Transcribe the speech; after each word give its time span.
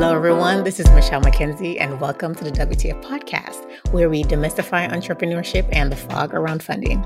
Hello, 0.00 0.14
everyone. 0.14 0.62
This 0.62 0.78
is 0.78 0.88
Michelle 0.92 1.20
McKenzie, 1.20 1.76
and 1.80 2.00
welcome 2.00 2.32
to 2.32 2.44
the 2.44 2.52
WTF 2.52 3.02
podcast, 3.02 3.68
where 3.90 4.08
we 4.08 4.22
demystify 4.22 4.88
entrepreneurship 4.88 5.68
and 5.72 5.90
the 5.90 5.96
fog 5.96 6.34
around 6.34 6.62
funding. 6.62 7.04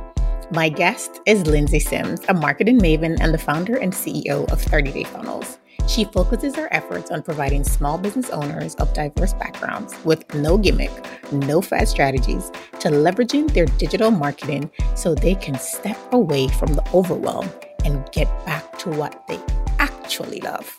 My 0.50 0.68
guest 0.68 1.22
is 1.24 1.46
Lindsay 1.46 1.78
Sims, 1.78 2.20
a 2.28 2.34
marketing 2.34 2.78
maven 2.78 3.16
and 3.18 3.32
the 3.32 3.38
founder 3.38 3.76
and 3.76 3.94
CEO 3.94 4.46
of 4.52 4.60
30 4.60 4.92
Day 4.92 5.04
Funnels. 5.04 5.56
She 5.88 6.04
focuses 6.04 6.54
her 6.56 6.68
efforts 6.70 7.10
on 7.10 7.22
providing 7.22 7.64
small 7.64 7.96
business 7.96 8.28
owners 8.28 8.74
of 8.74 8.92
diverse 8.92 9.32
backgrounds 9.32 9.96
with 10.04 10.34
no 10.34 10.58
gimmick, 10.58 10.92
no 11.32 11.62
fad 11.62 11.88
strategies 11.88 12.50
to 12.80 12.90
leveraging 12.90 13.54
their 13.54 13.64
digital 13.64 14.10
marketing 14.10 14.70
so 14.96 15.14
they 15.14 15.34
can 15.34 15.58
step 15.58 15.96
away 16.12 16.46
from 16.46 16.74
the 16.74 16.86
overwhelm 16.92 17.48
and 17.86 18.06
get 18.12 18.28
back 18.44 18.78
to 18.80 18.90
what 18.90 19.26
they 19.28 19.40
actually 19.78 20.42
love. 20.42 20.76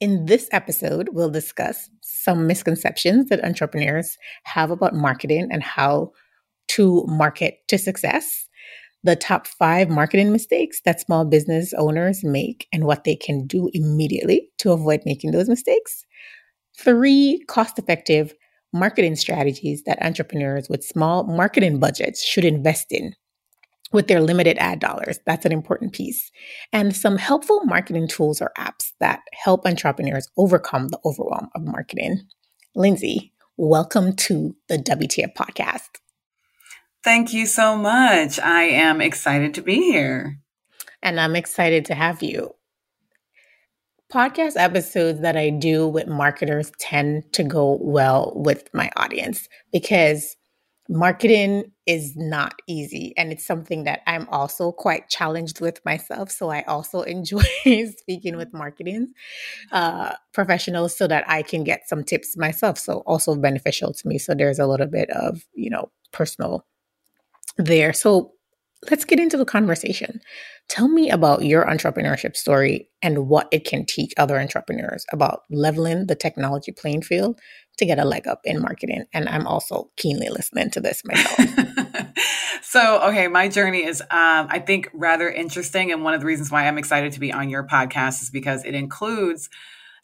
In 0.00 0.26
this 0.26 0.48
episode, 0.52 1.08
we'll 1.12 1.30
discuss 1.30 1.88
some 2.02 2.46
misconceptions 2.46 3.28
that 3.30 3.44
entrepreneurs 3.44 4.18
have 4.44 4.70
about 4.70 4.94
marketing 4.94 5.48
and 5.50 5.62
how 5.62 6.12
to 6.68 7.04
market 7.06 7.66
to 7.68 7.78
success 7.78 8.46
the 9.04 9.16
top 9.16 9.46
five 9.46 9.88
marketing 9.88 10.32
mistakes 10.32 10.80
that 10.84 11.00
small 11.00 11.24
business 11.24 11.72
owners 11.74 12.24
make 12.24 12.66
and 12.72 12.84
what 12.84 13.04
they 13.04 13.14
can 13.14 13.46
do 13.46 13.70
immediately 13.72 14.50
to 14.58 14.72
avoid 14.72 15.00
making 15.06 15.30
those 15.30 15.48
mistakes. 15.48 16.04
Three 16.76 17.42
cost 17.46 17.78
effective 17.78 18.34
marketing 18.72 19.14
strategies 19.14 19.84
that 19.84 20.02
entrepreneurs 20.02 20.68
with 20.68 20.84
small 20.84 21.24
marketing 21.24 21.78
budgets 21.78 22.22
should 22.22 22.44
invest 22.44 22.88
in 22.90 23.14
with 23.96 24.08
their 24.08 24.20
limited 24.20 24.58
ad 24.58 24.78
dollars. 24.78 25.18
That's 25.24 25.46
an 25.46 25.52
important 25.52 25.94
piece. 25.94 26.30
And 26.70 26.94
some 26.94 27.16
helpful 27.16 27.64
marketing 27.64 28.08
tools 28.08 28.42
or 28.42 28.52
apps 28.56 28.92
that 29.00 29.22
help 29.32 29.66
entrepreneurs 29.66 30.28
overcome 30.36 30.88
the 30.88 31.00
overwhelm 31.04 31.48
of 31.54 31.62
marketing. 31.62 32.20
Lindsay, 32.74 33.32
welcome 33.56 34.14
to 34.16 34.54
the 34.68 34.76
WTF 34.76 35.34
podcast. 35.34 35.88
Thank 37.02 37.32
you 37.32 37.46
so 37.46 37.74
much. 37.74 38.38
I 38.38 38.64
am 38.64 39.00
excited 39.00 39.54
to 39.54 39.62
be 39.62 39.76
here. 39.76 40.40
And 41.02 41.18
I'm 41.18 41.34
excited 41.34 41.86
to 41.86 41.94
have 41.94 42.22
you. 42.22 42.54
Podcast 44.12 44.52
episodes 44.56 45.22
that 45.22 45.38
I 45.38 45.48
do 45.48 45.88
with 45.88 46.06
marketers 46.06 46.70
tend 46.78 47.32
to 47.32 47.42
go 47.42 47.78
well 47.80 48.34
with 48.36 48.68
my 48.74 48.90
audience 48.94 49.48
because 49.72 50.36
marketing 50.88 51.72
is 51.86 52.16
not 52.16 52.54
easy 52.66 53.14
and 53.16 53.32
it's 53.32 53.46
something 53.46 53.84
that 53.84 54.00
I'm 54.06 54.28
also 54.30 54.72
quite 54.72 55.08
challenged 55.08 55.60
with 55.60 55.84
myself. 55.84 56.30
So 56.30 56.50
I 56.50 56.62
also 56.62 57.00
enjoy 57.02 57.42
speaking 57.98 58.36
with 58.36 58.52
marketing 58.52 59.08
uh, 59.72 60.14
professionals 60.32 60.96
so 60.96 61.06
that 61.06 61.28
I 61.28 61.42
can 61.42 61.64
get 61.64 61.88
some 61.88 62.04
tips 62.04 62.36
myself. 62.36 62.78
So 62.78 62.98
also 63.06 63.34
beneficial 63.36 63.92
to 63.92 64.08
me. 64.08 64.18
So 64.18 64.34
there's 64.34 64.58
a 64.58 64.66
little 64.66 64.86
bit 64.86 65.10
of, 65.10 65.42
you 65.54 65.70
know, 65.70 65.90
personal 66.12 66.66
there. 67.58 67.92
So 67.92 68.32
let's 68.90 69.04
get 69.04 69.20
into 69.20 69.36
the 69.36 69.44
conversation. 69.44 70.20
Tell 70.68 70.88
me 70.88 71.10
about 71.10 71.44
your 71.44 71.64
entrepreneurship 71.64 72.36
story 72.36 72.88
and 73.02 73.28
what 73.28 73.48
it 73.52 73.64
can 73.64 73.86
teach 73.86 74.12
other 74.16 74.38
entrepreneurs 74.38 75.06
about 75.12 75.42
leveling 75.50 76.06
the 76.06 76.14
technology 76.14 76.72
playing 76.72 77.02
field 77.02 77.40
to 77.78 77.86
get 77.86 77.98
a 77.98 78.04
leg 78.04 78.26
up 78.26 78.40
in 78.44 78.60
marketing. 78.60 79.04
And 79.12 79.28
I'm 79.28 79.46
also 79.46 79.90
keenly 79.96 80.28
listening 80.28 80.70
to 80.70 80.80
this 80.80 81.02
myself. 81.04 81.48
so, 82.62 83.00
okay, 83.08 83.28
my 83.28 83.48
journey 83.48 83.84
is, 83.84 84.00
um, 84.00 84.48
I 84.50 84.62
think, 84.64 84.90
rather 84.94 85.28
interesting. 85.28 85.92
And 85.92 86.02
one 86.02 86.14
of 86.14 86.20
the 86.20 86.26
reasons 86.26 86.50
why 86.50 86.66
I'm 86.66 86.78
excited 86.78 87.12
to 87.12 87.20
be 87.20 87.32
on 87.32 87.50
your 87.50 87.66
podcast 87.66 88.22
is 88.22 88.30
because 88.30 88.64
it 88.64 88.74
includes 88.74 89.48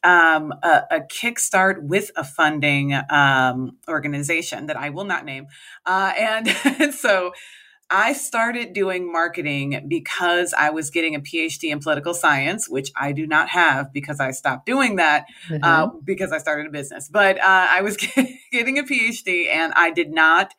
um, 0.04 0.52
a, 0.62 0.82
a, 0.90 1.00
kickstart 1.00 1.82
with 1.82 2.10
a 2.16 2.24
funding 2.24 2.92
um, 3.08 3.76
organization 3.88 4.66
that 4.66 4.76
I 4.76 4.90
will 4.90 5.04
not 5.04 5.24
name. 5.24 5.46
Uh, 5.86 6.12
and 6.18 6.94
so 6.94 7.32
I 7.94 8.14
started 8.14 8.72
doing 8.72 9.12
marketing 9.12 9.84
because 9.86 10.54
I 10.54 10.70
was 10.70 10.88
getting 10.88 11.14
a 11.14 11.20
PhD 11.20 11.70
in 11.70 11.78
political 11.78 12.14
science, 12.14 12.66
which 12.66 12.90
I 12.96 13.12
do 13.12 13.26
not 13.26 13.50
have 13.50 13.92
because 13.92 14.18
I 14.18 14.30
stopped 14.30 14.64
doing 14.64 14.96
that 14.96 15.26
uh, 15.50 15.52
mm-hmm. 15.52 15.62
uh, 15.62 15.86
because 16.02 16.32
I 16.32 16.38
started 16.38 16.68
a 16.68 16.70
business. 16.70 17.10
But 17.10 17.36
uh, 17.38 17.66
I 17.70 17.82
was 17.82 17.96
getting 18.50 18.78
a 18.78 18.82
PhD 18.82 19.46
and 19.46 19.74
I 19.76 19.90
did 19.90 20.10
not 20.10 20.54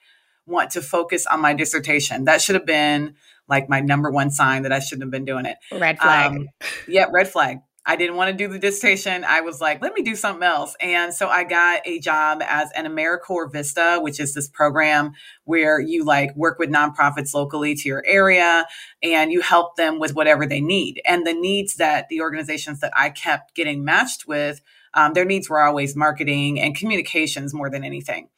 want 0.45 0.69
to 0.71 0.81
focus 0.81 1.25
on 1.25 1.41
my 1.41 1.55
dissertation. 1.55 2.25
That 2.25 2.39
should 2.39 2.53
have 2.53 2.67
been 2.67 3.15
like 3.49 3.67
my 3.67 3.79
number 3.79 4.11
one 4.11 4.29
sign 4.29 4.61
that 4.61 4.71
I 4.71 4.77
shouldn't 4.77 5.03
have 5.03 5.11
been 5.11 5.25
doing 5.25 5.47
it. 5.47 5.57
Red 5.71 5.97
flag. 5.97 6.31
Um, 6.31 6.49
yeah, 6.87 7.07
red 7.11 7.27
flag. 7.27 7.61
I 7.85 7.97
didn't 7.97 8.15
want 8.15 8.31
to 8.31 8.37
do 8.37 8.51
the 8.51 8.59
dissertation. 8.59 9.25
I 9.25 9.41
was 9.41 9.59
like, 9.59 9.81
let 9.81 9.93
me 9.93 10.03
do 10.03 10.15
something 10.15 10.43
else. 10.43 10.75
And 10.79 11.13
so 11.13 11.27
I 11.27 11.43
got 11.43 11.81
a 11.85 11.99
job 11.99 12.41
as 12.41 12.71
an 12.71 12.85
AmeriCorps 12.85 13.51
Vista, 13.51 13.99
which 14.01 14.21
is 14.21 14.33
this 14.33 14.47
program 14.47 15.11
where 15.43 15.81
you 15.81 16.05
like 16.05 16.33
work 16.35 16.59
with 16.59 16.69
nonprofits 16.69 17.33
locally 17.33 17.75
to 17.75 17.89
your 17.89 18.03
area 18.07 18.65
and 19.01 19.33
you 19.33 19.41
help 19.41 19.75
them 19.75 19.99
with 19.99 20.15
whatever 20.15 20.45
they 20.45 20.61
need. 20.61 21.01
And 21.05 21.27
the 21.27 21.33
needs 21.33 21.75
that 21.75 22.07
the 22.07 22.21
organizations 22.21 22.79
that 22.79 22.93
I 22.95 23.09
kept 23.09 23.53
getting 23.53 23.83
matched 23.83 24.27
with, 24.27 24.61
um, 24.93 25.11
their 25.11 25.25
needs 25.25 25.49
were 25.49 25.61
always 25.61 25.93
marketing 25.93 26.61
and 26.61 26.75
communications 26.75 27.53
more 27.53 27.69
than 27.69 27.83
anything. 27.83 28.29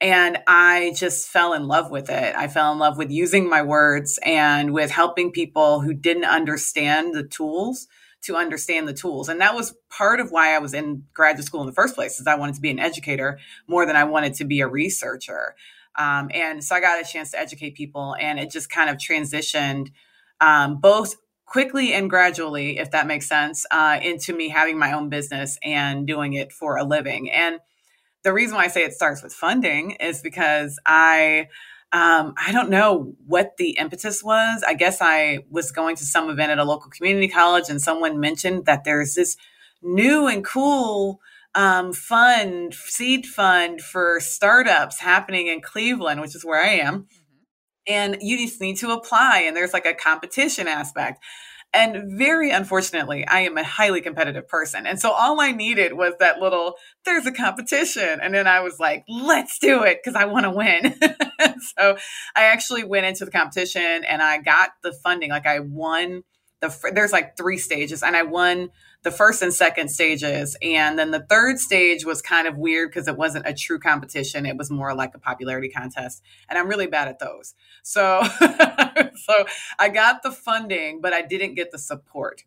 And 0.00 0.38
I 0.48 0.94
just 0.96 1.28
fell 1.28 1.52
in 1.52 1.68
love 1.68 1.90
with 1.90 2.10
it. 2.10 2.34
I 2.34 2.48
fell 2.48 2.72
in 2.72 2.78
love 2.78 2.98
with 2.98 3.10
using 3.10 3.48
my 3.48 3.62
words 3.62 4.18
and 4.24 4.72
with 4.72 4.90
helping 4.90 5.30
people 5.30 5.80
who 5.80 5.92
didn't 5.92 6.24
understand 6.24 7.14
the 7.14 7.22
tools 7.22 7.86
to 8.22 8.36
understand 8.36 8.86
the 8.86 8.92
tools. 8.92 9.28
And 9.28 9.40
that 9.40 9.54
was 9.54 9.74
part 9.88 10.20
of 10.20 10.30
why 10.30 10.54
I 10.54 10.58
was 10.58 10.74
in 10.74 11.04
graduate 11.14 11.46
school 11.46 11.60
in 11.60 11.66
the 11.66 11.72
first 11.72 11.94
place, 11.94 12.20
is 12.20 12.26
I 12.26 12.34
wanted 12.36 12.54
to 12.56 12.60
be 12.60 12.70
an 12.70 12.78
educator 12.78 13.38
more 13.66 13.86
than 13.86 13.96
I 13.96 14.04
wanted 14.04 14.34
to 14.34 14.44
be 14.44 14.60
a 14.60 14.68
researcher. 14.68 15.54
Um, 15.96 16.30
and 16.32 16.62
so 16.62 16.76
I 16.76 16.80
got 16.80 17.00
a 17.00 17.04
chance 17.04 17.32
to 17.32 17.38
educate 17.38 17.74
people, 17.74 18.14
and 18.20 18.38
it 18.38 18.50
just 18.50 18.70
kind 18.70 18.90
of 18.90 18.96
transitioned 18.96 19.90
um, 20.40 20.80
both 20.80 21.16
quickly 21.46 21.92
and 21.92 22.08
gradually, 22.08 22.78
if 22.78 22.92
that 22.92 23.06
makes 23.06 23.28
sense, 23.28 23.66
uh, 23.70 23.98
into 24.00 24.32
me 24.32 24.48
having 24.48 24.78
my 24.78 24.92
own 24.92 25.08
business 25.08 25.58
and 25.64 26.06
doing 26.06 26.34
it 26.34 26.52
for 26.52 26.76
a 26.76 26.84
living. 26.84 27.28
And 27.30 27.58
the 28.22 28.32
reason 28.32 28.56
why 28.56 28.64
I 28.64 28.68
say 28.68 28.84
it 28.84 28.92
starts 28.92 29.22
with 29.22 29.32
funding 29.32 29.92
is 29.92 30.22
because 30.22 30.78
I 30.86 31.48
um, 31.92 32.34
I 32.36 32.52
don't 32.52 32.70
know 32.70 33.14
what 33.26 33.56
the 33.56 33.70
impetus 33.70 34.22
was. 34.22 34.62
I 34.66 34.74
guess 34.74 34.98
I 35.00 35.40
was 35.50 35.72
going 35.72 35.96
to 35.96 36.04
some 36.04 36.30
event 36.30 36.52
at 36.52 36.58
a 36.58 36.64
local 36.64 36.90
community 36.90 37.28
college 37.28 37.68
and 37.68 37.82
someone 37.82 38.20
mentioned 38.20 38.66
that 38.66 38.84
there's 38.84 39.14
this 39.14 39.36
new 39.82 40.28
and 40.28 40.44
cool 40.44 41.20
um, 41.54 41.92
fund, 41.92 42.74
seed 42.74 43.26
fund 43.26 43.80
for 43.80 44.20
startups 44.20 45.00
happening 45.00 45.48
in 45.48 45.60
Cleveland, 45.60 46.20
which 46.20 46.36
is 46.36 46.44
where 46.44 46.62
I 46.62 46.74
am. 46.74 46.94
Mm-hmm. 46.94 47.06
And 47.88 48.18
you 48.20 48.36
just 48.46 48.60
need 48.60 48.76
to 48.78 48.90
apply, 48.90 49.40
and 49.40 49.56
there's 49.56 49.72
like 49.72 49.86
a 49.86 49.94
competition 49.94 50.68
aspect. 50.68 51.24
And 51.72 52.18
very 52.18 52.50
unfortunately, 52.50 53.24
I 53.26 53.40
am 53.40 53.56
a 53.56 53.62
highly 53.62 54.00
competitive 54.00 54.48
person. 54.48 54.86
And 54.86 55.00
so 55.00 55.12
all 55.12 55.40
I 55.40 55.52
needed 55.52 55.92
was 55.92 56.14
that 56.18 56.40
little, 56.40 56.74
there's 57.04 57.26
a 57.26 57.32
competition. 57.32 58.18
And 58.20 58.34
then 58.34 58.48
I 58.48 58.60
was 58.60 58.80
like, 58.80 59.04
let's 59.08 59.58
do 59.58 59.84
it 59.84 60.00
because 60.02 60.20
I 60.20 60.24
want 60.24 60.44
to 60.44 60.50
win. 60.50 60.98
so 61.76 61.96
I 62.34 62.44
actually 62.44 62.82
went 62.82 63.06
into 63.06 63.24
the 63.24 63.30
competition 63.30 64.04
and 64.04 64.20
I 64.20 64.38
got 64.38 64.70
the 64.82 64.92
funding. 64.92 65.30
Like 65.30 65.46
I 65.46 65.60
won 65.60 66.24
the, 66.60 66.92
there's 66.94 67.12
like 67.12 67.36
three 67.36 67.56
stages 67.56 68.02
and 68.02 68.14
I 68.14 68.22
won 68.22 68.70
the 69.02 69.10
first 69.10 69.40
and 69.42 69.52
second 69.52 69.88
stages. 69.88 70.56
And 70.60 70.98
then 70.98 71.10
the 71.10 71.20
third 71.20 71.58
stage 71.58 72.04
was 72.04 72.20
kind 72.20 72.46
of 72.46 72.56
weird 72.56 72.90
because 72.90 73.08
it 73.08 73.16
wasn't 73.16 73.46
a 73.48 73.54
true 73.54 73.78
competition. 73.78 74.44
It 74.44 74.56
was 74.56 74.70
more 74.70 74.94
like 74.94 75.14
a 75.14 75.18
popularity 75.18 75.70
contest. 75.70 76.22
And 76.48 76.58
I'm 76.58 76.68
really 76.68 76.86
bad 76.86 77.08
at 77.08 77.18
those. 77.18 77.54
So, 77.82 78.22
so 78.40 79.46
I 79.78 79.88
got 79.88 80.22
the 80.22 80.30
funding, 80.30 81.00
but 81.00 81.12
I 81.12 81.22
didn't 81.22 81.54
get 81.54 81.70
the 81.70 81.78
support. 81.78 82.44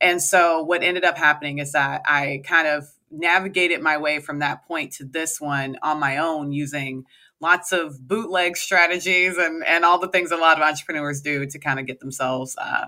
And 0.00 0.22
so 0.22 0.62
what 0.62 0.82
ended 0.82 1.04
up 1.04 1.18
happening 1.18 1.58
is 1.58 1.72
that 1.72 2.02
I 2.04 2.42
kind 2.44 2.68
of 2.68 2.88
navigated 3.10 3.80
my 3.80 3.98
way 3.98 4.20
from 4.20 4.38
that 4.38 4.66
point 4.66 4.92
to 4.94 5.04
this 5.04 5.40
one 5.40 5.76
on 5.82 6.00
my 6.00 6.16
own 6.16 6.52
using 6.52 7.04
lots 7.40 7.72
of 7.72 8.06
bootleg 8.06 8.56
strategies 8.56 9.36
and, 9.36 9.64
and 9.64 9.84
all 9.84 9.98
the 9.98 10.08
things 10.08 10.30
a 10.30 10.36
lot 10.36 10.56
of 10.56 10.66
entrepreneurs 10.66 11.20
do 11.20 11.44
to 11.44 11.58
kind 11.58 11.78
of 11.78 11.86
get 11.86 12.00
themselves 12.00 12.56
uh, 12.56 12.86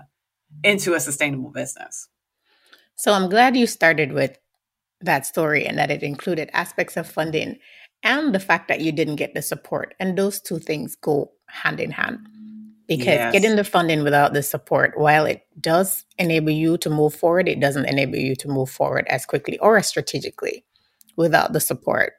into 0.63 0.93
a 0.93 0.99
sustainable 0.99 1.51
business. 1.51 2.07
So 2.95 3.11
I'm 3.11 3.29
glad 3.29 3.57
you 3.57 3.67
started 3.67 4.13
with 4.13 4.37
that 5.01 5.25
story 5.25 5.65
and 5.65 5.77
that 5.77 5.91
it 5.91 6.03
included 6.03 6.49
aspects 6.53 6.97
of 6.97 7.09
funding 7.09 7.59
and 8.03 8.33
the 8.33 8.39
fact 8.39 8.67
that 8.67 8.81
you 8.81 8.91
didn't 8.91 9.17
get 9.17 9.33
the 9.33 9.41
support. 9.41 9.95
And 9.99 10.17
those 10.17 10.39
two 10.39 10.59
things 10.59 10.95
go 10.95 11.31
hand 11.47 11.79
in 11.79 11.91
hand. 11.91 12.19
Because 12.87 13.07
yes. 13.07 13.33
getting 13.33 13.55
the 13.55 13.63
funding 13.63 14.03
without 14.03 14.33
the 14.33 14.43
support, 14.43 14.95
while 14.95 15.25
it 15.25 15.41
does 15.59 16.05
enable 16.19 16.51
you 16.51 16.77
to 16.77 16.89
move 16.89 17.15
forward, 17.15 17.49
it 17.49 17.59
doesn't 17.59 17.85
enable 17.85 18.17
you 18.17 18.35
to 18.35 18.47
move 18.47 18.69
forward 18.69 19.07
as 19.09 19.25
quickly 19.25 19.57
or 19.57 19.77
as 19.77 19.87
strategically 19.87 20.63
without 21.15 21.51
the 21.51 21.59
support. 21.59 22.13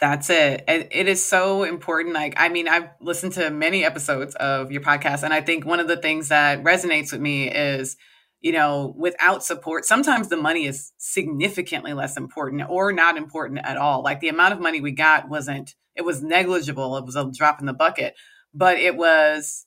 That's 0.00 0.30
it. 0.30 0.64
It 0.68 1.08
is 1.08 1.24
so 1.24 1.64
important. 1.64 2.14
Like, 2.14 2.34
I 2.36 2.48
mean, 2.48 2.68
I've 2.68 2.88
listened 3.00 3.32
to 3.32 3.50
many 3.50 3.84
episodes 3.84 4.34
of 4.36 4.70
your 4.70 4.80
podcast, 4.80 5.24
and 5.24 5.34
I 5.34 5.40
think 5.40 5.66
one 5.66 5.80
of 5.80 5.88
the 5.88 5.96
things 5.96 6.28
that 6.28 6.62
resonates 6.62 7.10
with 7.10 7.20
me 7.20 7.50
is 7.50 7.96
you 8.40 8.52
know, 8.52 8.94
without 8.96 9.42
support, 9.42 9.84
sometimes 9.84 10.28
the 10.28 10.36
money 10.36 10.66
is 10.66 10.92
significantly 10.98 11.92
less 11.92 12.16
important 12.16 12.62
or 12.68 12.92
not 12.92 13.16
important 13.16 13.60
at 13.64 13.76
all. 13.76 14.02
Like 14.02 14.20
the 14.20 14.28
amount 14.28 14.52
of 14.52 14.60
money 14.60 14.80
we 14.80 14.92
got 14.92 15.28
wasn't, 15.28 15.74
it 15.96 16.02
was 16.02 16.22
negligible. 16.22 16.96
It 16.96 17.04
was 17.04 17.16
a 17.16 17.30
drop 17.32 17.60
in 17.60 17.66
the 17.66 17.72
bucket, 17.72 18.14
but 18.54 18.78
it 18.78 18.96
was 18.96 19.66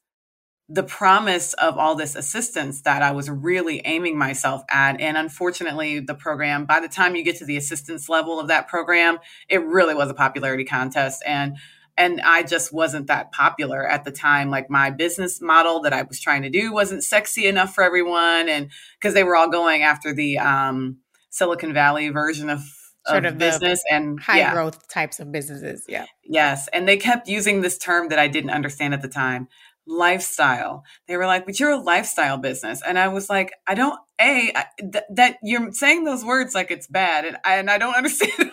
the 0.73 0.83
promise 0.83 1.53
of 1.55 1.77
all 1.77 1.95
this 1.95 2.15
assistance 2.15 2.83
that 2.83 3.01
I 3.01 3.11
was 3.11 3.29
really 3.29 3.81
aiming 3.83 4.17
myself 4.17 4.63
at. 4.69 5.01
And 5.01 5.17
unfortunately, 5.17 5.99
the 5.99 6.15
program, 6.15 6.65
by 6.65 6.79
the 6.79 6.87
time 6.87 7.15
you 7.15 7.23
get 7.23 7.37
to 7.37 7.45
the 7.45 7.57
assistance 7.57 8.07
level 8.07 8.39
of 8.39 8.47
that 8.47 8.69
program, 8.69 9.17
it 9.49 9.61
really 9.65 9.93
was 9.93 10.09
a 10.09 10.13
popularity 10.13 10.63
contest. 10.63 11.23
And 11.25 11.57
and 11.97 12.21
I 12.21 12.43
just 12.43 12.71
wasn't 12.73 13.07
that 13.07 13.33
popular 13.33 13.85
at 13.85 14.05
the 14.05 14.11
time. 14.11 14.49
Like 14.49 14.69
my 14.69 14.91
business 14.91 15.41
model 15.41 15.81
that 15.81 15.91
I 15.91 16.03
was 16.03 16.21
trying 16.21 16.43
to 16.43 16.49
do 16.49 16.71
wasn't 16.71 17.03
sexy 17.03 17.47
enough 17.47 17.75
for 17.75 17.83
everyone, 17.83 18.47
and 18.47 18.71
because 18.97 19.13
they 19.13 19.25
were 19.25 19.35
all 19.35 19.49
going 19.49 19.83
after 19.83 20.13
the 20.13 20.39
um, 20.39 20.99
Silicon 21.31 21.73
Valley 21.73 22.07
version 22.07 22.49
of 22.49 22.63
sort 23.07 23.25
of, 23.25 23.33
of 23.33 23.39
business 23.39 23.83
and 23.91 24.21
high 24.21 24.39
yeah. 24.39 24.53
growth 24.53 24.87
types 24.87 25.19
of 25.19 25.33
businesses. 25.33 25.83
Yeah. 25.89 26.05
Yes, 26.23 26.69
and 26.69 26.87
they 26.87 26.95
kept 26.95 27.27
using 27.27 27.59
this 27.59 27.77
term 27.77 28.07
that 28.07 28.19
I 28.19 28.29
didn't 28.29 28.51
understand 28.51 28.93
at 28.93 29.01
the 29.01 29.09
time. 29.09 29.49
Lifestyle. 29.91 30.83
They 31.07 31.17
were 31.17 31.25
like, 31.25 31.45
"But 31.45 31.59
you're 31.59 31.71
a 31.71 31.77
lifestyle 31.77 32.37
business," 32.37 32.81
and 32.85 32.97
I 32.97 33.09
was 33.09 33.29
like, 33.29 33.51
"I 33.67 33.75
don't 33.75 33.99
a 34.19 34.51
I, 34.55 34.65
th- 34.79 35.03
that 35.15 35.37
you're 35.43 35.71
saying 35.73 36.05
those 36.05 36.23
words 36.23 36.55
like 36.55 36.71
it's 36.71 36.87
bad, 36.87 37.25
and 37.25 37.37
I, 37.43 37.55
and 37.55 37.69
I 37.69 37.77
don't 37.77 37.95
understand 38.01 38.51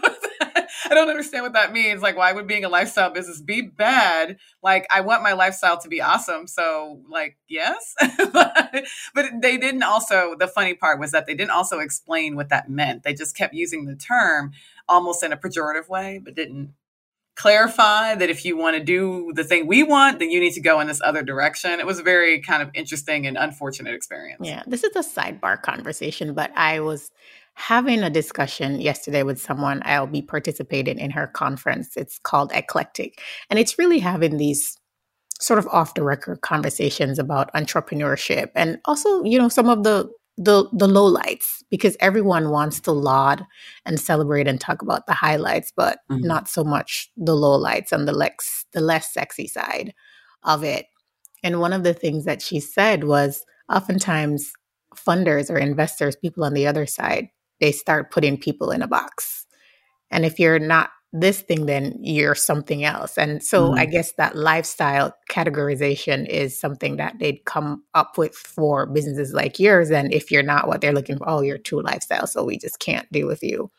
I 0.91 0.95
don't 0.95 1.09
understand 1.09 1.45
what 1.45 1.53
that 1.55 1.73
means. 1.73 2.03
Like, 2.03 2.17
why 2.17 2.33
would 2.33 2.47
being 2.47 2.65
a 2.65 2.69
lifestyle 2.69 3.11
business 3.11 3.41
be 3.41 3.63
bad? 3.63 4.39
Like, 4.63 4.87
I 4.91 5.01
want 5.01 5.23
my 5.23 5.33
lifestyle 5.33 5.79
to 5.81 5.89
be 5.89 6.01
awesome. 6.01 6.47
So, 6.47 7.01
like, 7.11 7.37
yes. 7.49 7.95
but, 8.33 8.85
they 9.41 9.57
didn't 9.57 9.83
also, 9.83 10.35
the 10.39 10.49
funny 10.49 10.75
part 10.75 10.99
was 10.99 11.13
that 11.13 11.27
they 11.27 11.35
didn't 11.35 11.51
also 11.51 11.79
explain 11.79 12.37
what 12.37 12.49
that 12.49 12.71
meant. 12.71 13.03
They 13.03 13.15
just 13.15 13.37
kept 13.37 13.55
using 13.55 13.85
the 13.85 13.97
term 13.97 14.53
almost 14.89 15.23
in 15.23 15.33
a 15.33 15.37
pejorative 15.37 15.89
way, 15.89 16.21
but 16.23 16.35
didn't 16.35 16.75
clarify 17.39 18.17
that 18.17 18.29
if 18.29 18.45
you 18.45 18.57
want 18.57 18.77
to 18.77 18.83
do 18.83 19.33
the 19.35 19.45
thing 19.45 19.67
we 19.67 19.85
want, 19.85 20.19
then 20.19 20.31
you 20.31 20.41
need 20.41 20.53
to 20.53 20.61
go 20.61 20.81
in 20.81 20.89
this 20.89 21.01
other 21.05 21.23
direction. 21.23 21.79
It 21.79 21.87
was 21.87 22.01
a 22.01 22.03
very 22.03 22.41
kind 22.41 22.63
of 22.63 22.71
interesting 22.75 23.27
and 23.27 23.37
unfortunate 23.39 23.95
experience. 23.95 24.41
Yeah, 24.43 24.65
this 24.67 24.83
is 24.83 24.95
a 24.97 25.09
sidebar 25.09 25.63
conversation, 25.63 26.35
but 26.35 26.51
I 26.57 26.81
was 26.81 27.13
having 27.55 28.03
a 28.03 28.11
discussion 28.11 28.81
yesterday 28.81 29.23
with 29.23 29.41
someone 29.41 29.83
I'll 29.85 30.09
be 30.09 30.21
participating 30.21 30.99
in 30.99 31.13
her 31.13 31.29
conference. 31.29 31.97
It's 31.97 32.19
called 32.19 32.51
Eclectic. 32.53 33.21
And 33.51 33.59
it's 33.59 33.79
really 33.79 34.01
having 34.01 34.37
these 34.37 34.77
sort 35.41 35.61
of 35.61 35.69
off 35.69 35.95
the 35.95 36.03
record 36.03 36.41
conversations 36.41 37.21
about 37.21 37.53
entrepreneurship 37.55 38.51
and 38.57 38.79
also, 38.85 39.23
you 39.23 39.39
know, 39.39 39.49
some 39.49 39.69
of 39.69 39.85
the 39.85 40.11
the 40.39 40.69
the 40.73 40.87
lowlights 40.87 41.65
because 41.69 41.97
everyone 42.01 42.51
wants 42.51 42.81
to 42.81 42.93
laud 42.93 43.45
and 43.85 44.01
celebrate 44.01 44.47
and 44.47 44.61
talk 44.61 44.81
about 44.81 45.07
the 45.07 45.13
highlights, 45.13 45.73
but 45.77 45.99
mm-hmm. 46.11 46.27
not 46.27 46.49
so 46.49 46.65
much 46.65 47.11
the 47.17 47.35
lowlights 47.35 47.93
and 47.93 48.07
the 48.07 48.13
less 48.13 48.65
the 48.73 48.81
less 48.81 49.13
sexy 49.13 49.49
side 49.49 49.93
of 50.45 50.63
it. 50.63 50.87
And 51.43 51.61
one 51.61 51.73
of 51.73 51.83
the 51.83 51.95
things 51.95 52.25
that 52.25 52.41
she 52.41 52.61
said 52.61 53.05
was 53.05 53.45
oftentimes 53.69 54.53
funders 54.97 55.51
or 55.51 55.59
investors, 55.59 56.17
people 56.17 56.45
on 56.45 56.55
the 56.55 56.67
other 56.67 56.87
side, 56.87 57.29
they 57.61 57.73
start 57.73 58.11
putting 58.11 58.39
people 58.39 58.71
in 58.71 58.81
a 58.81 58.89
box. 58.89 59.45
And 60.11 60.25
if 60.25 60.39
you're 60.39 60.59
not 60.59 60.91
this 61.13 61.41
thing, 61.41 61.67
then 61.67 61.99
you're 62.03 62.35
something 62.35 62.85
else. 62.85 63.17
And 63.17 63.43
so 63.43 63.71
mm-hmm. 63.71 63.79
I 63.79 63.87
guess 63.87 64.13
that 64.19 64.37
lifestyle 64.37 65.15
categorization 65.31 66.27
is 66.27 66.59
something 66.59 66.97
that 66.97 67.19
they'd 67.19 67.45
come 67.47 67.83
up 67.95 68.19
with 68.19 68.35
for 68.35 68.87
businesses 68.87 69.33
like 69.33 69.59
yours. 69.59 69.91
And 69.91 70.13
if 70.13 70.31
you're 70.31 70.43
not 70.43 70.69
what 70.69 70.81
they're 70.81 70.93
looking 70.93 71.17
for, 71.17 71.29
oh, 71.29 71.41
you're 71.41 71.57
too 71.57 71.81
lifestyle. 71.81 72.27
So 72.27 72.45
we 72.45 72.59
just 72.59 72.79
can't 72.79 73.11
deal 73.11 73.27
with 73.27 73.43
you. 73.43 73.71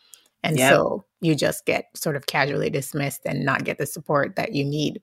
And 0.42 0.58
so 0.58 1.06
you 1.22 1.36
just 1.36 1.66
get 1.66 1.86
sort 1.96 2.16
of 2.16 2.26
casually 2.26 2.70
dismissed 2.70 3.22
and 3.26 3.46
not 3.46 3.66
get 3.66 3.78
the 3.78 3.86
support 3.86 4.38
that 4.38 4.56
you 4.56 4.64
need. 4.64 5.02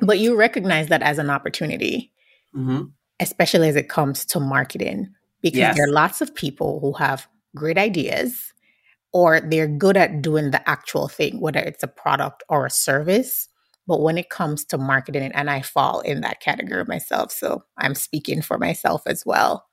But 0.00 0.18
you 0.18 0.34
recognize 0.34 0.88
that 0.88 1.02
as 1.02 1.18
an 1.18 1.30
opportunity, 1.30 2.10
mm-hmm. 2.56 2.84
especially 3.20 3.68
as 3.68 3.76
it 3.76 3.88
comes 3.88 4.24
to 4.26 4.40
marketing, 4.40 5.12
because 5.42 5.58
yes. 5.58 5.76
there 5.76 5.84
are 5.84 5.92
lots 5.92 6.22
of 6.22 6.34
people 6.34 6.80
who 6.80 6.94
have 6.94 7.28
great 7.54 7.76
ideas 7.76 8.49
or 9.12 9.40
they're 9.40 9.68
good 9.68 9.96
at 9.96 10.22
doing 10.22 10.50
the 10.50 10.68
actual 10.68 11.08
thing, 11.08 11.40
whether 11.40 11.60
it's 11.60 11.82
a 11.82 11.88
product 11.88 12.42
or 12.48 12.66
a 12.66 12.70
service. 12.70 13.48
But 13.86 14.02
when 14.02 14.18
it 14.18 14.30
comes 14.30 14.64
to 14.66 14.78
marketing, 14.78 15.32
and 15.34 15.50
I 15.50 15.62
fall 15.62 16.00
in 16.00 16.20
that 16.20 16.40
category 16.40 16.84
myself, 16.84 17.32
so 17.32 17.64
I'm 17.76 17.94
speaking 17.94 18.40
for 18.40 18.56
myself 18.56 19.02
as 19.06 19.24
well, 19.26 19.66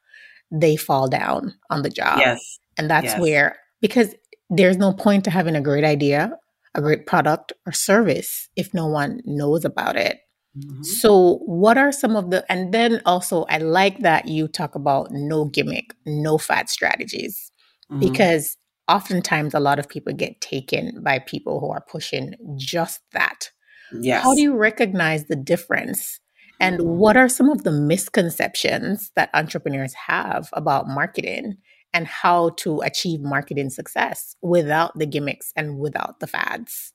they 0.52 0.76
fall 0.76 1.08
down 1.08 1.54
on 1.70 1.84
the 1.84 1.90
job. 1.90 2.20
Yes. 2.20 2.60
And 2.78 2.90
that's 2.90 3.06
yes. 3.06 3.20
where, 3.20 3.58
because 3.82 4.16
there's 4.50 4.78
no 4.78 4.94
point 4.94 5.24
to 5.26 5.30
having 5.30 5.56
a 5.56 5.62
great 5.62 5.84
idea, 5.84 6.32
a 6.74 6.82
great 6.82 7.06
product 7.06 7.54
or 7.66 7.72
service 7.72 8.50
if 8.56 8.74
no 8.74 8.88
one 8.88 9.22
knows 9.26 9.66
about 9.66 9.96
it. 9.96 10.20
Mm-hmm. 10.58 10.84
So, 10.84 11.40
what 11.46 11.78
are 11.78 11.92
some 11.92 12.16
of 12.16 12.32
the, 12.32 12.50
and 12.52 12.74
then 12.74 13.02
also, 13.06 13.46
I 13.50 13.60
like 13.60 14.00
that 14.00 14.28
you 14.28 14.48
talk 14.48 14.74
about 14.74 15.10
no 15.12 15.46
gimmick, 15.46 15.94
no 16.06 16.38
fat 16.40 16.70
strategies 16.70 17.52
mm-hmm. 17.92 18.00
because 18.00 18.58
oftentimes 18.88 19.54
a 19.54 19.60
lot 19.60 19.80
of 19.80 19.90
people 19.90 20.14
get 20.14 20.42
taken 20.42 21.02
by 21.04 21.20
people 21.20 21.60
who 21.60 21.70
are 21.72 21.84
pushing 21.90 22.36
just 22.58 23.02
that. 23.14 23.52
Yes. 23.94 24.24
How 24.24 24.34
do 24.34 24.42
you 24.42 24.56
recognize 24.56 25.26
the 25.26 25.36
difference? 25.36 26.20
And 26.60 26.80
mm. 26.80 26.86
what 26.86 27.18
are 27.18 27.30
some 27.30 27.50
of 27.50 27.64
the 27.64 27.72
misconceptions 27.72 29.12
that 29.16 29.30
entrepreneurs 29.34 29.94
have 29.94 30.50
about 30.54 30.88
marketing 30.88 31.58
and 31.94 32.08
how 32.08 32.50
to 32.58 32.80
achieve 32.82 33.22
marketing 33.22 33.70
success 33.70 34.36
without 34.42 34.98
the 34.98 35.06
gimmicks 35.06 35.52
and 35.56 35.80
without 35.80 36.20
the 36.20 36.28
fads? 36.28 36.94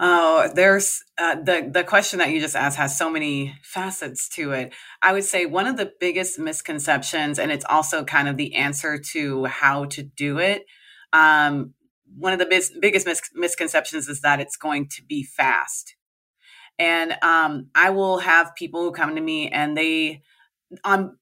Oh, 0.00 0.48
there's 0.54 1.02
uh, 1.18 1.36
the 1.36 1.68
the 1.72 1.82
question 1.82 2.20
that 2.20 2.30
you 2.30 2.40
just 2.40 2.54
asked 2.54 2.76
has 2.76 2.96
so 2.96 3.10
many 3.10 3.56
facets 3.62 4.28
to 4.30 4.52
it. 4.52 4.72
I 5.02 5.12
would 5.12 5.24
say 5.24 5.44
one 5.44 5.66
of 5.66 5.76
the 5.76 5.92
biggest 5.98 6.38
misconceptions, 6.38 7.38
and 7.38 7.50
it's 7.50 7.64
also 7.68 8.04
kind 8.04 8.28
of 8.28 8.36
the 8.36 8.54
answer 8.54 8.98
to 9.12 9.46
how 9.46 9.86
to 9.86 10.02
do 10.04 10.38
it. 10.38 10.66
Um, 11.12 11.74
one 12.16 12.32
of 12.32 12.38
the 12.38 12.46
bis- 12.46 12.72
biggest 12.80 13.06
mis- 13.06 13.30
misconceptions 13.34 14.08
is 14.08 14.20
that 14.20 14.38
it's 14.40 14.56
going 14.56 14.88
to 14.90 15.02
be 15.02 15.24
fast, 15.24 15.96
and 16.78 17.16
um, 17.22 17.68
I 17.74 17.90
will 17.90 18.18
have 18.18 18.54
people 18.54 18.82
who 18.82 18.92
come 18.92 19.16
to 19.16 19.20
me 19.20 19.48
and 19.48 19.76
they 19.76 20.22
on 20.84 21.16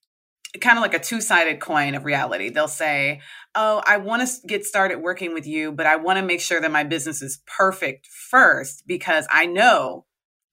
kind 0.61 0.79
of 0.79 0.83
like 0.83 0.95
a 0.95 0.99
two-sided 0.99 1.61
coin 1.61 1.95
of 1.95 2.05
reality. 2.05 2.51
They'll 2.51 2.69
say, 2.69 3.21
"Oh, 3.57 3.83
I 3.87 3.97
want 3.97 4.27
to 4.27 4.47
get 4.47 4.65
started 4.65 4.99
working 4.99 5.35
with 5.35 5.47
you, 5.47 5.73
but 5.73 5.87
I 5.87 5.97
want 5.97 6.19
to 6.19 6.25
make 6.25 6.41
sure 6.41 6.61
that 6.61 6.71
my 6.71 6.85
business 6.85 7.23
is 7.23 7.41
perfect 7.47 8.07
first 8.07 8.85
because 8.87 9.27
I 9.31 9.47
know 9.47 10.05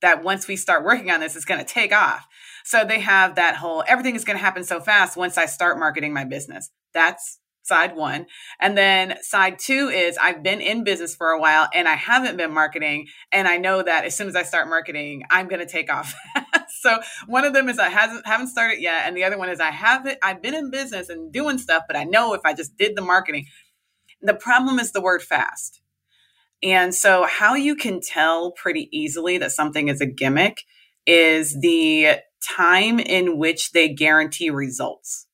that 0.02 0.24
once 0.24 0.48
we 0.48 0.56
start 0.56 0.84
working 0.84 1.12
on 1.12 1.20
this 1.20 1.36
it's 1.36 1.46
going 1.46 1.60
to 1.60 1.66
take 1.66 1.94
off." 1.94 2.26
So 2.66 2.86
they 2.86 3.02
have 3.02 3.36
that 3.36 3.58
whole 3.58 3.84
everything 3.88 4.16
is 4.16 4.24
going 4.24 4.38
to 4.38 4.44
happen 4.44 4.64
so 4.64 4.80
fast 4.80 5.18
once 5.18 5.38
I 5.38 5.46
start 5.46 5.78
marketing 5.78 6.14
my 6.14 6.24
business. 6.24 6.72
That's 6.94 7.40
side 7.64 7.96
one. 7.96 8.26
And 8.60 8.78
then 8.78 9.16
side 9.22 9.58
two 9.58 9.90
is 9.90 10.18
I've 10.18 10.44
been 10.44 10.62
in 10.62 10.84
business 10.84 11.16
for 11.16 11.30
a 11.30 11.40
while 11.40 11.70
and 11.74 11.88
I 11.88 11.96
haven't 11.96 12.38
been 12.38 12.54
marketing. 12.54 13.08
And 13.32 13.48
I 13.48 13.58
know 13.58 13.82
that 13.82 14.06
as 14.06 14.16
soon 14.16 14.28
as 14.28 14.36
I 14.36 14.44
start 14.44 14.68
marketing, 14.68 15.24
I'm 15.30 15.48
going 15.48 15.62
to 15.62 15.66
take 15.66 15.92
off. 15.92 16.14
so 16.84 17.00
one 17.28 17.46
of 17.46 17.54
them 17.54 17.70
is 17.70 17.80
I 17.80 17.88
hasn't, 17.88 18.28
haven't 18.28 18.48
started 18.48 18.82
yet. 18.82 19.04
And 19.06 19.16
the 19.16 19.24
other 19.24 19.38
one 19.38 19.50
is 19.50 19.62
I 19.62 19.72
haven't, 19.72 20.18
I've 20.22 20.42
been 20.42 20.54
in 20.54 20.70
business 20.70 21.08
and 21.08 21.32
doing 21.32 21.58
stuff, 21.58 21.84
but 21.88 21.96
I 21.96 22.04
know 22.04 22.34
if 22.34 22.42
I 22.44 22.54
just 22.54 22.78
did 22.78 22.98
the 22.98 23.02
marketing, 23.02 23.46
the 24.22 24.34
problem 24.34 24.80
is 24.80 24.92
the 24.92 25.02
word 25.02 25.22
fast. 25.22 25.82
And 26.62 26.94
so 26.94 27.26
how 27.26 27.56
you 27.56 27.76
can 27.76 28.02
tell 28.02 28.52
pretty 28.52 28.90
easily 28.92 29.38
that 29.38 29.54
something 29.54 29.88
is 29.88 30.02
a 30.02 30.06
gimmick 30.06 30.64
is 31.06 31.58
the 31.60 32.18
time 32.58 33.00
in 33.00 33.38
which 33.38 33.72
they 33.72 33.88
guarantee 33.88 34.50
results 34.50 35.28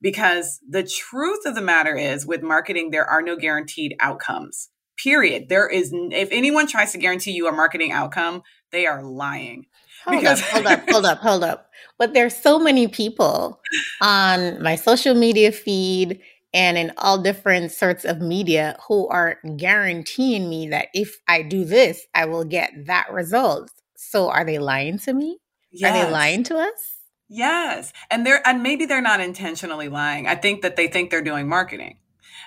because 0.00 0.60
the 0.68 0.84
truth 0.84 1.46
of 1.46 1.54
the 1.56 1.62
matter 1.62 1.96
is 1.96 2.26
with 2.26 2.42
marketing, 2.42 2.90
there 2.90 3.06
are 3.06 3.22
no 3.22 3.36
guaranteed 3.36 3.96
outcomes. 3.98 4.68
Period. 5.02 5.48
There 5.48 5.68
is, 5.68 5.90
if 5.92 6.28
anyone 6.30 6.68
tries 6.68 6.92
to 6.92 6.98
guarantee 6.98 7.32
you 7.32 7.48
a 7.48 7.52
marketing 7.52 7.90
outcome, 7.90 8.42
they 8.70 8.86
are 8.86 9.02
lying. 9.02 9.66
Hold 10.04 10.20
because- 10.20 10.42
up, 10.42 10.48
hold 10.48 10.66
up, 10.66 10.90
hold 10.90 11.06
up, 11.06 11.18
hold 11.18 11.44
up. 11.44 11.70
But 11.98 12.12
there's 12.12 12.36
so 12.36 12.58
many 12.58 12.88
people 12.88 13.60
on 14.00 14.62
my 14.62 14.74
social 14.76 15.14
media 15.14 15.52
feed 15.52 16.20
and 16.52 16.78
in 16.78 16.92
all 16.98 17.18
different 17.18 17.72
sorts 17.72 18.04
of 18.04 18.20
media 18.20 18.76
who 18.86 19.08
are 19.08 19.38
guaranteeing 19.56 20.48
me 20.48 20.68
that 20.68 20.88
if 20.94 21.20
I 21.26 21.42
do 21.42 21.64
this, 21.64 22.06
I 22.14 22.26
will 22.26 22.44
get 22.44 22.86
that 22.86 23.12
result. 23.12 23.70
So 23.96 24.30
are 24.30 24.44
they 24.44 24.58
lying 24.58 24.98
to 25.00 25.12
me? 25.12 25.38
Yes. 25.72 25.90
Are 25.90 26.04
they 26.06 26.12
lying 26.12 26.44
to 26.44 26.56
us? 26.56 26.96
Yes. 27.28 27.92
And 28.10 28.24
they're 28.24 28.46
and 28.46 28.62
maybe 28.62 28.86
they're 28.86 29.00
not 29.00 29.20
intentionally 29.20 29.88
lying. 29.88 30.28
I 30.28 30.36
think 30.36 30.62
that 30.62 30.76
they 30.76 30.86
think 30.86 31.10
they're 31.10 31.22
doing 31.22 31.48
marketing. 31.48 31.98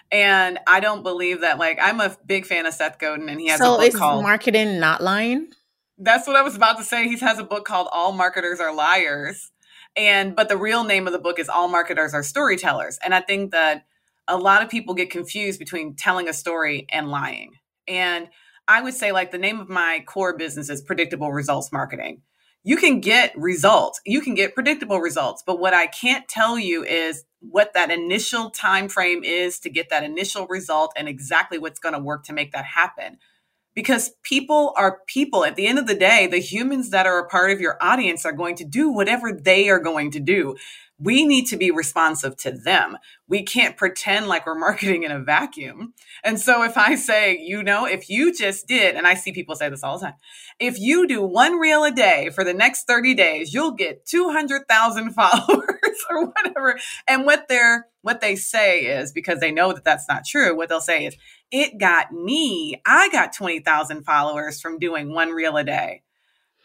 And 0.10 0.60
I 0.66 0.80
don't 0.80 1.04
believe 1.04 1.42
that 1.42 1.60
like 1.60 1.78
I'm 1.82 2.00
a 2.00 2.16
big 2.26 2.46
fan 2.46 2.66
of 2.66 2.74
Seth 2.74 3.00
Godin 3.00 3.28
and 3.28 3.42
he 3.42 3.48
has 3.48 3.60
so 3.60 3.76
a 3.76 3.78
book 3.78 3.88
is 3.88 3.96
called 3.96 4.24
Marketing 4.24 4.80
Not 4.80 5.02
Lying. 5.02 5.50
That's 5.98 6.28
what 6.28 6.36
I 6.36 6.44
was 6.44 6.56
about 6.56 6.78
to 6.78 6.84
say. 6.84 7.08
He 7.08 7.18
has 7.20 7.40
a 7.40 7.44
book 7.44 7.66
called 7.66 7.88
All 7.92 8.12
Marketers 8.12 8.60
Are 8.60 8.74
Liars. 8.74 9.52
And 9.96 10.36
but 10.36 10.50
the 10.50 10.58
real 10.58 10.84
name 10.84 11.08
of 11.08 11.14
the 11.14 11.20
book 11.20 11.40
is 11.40 11.50
All 11.50 11.68
Marketers 11.68 12.14
Are 12.14 12.24
Storytellers. 12.24 13.00
And 13.04 13.16
I 13.16 13.22
think 13.22 13.52
that 13.52 13.86
a 14.28 14.38
lot 14.38 14.62
of 14.62 14.70
people 14.70 14.94
get 14.94 15.10
confused 15.10 15.58
between 15.58 15.96
telling 15.96 16.30
a 16.30 16.34
story 16.34 16.86
and 16.92 17.10
lying. 17.10 17.54
And 17.88 18.30
I 18.68 18.82
would 18.82 18.94
say 18.94 19.12
like 19.12 19.32
the 19.32 19.38
name 19.40 19.60
of 19.60 19.70
my 19.70 20.04
core 20.06 20.38
business 20.38 20.70
is 20.70 20.82
predictable 20.82 21.32
results 21.32 21.72
marketing. 21.72 22.22
You 22.64 22.78
can 22.78 23.00
get 23.00 23.32
results. 23.38 24.02
You 24.06 24.22
can 24.22 24.36
get 24.36 24.54
predictable 24.54 25.00
results, 25.00 25.42
but 25.46 25.60
what 25.60 25.74
I 25.74 25.88
can't 25.88 26.28
tell 26.28 26.60
you 26.60 26.84
is 26.84 27.24
what 27.40 27.74
that 27.74 27.92
initial 27.92 28.50
time 28.50 28.90
frame 28.90 29.24
is 29.24 29.60
to 29.60 29.70
get 29.70 29.90
that 29.90 30.04
initial 30.04 30.48
result 30.48 30.92
and 30.98 31.08
exactly 31.08 31.58
what's 31.58 31.80
going 31.80 31.94
to 31.94 32.00
work 32.00 32.26
to 32.26 32.34
make 32.34 32.52
that 32.52 32.66
happen 32.66 33.20
because 33.78 34.10
people 34.24 34.74
are 34.76 35.02
people. 35.06 35.46
At 35.46 35.56
the 35.56 35.68
end 35.68 35.78
of 35.78 35.86
the 35.86 35.94
day, 35.94 36.26
the 36.26 36.40
humans 36.40 36.90
that 36.90 37.06
are 37.06 37.20
a 37.20 37.30
part 37.30 37.52
of 37.52 37.62
your 37.62 37.78
audience 37.80 38.26
are 38.26 38.32
going 38.32 38.56
to 38.56 38.66
do 38.66 38.90
whatever 38.90 39.32
they 39.32 39.70
are 39.70 39.78
going 39.80 40.10
to 40.14 40.20
do. 40.20 40.56
We 41.00 41.26
need 41.26 41.46
to 41.48 41.58
be 41.58 41.70
responsive 41.70 42.38
to 42.38 42.52
them. 42.52 42.98
We 43.28 43.44
can't 43.44 43.78
pretend 43.78 44.28
like 44.28 44.46
we're 44.46 44.56
marketing 44.58 45.04
in 45.04 45.12
a 45.12 45.20
vacuum. 45.20 45.94
And 46.24 46.40
so 46.40 46.64
if 46.64 46.78
I 46.78 46.96
say, 46.96 47.38
you 47.38 47.62
know, 47.62 47.86
if 47.86 48.10
you 48.10 48.36
just 48.36 48.68
did, 48.68 48.96
and 48.96 49.06
I 49.06 49.14
see 49.14 49.32
people 49.32 49.56
say 49.56 49.70
this 49.70 49.84
all 49.84 50.00
the 50.00 50.08
time, 50.08 50.16
if 50.60 50.80
you 50.80 51.08
do 51.08 51.22
one 51.22 51.60
reel 51.60 51.84
a 51.84 51.92
day 51.92 52.30
for 52.34 52.44
the 52.44 52.54
next 52.54 52.86
30 52.88 53.14
days, 53.14 53.54
you'll 53.54 53.74
get 53.74 54.06
200,000 54.06 55.12
followers 55.14 56.06
or 56.10 56.26
whatever. 56.26 56.80
And 57.08 57.26
what 57.26 57.48
they're, 57.48 57.88
what 58.02 58.22
they 58.22 58.36
say 58.36 58.86
is 58.86 59.12
because 59.12 59.40
they 59.40 59.52
know 59.52 59.74
that 59.74 59.84
that's 59.84 60.08
not 60.08 60.26
true. 60.26 60.56
What 60.56 60.70
they'll 60.70 60.82
say 60.82 61.06
is, 61.06 61.16
it 61.50 61.78
got 61.80 62.12
me, 62.12 62.82
I 62.86 63.10
got 63.10 63.34
20,000 63.34 64.04
followers 64.04 64.60
from 64.60 64.80
doing 64.80 65.14
one 65.14 65.30
reel 65.30 65.56
a 65.56 65.64
day 65.64 66.02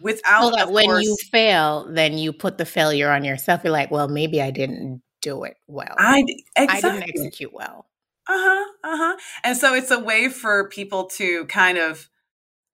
without. 0.02 0.42
So 0.42 0.50
that 0.56 0.70
when 0.70 0.86
course, 0.86 1.04
you 1.04 1.16
fail, 1.30 1.86
then 1.90 2.18
you 2.18 2.32
put 2.32 2.58
the 2.58 2.64
failure 2.64 3.10
on 3.10 3.24
yourself. 3.24 3.62
You're 3.64 3.72
like, 3.72 3.90
well, 3.90 4.08
maybe 4.08 4.42
I 4.42 4.50
didn't 4.50 5.02
do 5.22 5.44
it 5.44 5.56
well. 5.66 5.94
I, 5.96 6.24
exactly. 6.56 6.90
I 6.90 6.94
didn't 6.94 7.08
execute 7.08 7.52
well. 7.54 7.86
Uh 8.28 8.38
huh. 8.38 8.64
Uh 8.84 8.96
huh. 8.96 9.16
And 9.44 9.56
so 9.56 9.74
it's 9.74 9.90
a 9.90 9.98
way 9.98 10.28
for 10.28 10.68
people 10.68 11.04
to 11.16 11.46
kind 11.46 11.78
of, 11.78 12.08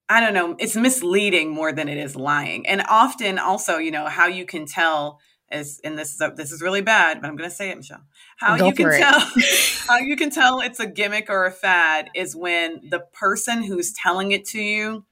I 0.08 0.20
don't 0.20 0.34
know, 0.34 0.56
it's 0.58 0.76
misleading 0.76 1.50
more 1.50 1.72
than 1.72 1.88
it 1.88 1.98
is 1.98 2.16
lying. 2.16 2.66
And 2.66 2.82
often 2.88 3.38
also, 3.38 3.78
you 3.78 3.90
know, 3.90 4.06
how 4.06 4.26
you 4.26 4.44
can 4.44 4.66
tell 4.66 5.20
is, 5.50 5.80
and 5.84 5.98
this 5.98 6.14
is 6.14 6.20
a, 6.20 6.32
this 6.36 6.52
is 6.52 6.60
really 6.60 6.82
bad, 6.82 7.20
but 7.20 7.28
I'm 7.28 7.36
going 7.36 7.48
to 7.48 7.54
say 7.54 7.70
it, 7.70 7.76
Michelle. 7.76 8.04
How 8.38 8.56
Go 8.56 8.66
you 8.66 8.74
can 8.74 8.88
it. 8.88 8.98
tell 8.98 9.20
how 9.88 9.98
you 9.98 10.16
can 10.16 10.30
tell 10.30 10.60
it's 10.60 10.80
a 10.80 10.86
gimmick 10.86 11.30
or 11.30 11.46
a 11.46 11.50
fad 11.50 12.10
is 12.14 12.36
when 12.36 12.88
the 12.90 13.00
person 13.12 13.62
who's 13.62 13.92
telling 13.92 14.32
it 14.32 14.44
to 14.46 14.60
you 14.60 15.04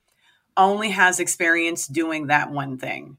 only 0.57 0.91
has 0.91 1.21
experience 1.21 1.87
doing 1.87 2.27
that 2.29 2.51
one 2.51 2.79
thing. 2.79 3.17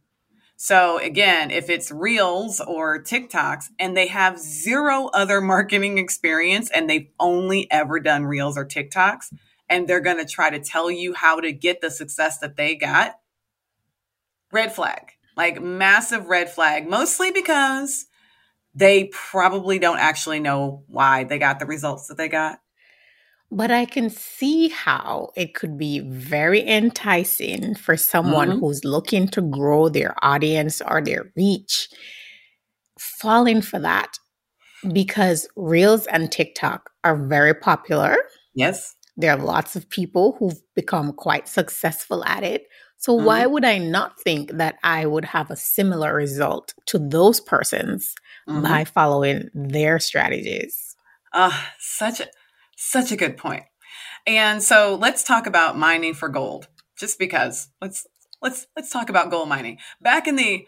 So 0.56 0.98
again, 1.00 1.51
if 1.51 1.70
it's 1.70 1.91
Reels 1.91 2.60
or 2.60 3.01
TikToks 3.01 3.65
and 3.79 3.96
they 3.96 4.08
have 4.08 4.39
zero 4.39 5.08
other 5.13 5.39
marketing 5.41 5.98
experience 5.98 6.70
and 6.72 6.89
they've 6.89 7.10
only 7.20 7.70
ever 7.72 8.00
done 8.00 8.25
Reels 8.25 8.58
or 8.58 8.65
TikToks 8.65 9.34
and 9.70 9.88
they're 9.88 10.00
going 10.00 10.17
to 10.17 10.25
try 10.25 10.50
to 10.50 10.60
tell 10.60 10.89
you 10.89 11.13
how 11.13 11.39
to 11.39 11.51
get 11.51 11.82
the 11.82 11.91
success 11.91 12.39
that 12.39 12.56
they 12.56 12.75
got, 12.75 13.20
red 14.51 14.74
flag 14.74 15.12
like 15.38 15.62
massive 15.62 16.25
red 16.27 16.50
flag, 16.50 16.89
mostly 16.89 17.32
because 17.32 18.08
they 18.74 19.06
probably 19.13 19.79
don't 19.79 20.00
actually 20.00 20.39
know 20.39 20.84
why 20.88 21.24
they 21.24 21.38
got 21.38 21.60
the 21.60 21.65
results 21.65 22.08
that 22.08 22.17
they 22.17 22.27
got. 22.27 22.60
But 23.50 23.72
I 23.72 23.86
can 23.86 24.10
see 24.10 24.70
how 24.70 25.32
it 25.36 25.54
could 25.54 25.77
be 25.77 26.00
very 26.00 26.68
enticing 26.68 27.75
for 27.75 27.96
someone 27.96 28.50
mm-hmm. 28.50 28.60
who's 28.60 28.84
looking 28.84 29.27
to 29.30 29.42
grow 29.42 29.88
their 29.88 30.16
audience 30.22 30.82
or 30.82 31.01
their 31.01 31.32
reach, 31.36 31.88
falling 33.00 33.62
for 33.62 33.80
that 33.80 34.18
because 34.92 35.48
Reels 35.56 36.08
and 36.08 36.32
TikTok 36.32 36.89
are 37.04 37.16
very 37.16 37.54
popular. 37.54 38.18
Yes. 38.54 38.96
There 39.16 39.32
are 39.32 39.42
lots 39.42 39.75
of 39.75 39.89
people 39.89 40.36
who've 40.38 40.62
become 40.75 41.13
quite 41.13 41.48
successful 41.48 42.24
at 42.25 42.44
it 42.44 42.68
so 42.98 43.16
mm-hmm. 43.16 43.25
why 43.25 43.46
would 43.46 43.63
I 43.63 43.77
not 43.77 44.20
think 44.20 44.51
that 44.54 44.75
I 44.84 45.06
would 45.06 45.25
have 45.25 45.51
a 45.51 45.56
similar 45.56 46.13
result 46.13 46.74
to 46.88 47.00
those 47.00 47.39
persons 47.39 48.13
mm-hmm. 48.50 48.63
by 48.63 48.84
following 48.84 49.50
their 49.54 50.00
strategies? 50.00 50.96
Ah, 51.34 51.48
uh, 51.48 51.72
such 51.80 52.20
a 52.22 52.27
such 52.77 53.12
a 53.12 53.17
good 53.17 53.36
point. 53.36 53.63
And 54.25 54.63
so 54.63 54.96
let's 54.96 55.24
talk 55.24 55.48
about 55.48 55.77
mining 55.77 56.13
for 56.13 56.29
gold. 56.29 56.67
Just 56.98 57.19
because. 57.19 57.69
Let's 57.81 58.07
let's 58.41 58.67
let's 58.75 58.89
talk 58.91 59.10
about 59.10 59.29
gold 59.29 59.50
mining. 59.50 59.77
Back 60.01 60.27
in 60.27 60.36
the 60.36 60.65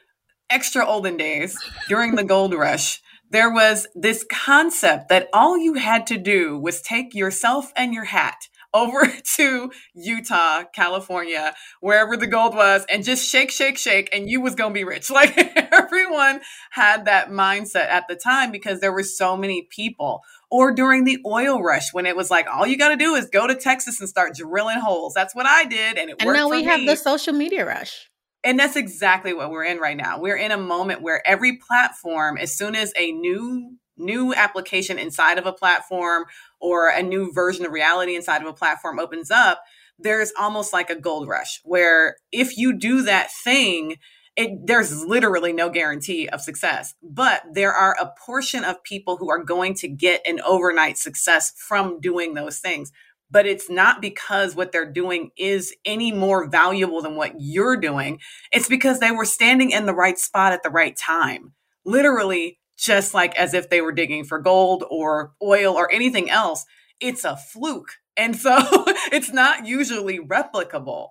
extra 0.49 0.85
olden 0.85 1.17
days 1.17 1.57
during 1.87 2.15
the 2.15 2.23
gold 2.23 2.53
rush, 2.53 3.01
there 3.31 3.51
was 3.51 3.87
this 3.95 4.25
concept 4.31 5.09
that 5.09 5.29
all 5.33 5.57
you 5.57 5.75
had 5.75 6.07
to 6.07 6.17
do 6.17 6.57
was 6.59 6.81
take 6.81 7.13
yourself 7.13 7.71
and 7.75 7.93
your 7.93 8.05
hat 8.05 8.37
over 8.73 9.07
to 9.35 9.71
Utah, 9.93 10.63
California, 10.73 11.53
wherever 11.81 12.15
the 12.17 12.27
gold 12.27 12.55
was, 12.55 12.85
and 12.89 13.03
just 13.03 13.27
shake, 13.27 13.51
shake, 13.51 13.77
shake, 13.77 14.09
and 14.13 14.29
you 14.29 14.41
was 14.41 14.55
gonna 14.55 14.73
be 14.73 14.83
rich. 14.83 15.09
Like 15.19 15.37
everyone 15.73 16.39
had 16.71 17.05
that 17.05 17.29
mindset 17.29 17.87
at 17.89 18.05
the 18.07 18.15
time 18.15 18.51
because 18.51 18.79
there 18.79 18.93
were 18.93 19.03
so 19.03 19.35
many 19.35 19.67
people. 19.69 20.21
Or 20.51 20.72
during 20.72 21.03
the 21.03 21.20
oil 21.25 21.62
rush, 21.62 21.94
when 21.94 22.08
it 22.08 22.15
was 22.15 22.32
like 22.32 22.48
all 22.51 22.65
you 22.65 22.77
got 22.77 22.89
to 22.89 22.96
do 22.96 23.13
is 23.13 23.27
go 23.27 23.46
to 23.46 23.53
Texas 23.53 24.00
and 24.00 24.10
start 24.10 24.36
drilling 24.36 24.79
holes. 24.79 25.13
That's 25.13 25.36
what 25.36 25.46
I 25.46 25.65
did, 25.65 25.98
and 25.98 26.10
it 26.10 26.15
and 26.20 26.34
now 26.34 26.50
we 26.50 26.58
me. 26.58 26.63
have 26.63 26.86
the 26.86 26.96
social 26.96 27.34
media 27.34 27.65
rush. 27.65 28.10
And 28.44 28.58
that's 28.58 28.75
exactly 28.75 29.34
what 29.34 29.51
we're 29.51 29.65
in 29.65 29.77
right 29.77 29.98
now. 29.98 30.20
We're 30.20 30.38
in 30.38 30.51
a 30.51 30.58
moment 30.58 31.01
where 31.01 31.22
every 31.27 31.58
platform, 31.58 32.38
as 32.38 32.58
soon 32.58 32.75
as 32.75 32.94
a 32.98 33.12
new 33.12 33.77
new 34.00 34.34
application 34.34 34.98
inside 34.98 35.38
of 35.38 35.46
a 35.46 35.53
platform 35.53 36.25
or 36.60 36.89
a 36.89 37.03
new 37.03 37.32
version 37.34 37.65
of 37.65 37.72
reality 37.72 38.15
inside 38.15 38.41
of 38.41 38.48
a 38.48 38.53
platform 38.53 38.98
opens 38.98 39.29
up, 39.29 39.62
there's 40.00 40.32
almost 40.39 40.72
like 40.74 40.89
a 40.89 41.00
gold 41.00 41.27
rush 41.27 41.60
where 41.63 42.15
if 42.32 42.58
you 42.58 42.77
do 42.77 43.03
that 43.03 43.29
thing, 43.44 43.98
it, 44.39 44.65
there's 44.65 45.03
literally 45.03 45.51
no 45.51 45.69
guarantee 45.69 46.29
of 46.29 46.39
success, 46.39 46.96
but 47.03 47.43
there 47.51 47.74
are 47.74 47.98
a 48.00 48.13
portion 48.25 48.63
of 48.63 48.81
people 48.86 49.17
who 49.17 49.29
are 49.29 49.43
going 49.43 49.74
to 49.75 49.89
get 49.89 50.25
an 50.25 50.39
overnight 50.46 50.98
success 50.98 51.51
from 51.58 52.00
doing 52.00 52.36
those 52.36 52.60
things. 52.60 52.93
But 53.29 53.46
it's 53.46 53.69
not 53.69 54.01
because 54.01 54.55
what 54.55 54.72
they're 54.72 54.89
doing 54.89 55.31
is 55.38 55.75
any 55.84 56.13
more 56.13 56.48
valuable 56.50 57.01
than 57.01 57.17
what 57.17 57.34
you're 57.38 57.75
doing. 57.75 58.22
It's 58.53 58.69
because 58.69 59.01
they 59.01 59.12
were 59.12 59.25
standing 59.25 59.72
in 59.72 59.86
the 59.86 59.93
right 59.93 60.17
spot 60.17 60.53
at 60.53 60.63
the 60.63 60.69
right 60.69 60.96
time. 60.96 61.53
Literally, 61.84 62.60
just 62.77 63.13
like 63.13 63.36
as 63.36 63.53
if 63.53 63.69
they 63.69 63.81
were 63.81 63.91
digging 63.91 64.24
for 64.24 64.39
gold 64.39 64.86
or 64.89 65.34
oil 65.43 65.74
or 65.74 65.91
anything 65.91 66.29
else. 66.29 66.65
It's 67.01 67.25
a 67.25 67.36
fluke. 67.36 67.98
And 68.15 68.38
so 68.38 68.55
it's 69.12 69.34
not 69.34 69.67
usually 69.67 70.17
replicable. 70.17 71.10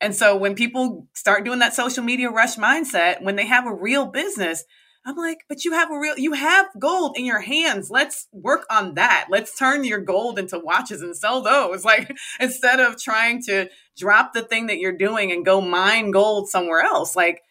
And 0.00 0.14
so 0.14 0.36
when 0.36 0.54
people 0.54 1.08
start 1.14 1.44
doing 1.44 1.60
that 1.60 1.74
social 1.74 2.04
media 2.04 2.30
rush 2.30 2.56
mindset, 2.56 3.22
when 3.22 3.36
they 3.36 3.46
have 3.46 3.66
a 3.66 3.74
real 3.74 4.06
business, 4.06 4.64
I'm 5.06 5.16
like, 5.16 5.38
but 5.48 5.64
you 5.64 5.72
have 5.72 5.90
a 5.90 5.98
real, 5.98 6.18
you 6.18 6.32
have 6.32 6.66
gold 6.78 7.16
in 7.16 7.24
your 7.24 7.40
hands. 7.40 7.90
Let's 7.90 8.26
work 8.32 8.66
on 8.70 8.94
that. 8.94 9.28
Let's 9.30 9.56
turn 9.56 9.84
your 9.84 10.00
gold 10.00 10.38
into 10.38 10.58
watches 10.58 11.00
and 11.00 11.16
sell 11.16 11.42
those. 11.42 11.84
Like 11.84 12.10
instead 12.40 12.80
of 12.80 13.00
trying 13.00 13.42
to 13.44 13.68
drop 13.96 14.32
the 14.34 14.42
thing 14.42 14.66
that 14.66 14.78
you're 14.78 14.96
doing 14.96 15.32
and 15.32 15.44
go 15.44 15.60
mine 15.60 16.10
gold 16.10 16.48
somewhere 16.48 16.80
else. 16.80 17.14
Like 17.14 17.42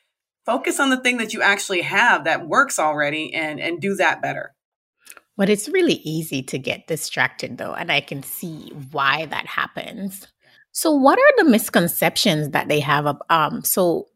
focus 0.45 0.79
on 0.79 0.89
the 0.89 0.99
thing 1.01 1.17
that 1.17 1.33
you 1.33 1.41
actually 1.41 1.81
have 1.81 2.23
that 2.25 2.47
works 2.47 2.79
already 2.79 3.33
and 3.33 3.59
and 3.59 3.81
do 3.81 3.95
that 3.95 4.21
better 4.21 4.53
but 5.37 5.49
it's 5.49 5.67
really 5.67 5.95
easy 6.03 6.41
to 6.41 6.57
get 6.57 6.87
distracted 6.87 7.57
though 7.57 7.73
and 7.73 7.91
i 7.91 7.99
can 7.99 8.23
see 8.23 8.71
why 8.91 9.25
that 9.25 9.45
happens 9.45 10.27
so 10.75 10.91
what 10.91 11.17
are 11.17 11.43
the 11.43 11.49
misconceptions 11.49 12.49
that 12.49 12.67
they 12.67 12.81
have 12.81 13.05
of 13.05 13.21
um 13.29 13.63
so 13.63 14.07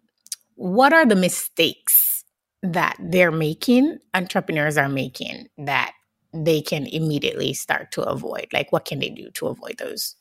what 0.55 0.91
are 0.91 1.05
the 1.05 1.15
mistakes 1.15 2.25
that 2.61 2.97
they're 2.99 3.31
making 3.31 3.97
entrepreneurs 4.13 4.77
are 4.77 4.89
making 4.89 5.47
that 5.57 5.93
they 6.33 6.61
can 6.61 6.85
immediately 6.85 7.53
start 7.53 7.93
to 7.93 8.01
avoid? 8.01 8.47
Like 8.51 8.73
what 8.73 8.83
can 8.83 8.99
they 8.99 9.09
do 9.09 9.31
to 9.35 9.47
avoid 9.47 9.77
those? 9.77 10.17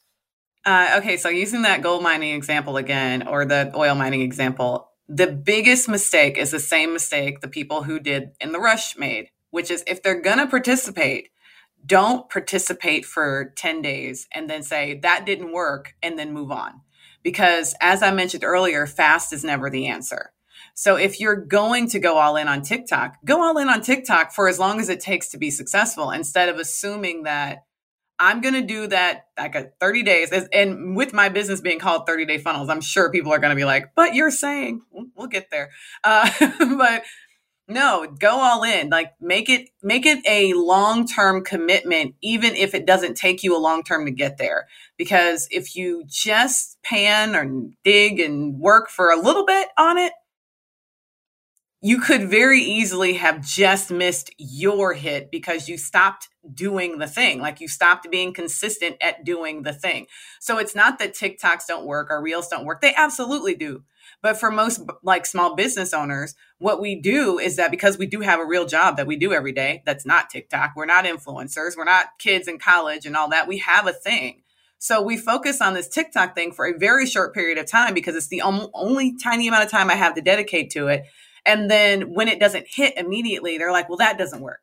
Uh, 0.65 0.95
okay 0.99 1.17
so 1.17 1.29
using 1.29 1.63
that 1.63 1.83
gold 1.83 2.03
mining 2.03 2.35
example 2.35 2.77
again 2.77 3.27
or 3.27 3.45
the 3.45 3.73
oil 3.75 3.97
mining 3.97 4.21
example 4.21 4.89
the 5.09 5.27
biggest 5.27 5.89
mistake 5.89 6.37
is 6.37 6.51
the 6.53 6.61
same 6.61 6.93
mistake 6.93 7.41
the 7.41 7.49
people 7.49 7.83
who 7.83 7.99
did 7.99 8.31
in 8.41 8.53
the 8.53 8.61
rush 8.61 8.97
made, 8.97 9.31
which 9.51 9.71
is 9.71 9.83
if 9.87 10.03
they're 10.03 10.21
going 10.21 10.39
to 10.39 10.47
participate, 10.47 11.31
don't 11.85 12.29
participate 12.29 13.05
for 13.05 13.53
10 13.57 13.83
days 13.83 14.29
and 14.33 14.49
then 14.49 14.63
say 14.63 14.99
that 15.01 15.27
didn't 15.27 15.53
work 15.53 15.95
and 16.03 16.19
then 16.19 16.33
move 16.33 16.51
on. 16.51 16.81
Because 17.23 17.75
as 17.81 18.03
I 18.03 18.11
mentioned 18.13 18.45
earlier, 18.45 18.87
fast 18.87 19.33
is 19.33 19.45
never 19.45 19.71
the 19.71 19.87
answer. 19.87 20.33
So 20.75 20.97
if 20.97 21.19
you're 21.19 21.37
going 21.37 21.89
to 21.89 21.99
go 21.99 22.19
all 22.19 22.37
in 22.37 22.47
on 22.47 22.63
TikTok, 22.63 23.17
go 23.25 23.43
all 23.43 23.59
in 23.59 23.69
on 23.69 23.81
TikTok 23.81 24.33
for 24.33 24.49
as 24.49 24.59
long 24.59 24.81
as 24.81 24.89
it 24.89 25.01
takes 25.01 25.29
to 25.31 25.39
be 25.39 25.51
successful 25.51 26.11
instead 26.11 26.49
of 26.49 26.59
assuming 26.59 27.25
that 27.25 27.65
I'm 28.21 28.41
going 28.41 28.55
to 28.55 28.63
do 28.63 28.87
that 28.89 29.27
like 29.39 29.55
a 29.55 29.71
30 29.81 30.03
days. 30.03 30.33
And 30.53 30.97
with 30.97 31.13
my 31.13 31.29
business 31.29 31.61
being 31.61 31.79
called 31.79 32.07
30 32.07 32.27
day 32.27 32.39
funnels, 32.39 32.69
I'm 32.69 32.81
sure 32.81 33.11
people 33.11 33.33
are 33.33 33.39
going 33.39 33.51
to 33.51 33.57
be 33.57 33.65
like, 33.65 33.95
but 33.95 34.15
you're 34.15 34.31
saying 34.31 34.83
we'll 35.17 35.29
get 35.29 35.51
there. 35.51 35.71
Uh, 36.03 36.29
but 36.77 37.05
No, 37.71 38.07
go 38.19 38.31
all 38.31 38.63
in. 38.65 38.89
Like 38.89 39.13
make 39.21 39.51
it 39.51 39.69
make 39.83 40.07
it 40.07 40.21
a 40.27 40.55
long-term 40.55 41.45
commitment 41.45 42.15
even 42.23 42.55
if 42.57 42.75
it 42.75 42.87
doesn't 42.87 43.17
take 43.17 43.43
you 43.43 43.55
a 43.55 43.61
long 43.61 43.83
term 43.83 44.07
to 44.07 44.11
get 44.11 44.39
there. 44.39 44.67
Because 44.97 45.47
if 45.51 45.77
you 45.77 46.05
just 46.07 46.79
pan 46.83 47.37
or 47.37 47.69
dig 47.85 48.21
and 48.21 48.59
work 48.59 48.89
for 48.89 49.11
a 49.11 49.21
little 49.21 49.45
bit 49.45 49.69
on 49.79 49.99
it, 49.99 50.15
you 51.83 52.01
could 52.01 52.29
very 52.29 52.61
easily 52.61 53.15
have 53.15 53.45
just 53.45 53.91
missed 53.91 54.31
your 54.39 54.95
hit 54.95 55.31
because 55.31 55.69
you 55.69 55.77
stopped 55.77 56.29
doing 56.55 56.99
the 56.99 57.07
thing. 57.07 57.41
Like 57.41 57.61
you 57.61 57.69
stopped 57.69 58.11
being 58.11 58.33
consistent 58.33 58.97
at 59.01 59.25
doing 59.25 59.63
the 59.63 59.73
thing. 59.75 60.07
So 60.41 60.59
it's 60.59 60.75
not 60.75 60.99
that 60.99 61.15
TikToks 61.15 61.67
don't 61.69 61.87
work 61.87 62.11
or 62.11 62.23
Reels 62.23 62.49
don't 62.49 62.65
work. 62.65 62.81
They 62.81 62.95
absolutely 62.97 63.55
do. 63.55 63.85
But 64.21 64.39
for 64.39 64.51
most 64.51 64.81
like 65.03 65.27
small 65.27 65.55
business 65.55 65.95
owners, 65.95 66.35
what 66.59 66.81
we 66.81 67.01
do 67.01 67.39
is 67.39 67.57
that 67.57 67.71
because 67.71 67.99
we 67.99 68.07
do 68.07 68.21
have 68.21 68.41
a 68.41 68.47
real 68.47 68.67
job 68.67 68.97
that 68.97 69.07
we 69.07 69.17
do 69.17 69.33
every 69.33 69.53
day, 69.53 69.83
that's 69.87 70.05
not 70.05 70.29
TikTok. 70.29 70.73
We're 70.75 70.87
not 70.87 71.05
influencers. 71.05 71.77
We're 71.77 71.85
not 71.85 72.19
kids 72.19 72.49
in 72.49 72.59
college 72.59 73.07
and 73.07 73.17
all 73.17 73.29
that. 73.31 73.47
We 73.47 73.59
have 73.59 73.87
a 73.87 73.93
thing. 73.93 74.43
So 74.79 75.03
we 75.03 75.17
focus 75.17 75.61
on 75.61 75.75
this 75.75 75.89
TikTok 75.89 76.35
thing 76.35 76.53
for 76.53 76.67
a 76.67 76.77
very 76.77 77.07
short 77.07 77.35
period 77.35 77.59
of 77.59 77.67
time 77.67 77.95
because 77.95 78.15
it's 78.15 78.29
the 78.29 78.43
only 78.43 79.17
tiny 79.17 79.49
amount 79.49 79.65
of 79.65 79.71
time 79.71 79.91
I 79.91 79.95
have 79.95 80.15
to 80.15 80.21
dedicate 80.21 80.71
to 80.71 80.89
it. 80.89 81.05
And 81.45 81.71
then 81.71 82.15
when 82.15 82.29
it 82.29 82.39
doesn't 82.41 82.67
hit 82.69 82.97
immediately, 82.97 83.59
they're 83.59 83.73
like, 83.73 83.89
well, 83.89 83.99
that 83.99 84.19
doesn't 84.19 84.41
work. 84.41 84.61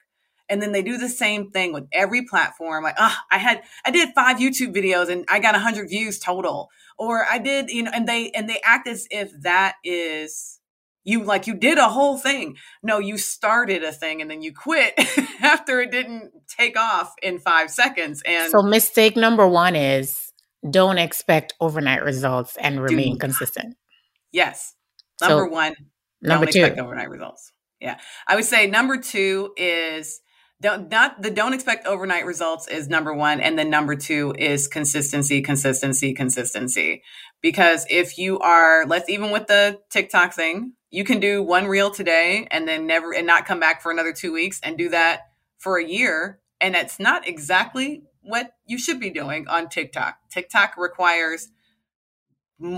And 0.50 0.62
then 0.62 0.72
they 0.72 0.82
do 0.82 0.98
the 0.98 1.10
same 1.10 1.52
thing 1.52 1.74
with 1.74 1.86
every 1.92 2.24
platform. 2.24 2.84
Like, 2.84 2.96
oh, 3.00 3.16
I 3.32 3.38
had, 3.38 3.64
I 3.86 3.92
did 3.92 4.10
five 4.14 4.38
YouTube 4.38 4.76
videos 4.76 5.10
and 5.10 5.26
I 5.30 5.40
got 5.40 5.56
a 5.56 5.60
hundred 5.60 5.90
views 5.90 6.20
total. 6.20 6.70
Or 6.98 7.26
I 7.30 7.40
did, 7.40 7.70
you 7.70 7.84
know, 7.84 7.92
and 7.94 8.08
they, 8.08 8.30
and 8.32 8.48
they 8.50 8.60
act 8.64 8.88
as 8.88 9.08
if 9.10 9.32
that 9.42 9.76
is 9.84 10.60
you 11.06 11.24
like 11.24 11.48
you 11.48 11.54
did 11.54 11.78
a 11.78 11.88
whole 11.88 12.18
thing. 12.18 12.58
No, 12.84 13.00
you 13.00 13.18
started 13.18 13.84
a 13.84 13.92
thing 13.92 14.22
and 14.22 14.30
then 14.30 14.42
you 14.42 14.54
quit 14.54 14.94
after 15.42 15.80
it 15.80 15.92
didn't 15.92 16.32
take 16.48 16.78
off 16.78 17.14
in 17.22 17.40
five 17.40 17.70
seconds. 17.70 18.22
And 18.26 18.52
so 18.52 18.62
mistake 18.62 19.16
number 19.16 19.48
one 19.48 19.76
is 19.76 20.34
don't 20.70 20.98
expect 20.98 21.54
overnight 21.62 22.04
results 22.04 22.58
and 22.58 22.82
remain 22.82 23.20
consistent. 23.20 23.76
Yes. 24.32 24.74
Number 25.22 25.46
so, 25.46 25.52
one, 25.52 25.76
Number 26.22 26.46
don't 26.46 26.54
two. 26.54 26.60
expect 26.60 26.80
overnight 26.80 27.10
results. 27.10 27.52
Yeah. 27.80 28.00
I 28.28 28.36
would 28.36 28.46
say 28.46 28.68
number 28.68 28.98
two 28.98 29.54
is 29.56 30.22
don't 30.62 30.90
not 30.90 31.22
the 31.22 31.32
don't 31.32 31.54
expect 31.54 31.86
overnight 31.86 32.26
results 32.26 32.68
is 32.68 32.88
number 32.88 33.14
one. 33.14 33.40
And 33.42 33.60
then 33.60 33.70
number 33.70 33.96
two 33.96 34.34
is 34.38 34.68
consistency, 34.68 35.42
consistency, 35.42 36.14
consistency. 36.14 37.04
Because 37.42 37.86
if 37.90 38.18
you 38.18 38.40
are, 38.40 38.86
let's 38.86 39.10
even 39.10 39.32
with 39.32 39.48
the 39.48 39.80
TikTok 39.90 40.34
thing, 40.34 40.74
you 40.90 41.04
can 41.04 41.20
do 41.20 41.44
one 41.44 41.68
reel 41.68 41.92
today 41.92 42.48
and 42.52 42.68
then 42.68 42.88
never 42.88 43.14
and 43.14 43.28
not 43.28 43.46
come 43.46 43.60
back 43.60 43.82
for 43.82 43.92
another 43.92 44.14
two 44.14 44.32
weeks 44.32 44.60
and 44.64 44.78
do 44.78 44.90
that 44.90 45.24
for 45.58 45.78
a 45.78 45.86
year. 45.86 46.40
And 46.62 46.74
that's 46.74 47.00
not 47.00 47.28
exactly 47.28 48.04
what 48.22 48.52
you 48.66 48.80
should 48.80 49.00
be 49.00 49.10
doing 49.10 49.48
on 49.48 49.70
TikTok. 49.70 50.18
TikTok 50.32 50.78
requires 50.78 51.50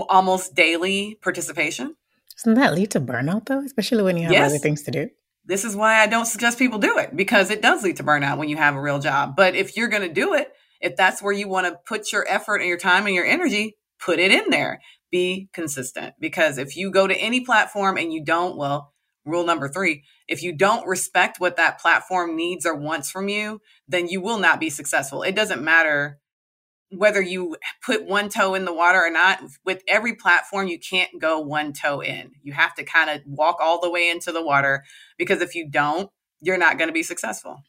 almost 0.08 0.54
daily 0.54 1.16
participation. 1.22 1.94
Doesn't 2.36 2.54
that 2.54 2.74
lead 2.74 2.90
to 2.92 3.00
burnout 3.00 3.46
though, 3.46 3.64
especially 3.64 4.02
when 4.02 4.16
you 4.16 4.24
have 4.24 4.32
yes. 4.32 4.50
other 4.50 4.58
things 4.58 4.82
to 4.82 4.90
do? 4.90 5.10
This 5.48 5.64
is 5.64 5.74
why 5.74 5.98
I 5.98 6.06
don't 6.06 6.26
suggest 6.26 6.58
people 6.58 6.78
do 6.78 6.98
it 6.98 7.16
because 7.16 7.50
it 7.50 7.62
does 7.62 7.82
lead 7.82 7.96
to 7.96 8.04
burnout 8.04 8.36
when 8.36 8.50
you 8.50 8.58
have 8.58 8.76
a 8.76 8.80
real 8.80 8.98
job. 8.98 9.34
But 9.34 9.56
if 9.56 9.76
you're 9.76 9.88
going 9.88 10.06
to 10.06 10.12
do 10.12 10.34
it, 10.34 10.52
if 10.78 10.94
that's 10.94 11.22
where 11.22 11.32
you 11.32 11.48
want 11.48 11.66
to 11.66 11.80
put 11.86 12.12
your 12.12 12.26
effort 12.28 12.56
and 12.56 12.68
your 12.68 12.76
time 12.76 13.06
and 13.06 13.14
your 13.14 13.24
energy, 13.24 13.76
put 13.98 14.18
it 14.18 14.30
in 14.30 14.50
there. 14.50 14.80
Be 15.10 15.48
consistent 15.54 16.14
because 16.20 16.58
if 16.58 16.76
you 16.76 16.90
go 16.90 17.06
to 17.06 17.16
any 17.16 17.40
platform 17.40 17.96
and 17.96 18.12
you 18.12 18.22
don't, 18.22 18.58
well, 18.58 18.92
rule 19.24 19.46
number 19.46 19.70
three, 19.70 20.04
if 20.28 20.42
you 20.42 20.54
don't 20.54 20.86
respect 20.86 21.40
what 21.40 21.56
that 21.56 21.80
platform 21.80 22.36
needs 22.36 22.66
or 22.66 22.74
wants 22.74 23.10
from 23.10 23.30
you, 23.30 23.62
then 23.88 24.06
you 24.06 24.20
will 24.20 24.38
not 24.38 24.60
be 24.60 24.68
successful. 24.68 25.22
It 25.22 25.34
doesn't 25.34 25.64
matter 25.64 26.20
whether 26.90 27.20
you 27.20 27.56
put 27.84 28.06
one 28.06 28.28
toe 28.28 28.54
in 28.54 28.64
the 28.64 28.72
water 28.72 28.98
or 28.98 29.10
not, 29.10 29.40
with 29.64 29.82
every 29.86 30.14
platform, 30.14 30.68
you 30.68 30.78
can't 30.78 31.10
go 31.20 31.38
one 31.40 31.72
toe 31.72 32.00
in. 32.00 32.32
You 32.42 32.52
have 32.54 32.74
to 32.76 32.84
kind 32.84 33.10
of 33.10 33.20
walk 33.26 33.56
all 33.60 33.80
the 33.80 33.90
way 33.90 34.08
into 34.10 34.32
the 34.32 34.42
water 34.42 34.84
because 35.18 35.42
if 35.42 35.54
you 35.54 35.68
don't, 35.68 36.10
you're 36.40 36.58
not 36.58 36.78
going 36.78 36.88
to 36.88 36.94
be 36.94 37.02
successful. 37.02 37.62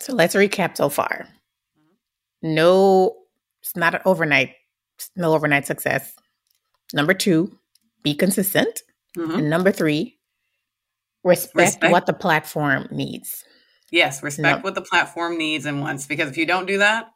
So 0.00 0.14
let's 0.14 0.34
recap 0.34 0.76
so 0.76 0.88
far. 0.88 1.28
No, 2.40 3.16
it's 3.60 3.76
not 3.76 3.94
an 3.94 4.00
overnight, 4.04 4.54
no 5.16 5.34
overnight 5.34 5.66
success. 5.66 6.12
Number 6.94 7.14
two, 7.14 7.58
be 8.02 8.14
consistent. 8.14 8.80
Mm-hmm. 9.16 9.38
And 9.38 9.50
number 9.50 9.72
three, 9.72 10.18
respect, 11.24 11.56
respect, 11.56 11.92
what 11.92 12.06
the 12.06 12.12
platform 12.12 12.88
needs. 12.90 13.44
Yes, 13.90 14.22
respect 14.22 14.58
no. 14.58 14.62
what 14.62 14.74
the 14.74 14.82
platform 14.82 15.36
needs 15.36 15.66
and 15.66 15.80
wants. 15.80 16.06
Because 16.06 16.28
if 16.28 16.36
you 16.36 16.46
don't 16.46 16.66
do 16.66 16.78
that, 16.78 17.10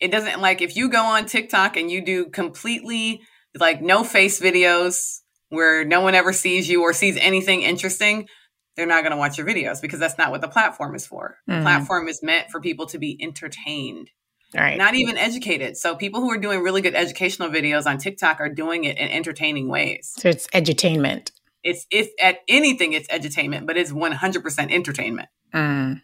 it 0.00 0.10
doesn't 0.10 0.40
like 0.40 0.60
if 0.62 0.76
you 0.76 0.88
go 0.90 1.02
on 1.02 1.26
TikTok 1.26 1.76
and 1.76 1.90
you 1.90 2.04
do 2.04 2.26
completely 2.26 3.22
like 3.58 3.80
no 3.80 4.04
face 4.04 4.40
videos 4.40 5.20
where 5.48 5.84
no 5.84 6.00
one 6.00 6.14
ever 6.14 6.32
sees 6.32 6.68
you 6.68 6.82
or 6.82 6.92
sees 6.92 7.16
anything 7.16 7.62
interesting, 7.62 8.28
they're 8.76 8.86
not 8.86 9.02
going 9.02 9.12
to 9.12 9.16
watch 9.16 9.38
your 9.38 9.46
videos 9.46 9.80
because 9.80 9.98
that's 9.98 10.18
not 10.18 10.30
what 10.30 10.40
the 10.40 10.48
platform 10.48 10.94
is 10.94 11.06
for. 11.06 11.38
Mm-hmm. 11.48 11.60
The 11.60 11.64
platform 11.64 12.08
is 12.08 12.22
meant 12.22 12.50
for 12.50 12.60
people 12.60 12.86
to 12.86 12.98
be 12.98 13.18
entertained. 13.20 14.10
Right. 14.54 14.78
Not 14.78 14.94
even 14.94 15.16
educated. 15.16 15.76
So 15.76 15.96
people 15.96 16.20
who 16.20 16.30
are 16.30 16.38
doing 16.38 16.60
really 16.60 16.80
good 16.80 16.94
educational 16.94 17.48
videos 17.48 17.86
on 17.86 17.98
TikTok 17.98 18.40
are 18.40 18.48
doing 18.48 18.84
it 18.84 18.96
in 18.96 19.08
entertaining 19.08 19.68
ways. 19.68 20.14
So 20.18 20.28
it's 20.28 20.46
edutainment. 20.48 21.30
It's 21.62 21.86
if 21.90 22.10
at 22.22 22.38
anything 22.48 22.92
it's 22.92 23.08
edutainment, 23.08 23.66
but 23.66 23.76
it's 23.76 23.92
100% 23.92 24.72
entertainment. 24.72 25.28
Mm. 25.52 26.02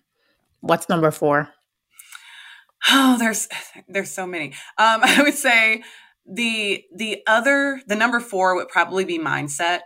What's 0.61 0.89
number 0.89 1.11
4? 1.11 1.49
Oh, 2.91 3.17
there's 3.21 3.49
there's 3.89 4.11
so 4.11 4.27
many. 4.27 4.49
Um, 4.79 5.01
I 5.03 5.23
would 5.23 5.35
say 5.35 5.83
the 6.27 6.85
the 6.95 7.23
other 7.27 7.81
the 7.87 7.97
number 7.97 8.21
four 8.21 8.55
would 8.57 8.69
probably 8.69 9.05
be 9.05 9.19
mindset. 9.19 9.81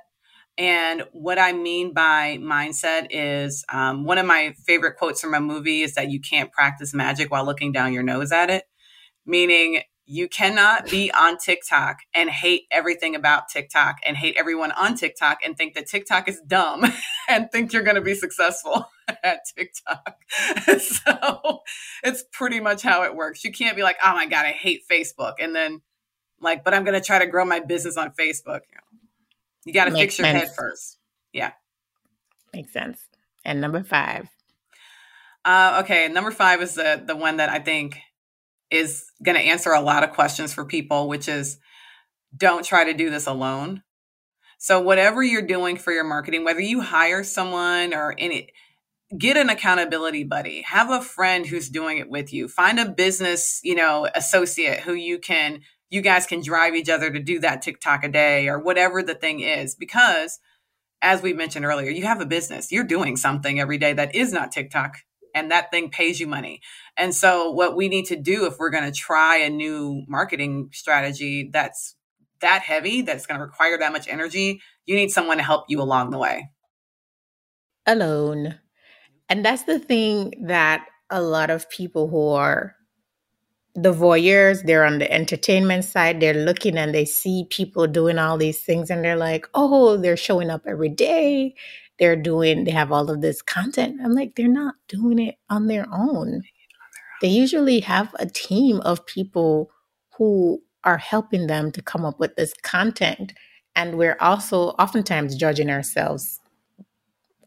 And 0.58 1.04
what 1.12 1.38
I 1.38 1.52
mean 1.52 1.92
by 1.92 2.38
mindset 2.40 3.08
is 3.10 3.62
um, 3.70 4.04
one 4.04 4.16
of 4.16 4.24
my 4.24 4.54
favorite 4.66 4.96
quotes 4.96 5.20
from 5.20 5.34
a 5.34 5.40
movie 5.40 5.82
is 5.82 5.94
that 5.94 6.10
you 6.10 6.18
can't 6.18 6.50
practice 6.50 6.94
magic 6.94 7.30
while 7.30 7.44
looking 7.44 7.72
down 7.72 7.92
your 7.92 8.02
nose 8.02 8.32
at 8.32 8.48
it. 8.48 8.64
Meaning, 9.26 9.82
you 10.06 10.28
cannot 10.28 10.88
be 10.88 11.10
on 11.10 11.36
TikTok 11.36 11.98
and 12.14 12.30
hate 12.30 12.62
everything 12.70 13.16
about 13.16 13.48
TikTok 13.48 13.96
and 14.06 14.16
hate 14.16 14.36
everyone 14.38 14.70
on 14.72 14.94
TikTok 14.94 15.38
and 15.44 15.56
think 15.56 15.74
that 15.74 15.88
TikTok 15.88 16.28
is 16.28 16.40
dumb 16.46 16.84
and 17.28 17.50
think 17.50 17.72
you're 17.72 17.82
going 17.82 17.96
to 17.96 18.00
be 18.00 18.14
successful 18.14 18.88
at 19.24 19.40
TikTok. 19.56 20.16
so 20.78 21.62
it's 22.04 22.24
pretty 22.32 22.60
much 22.60 22.82
how 22.82 23.02
it 23.02 23.16
works. 23.16 23.44
You 23.44 23.50
can't 23.50 23.76
be 23.76 23.82
like, 23.82 23.96
oh 24.02 24.14
my 24.14 24.26
God, 24.26 24.46
I 24.46 24.52
hate 24.52 24.82
Facebook. 24.88 25.34
And 25.40 25.54
then, 25.54 25.82
like, 26.40 26.62
but 26.62 26.72
I'm 26.72 26.84
going 26.84 26.98
to 26.98 27.04
try 27.04 27.18
to 27.18 27.26
grow 27.26 27.44
my 27.44 27.58
business 27.58 27.96
on 27.96 28.12
Facebook. 28.12 28.60
You, 29.64 29.72
got 29.72 29.86
to 29.86 29.90
fix 29.90 30.18
your 30.18 30.26
sense. 30.26 30.38
head 30.38 30.54
first. 30.54 30.98
Yeah. 31.32 31.50
Makes 32.54 32.72
sense. 32.72 33.00
And 33.44 33.60
number 33.60 33.82
five. 33.82 34.28
Uh, 35.44 35.80
okay. 35.82 36.06
Number 36.06 36.30
five 36.30 36.62
is 36.62 36.74
the, 36.74 37.02
the 37.04 37.16
one 37.16 37.38
that 37.38 37.48
I 37.48 37.58
think 37.58 38.00
is 38.70 39.04
going 39.22 39.36
to 39.36 39.42
answer 39.42 39.72
a 39.72 39.80
lot 39.80 40.04
of 40.04 40.12
questions 40.12 40.52
for 40.52 40.64
people, 40.64 41.08
which 41.08 41.28
is 41.28 41.58
don't 42.36 42.64
try 42.64 42.84
to 42.84 42.94
do 42.94 43.10
this 43.10 43.26
alone. 43.26 43.82
So, 44.58 44.80
whatever 44.80 45.22
you're 45.22 45.42
doing 45.42 45.76
for 45.76 45.92
your 45.92 46.04
marketing, 46.04 46.44
whether 46.44 46.60
you 46.60 46.80
hire 46.80 47.22
someone 47.22 47.94
or 47.94 48.14
any, 48.18 48.48
get 49.16 49.36
an 49.36 49.50
accountability 49.50 50.24
buddy, 50.24 50.62
have 50.62 50.90
a 50.90 51.02
friend 51.02 51.46
who's 51.46 51.68
doing 51.68 51.98
it 51.98 52.08
with 52.08 52.32
you, 52.32 52.48
find 52.48 52.80
a 52.80 52.88
business, 52.88 53.60
you 53.62 53.74
know, 53.74 54.08
associate 54.14 54.80
who 54.80 54.94
you 54.94 55.18
can, 55.18 55.60
you 55.90 56.00
guys 56.00 56.26
can 56.26 56.42
drive 56.42 56.74
each 56.74 56.88
other 56.88 57.10
to 57.10 57.20
do 57.20 57.38
that 57.40 57.62
TikTok 57.62 58.02
a 58.02 58.08
day 58.08 58.48
or 58.48 58.58
whatever 58.58 59.02
the 59.02 59.14
thing 59.14 59.40
is. 59.40 59.74
Because 59.74 60.38
as 61.02 61.22
we 61.22 61.32
mentioned 61.32 61.64
earlier, 61.64 61.90
you 61.90 62.04
have 62.04 62.20
a 62.20 62.26
business, 62.26 62.72
you're 62.72 62.84
doing 62.84 63.16
something 63.16 63.60
every 63.60 63.78
day 63.78 63.92
that 63.92 64.14
is 64.14 64.32
not 64.32 64.50
TikTok 64.50 64.96
and 65.34 65.50
that 65.50 65.70
thing 65.70 65.90
pays 65.90 66.18
you 66.18 66.26
money. 66.26 66.60
And 66.96 67.14
so, 67.14 67.50
what 67.50 67.76
we 67.76 67.88
need 67.88 68.06
to 68.06 68.16
do 68.16 68.46
if 68.46 68.58
we're 68.58 68.70
going 68.70 68.84
to 68.84 68.92
try 68.92 69.38
a 69.38 69.50
new 69.50 70.04
marketing 70.08 70.70
strategy 70.72 71.50
that's 71.52 71.94
that 72.40 72.62
heavy, 72.62 73.02
that's 73.02 73.26
going 73.26 73.38
to 73.38 73.44
require 73.44 73.78
that 73.78 73.92
much 73.92 74.08
energy, 74.08 74.60
you 74.84 74.94
need 74.94 75.10
someone 75.10 75.38
to 75.38 75.42
help 75.42 75.66
you 75.68 75.80
along 75.80 76.10
the 76.10 76.18
way. 76.18 76.50
Alone. 77.86 78.58
And 79.28 79.44
that's 79.44 79.64
the 79.64 79.78
thing 79.78 80.32
that 80.46 80.86
a 81.10 81.20
lot 81.20 81.50
of 81.50 81.68
people 81.70 82.08
who 82.08 82.28
are 82.28 82.74
the 83.74 83.92
voyeurs, 83.92 84.64
they're 84.64 84.84
on 84.84 84.98
the 84.98 85.10
entertainment 85.10 85.84
side, 85.84 86.20
they're 86.20 86.34
looking 86.34 86.78
and 86.78 86.94
they 86.94 87.04
see 87.04 87.46
people 87.50 87.86
doing 87.86 88.18
all 88.18 88.38
these 88.38 88.60
things 88.60 88.90
and 88.90 89.04
they're 89.04 89.16
like, 89.16 89.46
oh, 89.54 89.96
they're 89.96 90.16
showing 90.16 90.50
up 90.50 90.62
every 90.66 90.88
day 90.88 91.54
they're 91.98 92.16
doing, 92.16 92.64
they 92.64 92.70
have 92.70 92.92
all 92.92 93.10
of 93.10 93.20
this 93.20 93.42
content. 93.42 94.00
I'm 94.02 94.12
like, 94.12 94.34
they're 94.34 94.48
not 94.48 94.74
doing 94.88 95.18
it 95.18 95.36
on 95.48 95.66
their 95.66 95.86
own. 95.92 96.42
They 97.20 97.28
usually 97.28 97.80
have 97.80 98.14
a 98.18 98.26
team 98.26 98.80
of 98.80 99.06
people 99.06 99.70
who 100.16 100.62
are 100.84 100.98
helping 100.98 101.46
them 101.46 101.72
to 101.72 101.82
come 101.82 102.04
up 102.04 102.20
with 102.20 102.36
this 102.36 102.54
content. 102.62 103.32
And 103.74 103.98
we're 103.98 104.16
also 104.20 104.70
oftentimes 104.70 105.36
judging 105.36 105.70
ourselves 105.70 106.40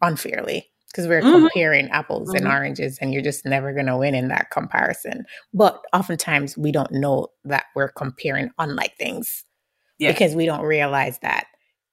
unfairly 0.01 0.67
because 0.91 1.07
we're 1.07 1.21
mm-hmm. 1.21 1.43
comparing 1.47 1.89
apples 1.89 2.29
mm-hmm. 2.29 2.45
and 2.45 2.47
oranges 2.47 2.97
and 2.99 3.13
you're 3.13 3.23
just 3.23 3.45
never 3.45 3.73
going 3.73 3.85
to 3.85 3.97
win 3.97 4.15
in 4.15 4.27
that 4.27 4.49
comparison. 4.51 5.25
But 5.53 5.81
oftentimes 5.93 6.57
we 6.57 6.71
don't 6.71 6.91
know 6.91 7.27
that 7.45 7.65
we're 7.75 7.89
comparing 7.89 8.51
unlike 8.57 8.95
things 8.97 9.45
yes. 9.99 10.13
because 10.13 10.35
we 10.35 10.45
don't 10.45 10.65
realize 10.65 11.19
that 11.19 11.45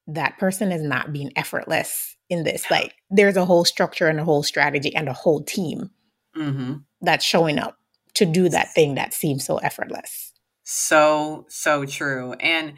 that 0.09 0.39
person 0.39 0.73
is 0.73 0.83
not 0.83 1.13
being 1.13 1.33
effortless 1.37 2.17
in 2.29 2.45
this. 2.45 2.71
Like 2.71 2.95
there's 3.11 3.37
a 3.37 3.45
whole 3.45 3.65
structure 3.65 4.09
and 4.09 4.21
a 4.21 4.25
whole 4.25 4.43
strategy 4.43 4.95
and 4.95 5.09
a 5.09 5.13
whole 5.13 5.43
team 5.43 5.91
mm-hmm. 6.37 6.75
That's 7.07 7.25
showing 7.25 7.59
up 7.59 7.79
to 8.15 8.27
do 8.27 8.49
that 8.49 8.73
thing 8.73 8.95
that 8.95 9.15
seems 9.15 9.45
so 9.45 9.59
effortless. 9.59 10.33
So, 10.65 11.47
so 11.49 11.85
true. 11.85 12.33
And 12.35 12.75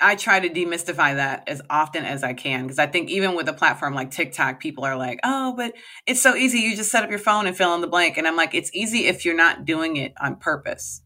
I 0.00 0.16
try 0.16 0.40
to 0.40 0.48
demystify 0.48 1.16
that 1.16 1.48
as 1.48 1.62
often 1.70 2.04
as 2.04 2.24
I 2.24 2.32
can 2.32 2.62
because 2.62 2.78
I 2.78 2.86
think 2.86 3.10
even 3.10 3.36
with 3.36 3.48
a 3.48 3.52
platform 3.52 3.94
like 3.94 4.10
TikTok, 4.10 4.60
people 4.60 4.84
are 4.84 4.96
like, 4.96 5.20
oh, 5.24 5.54
but 5.56 5.74
it's 6.06 6.22
so 6.22 6.34
easy. 6.34 6.58
You 6.58 6.76
just 6.76 6.90
set 6.90 7.04
up 7.04 7.10
your 7.10 7.18
phone 7.18 7.46
and 7.46 7.56
fill 7.56 7.74
in 7.74 7.80
the 7.80 7.86
blank. 7.86 8.18
And 8.18 8.26
I'm 8.26 8.36
like, 8.36 8.54
it's 8.54 8.74
easy 8.74 9.06
if 9.06 9.24
you're 9.24 9.36
not 9.36 9.64
doing 9.64 9.96
it 9.96 10.12
on 10.20 10.36
purpose. 10.36 11.02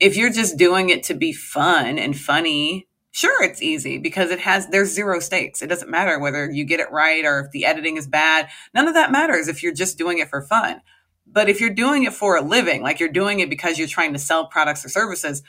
If 0.00 0.16
you're 0.16 0.32
just 0.32 0.56
doing 0.56 0.90
it 0.90 1.04
to 1.04 1.14
be 1.14 1.32
fun 1.32 1.98
and 1.98 2.18
funny, 2.18 2.88
sure, 3.12 3.44
it's 3.44 3.62
easy 3.62 3.98
because 3.98 4.30
it 4.30 4.40
has, 4.40 4.66
there's 4.68 4.92
zero 4.92 5.20
stakes. 5.20 5.62
It 5.62 5.68
doesn't 5.68 5.90
matter 5.90 6.18
whether 6.18 6.50
you 6.50 6.64
get 6.64 6.80
it 6.80 6.90
right 6.90 7.24
or 7.24 7.40
if 7.40 7.52
the 7.52 7.64
editing 7.64 7.96
is 7.96 8.08
bad. 8.08 8.48
None 8.74 8.88
of 8.88 8.94
that 8.94 9.12
matters 9.12 9.46
if 9.46 9.62
you're 9.62 9.72
just 9.72 9.98
doing 9.98 10.18
it 10.18 10.28
for 10.28 10.42
fun. 10.42 10.80
But 11.26 11.48
if 11.48 11.60
you're 11.60 11.70
doing 11.70 12.04
it 12.04 12.12
for 12.12 12.36
a 12.36 12.42
living, 12.42 12.82
like 12.82 13.00
you're 13.00 13.08
doing 13.08 13.40
it 13.40 13.48
because 13.48 13.78
you're 13.78 13.88
trying 13.88 14.12
to 14.12 14.18
sell 14.18 14.46
products 14.46 14.84
or 14.84 14.88
services, 14.88 15.42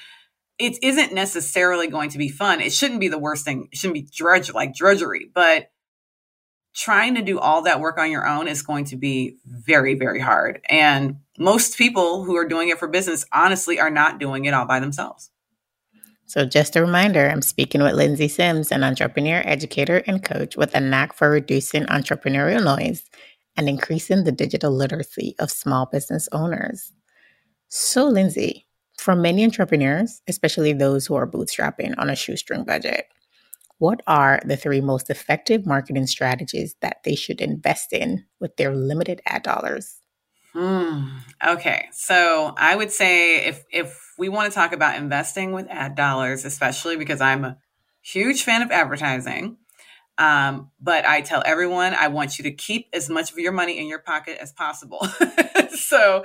it 0.59 0.77
isn't 0.81 1.13
necessarily 1.13 1.87
going 1.87 2.09
to 2.11 2.17
be 2.17 2.29
fun. 2.29 2.61
It 2.61 2.71
shouldn't 2.71 2.99
be 2.99 3.07
the 3.07 3.17
worst 3.17 3.43
thing. 3.43 3.67
It 3.71 3.77
shouldn't 3.77 3.95
be 3.95 4.07
drudge 4.11 4.53
like 4.53 4.75
drudgery, 4.75 5.29
but 5.33 5.71
trying 6.75 7.15
to 7.15 7.21
do 7.21 7.39
all 7.39 7.63
that 7.63 7.79
work 7.79 7.97
on 7.97 8.11
your 8.11 8.27
own 8.27 8.47
is 8.47 8.61
going 8.61 8.85
to 8.85 8.95
be 8.95 9.37
very, 9.45 9.95
very 9.95 10.19
hard. 10.19 10.61
And 10.69 11.17
most 11.37 11.77
people 11.77 12.23
who 12.23 12.35
are 12.35 12.47
doing 12.47 12.69
it 12.69 12.79
for 12.79 12.87
business 12.87 13.25
honestly 13.31 13.79
are 13.79 13.89
not 13.89 14.19
doing 14.19 14.45
it 14.45 14.53
all 14.53 14.65
by 14.65 14.79
themselves. 14.79 15.29
So, 16.25 16.45
just 16.45 16.75
a 16.75 16.81
reminder 16.81 17.29
I'm 17.29 17.41
speaking 17.41 17.83
with 17.83 17.93
Lindsay 17.93 18.27
Sims, 18.27 18.71
an 18.71 18.83
entrepreneur, 18.83 19.43
educator, 19.45 19.97
and 20.07 20.23
coach 20.23 20.55
with 20.55 20.73
a 20.73 20.79
knack 20.79 21.13
for 21.13 21.29
reducing 21.29 21.83
entrepreneurial 21.83 22.63
noise 22.63 23.03
and 23.55 23.69
increasing 23.69 24.23
the 24.23 24.31
digital 24.31 24.71
literacy 24.71 25.35
of 25.39 25.51
small 25.51 25.85
business 25.85 26.27
owners. 26.31 26.93
So, 27.67 28.05
Lindsay, 28.05 28.67
for 28.97 29.15
many 29.15 29.43
entrepreneurs, 29.43 30.21
especially 30.27 30.73
those 30.73 31.05
who 31.05 31.15
are 31.15 31.29
bootstrapping 31.29 31.95
on 31.97 32.09
a 32.09 32.15
shoestring 32.15 32.63
budget, 32.63 33.07
what 33.79 34.01
are 34.07 34.39
the 34.45 34.55
three 34.55 34.81
most 34.81 35.09
effective 35.09 35.65
marketing 35.65 36.07
strategies 36.07 36.75
that 36.81 36.97
they 37.03 37.15
should 37.15 37.41
invest 37.41 37.91
in 37.91 38.25
with 38.39 38.55
their 38.55 38.73
limited 38.73 39.21
ad 39.25 39.43
dollars? 39.43 39.97
Hmm. 40.53 41.07
Okay, 41.45 41.87
so 41.91 42.53
I 42.57 42.75
would 42.75 42.91
say 42.91 43.45
if 43.45 43.63
if 43.71 44.13
we 44.17 44.29
want 44.29 44.51
to 44.51 44.55
talk 44.55 44.71
about 44.71 44.97
investing 44.97 45.51
with 45.51 45.67
ad 45.69 45.95
dollars, 45.95 46.45
especially 46.45 46.95
because 46.95 47.21
I'm 47.21 47.43
a 47.43 47.57
huge 48.01 48.43
fan 48.43 48.61
of 48.61 48.69
advertising, 48.69 49.57
um, 50.17 50.71
but 50.79 51.05
I 51.05 51.21
tell 51.21 51.41
everyone 51.45 51.93
I 51.93 52.07
want 52.07 52.37
you 52.37 52.43
to 52.43 52.51
keep 52.51 52.87
as 52.93 53.09
much 53.09 53.31
of 53.31 53.39
your 53.39 53.51
money 53.51 53.79
in 53.79 53.87
your 53.87 53.99
pocket 53.99 54.37
as 54.39 54.51
possible. 54.51 55.07
so 55.71 56.23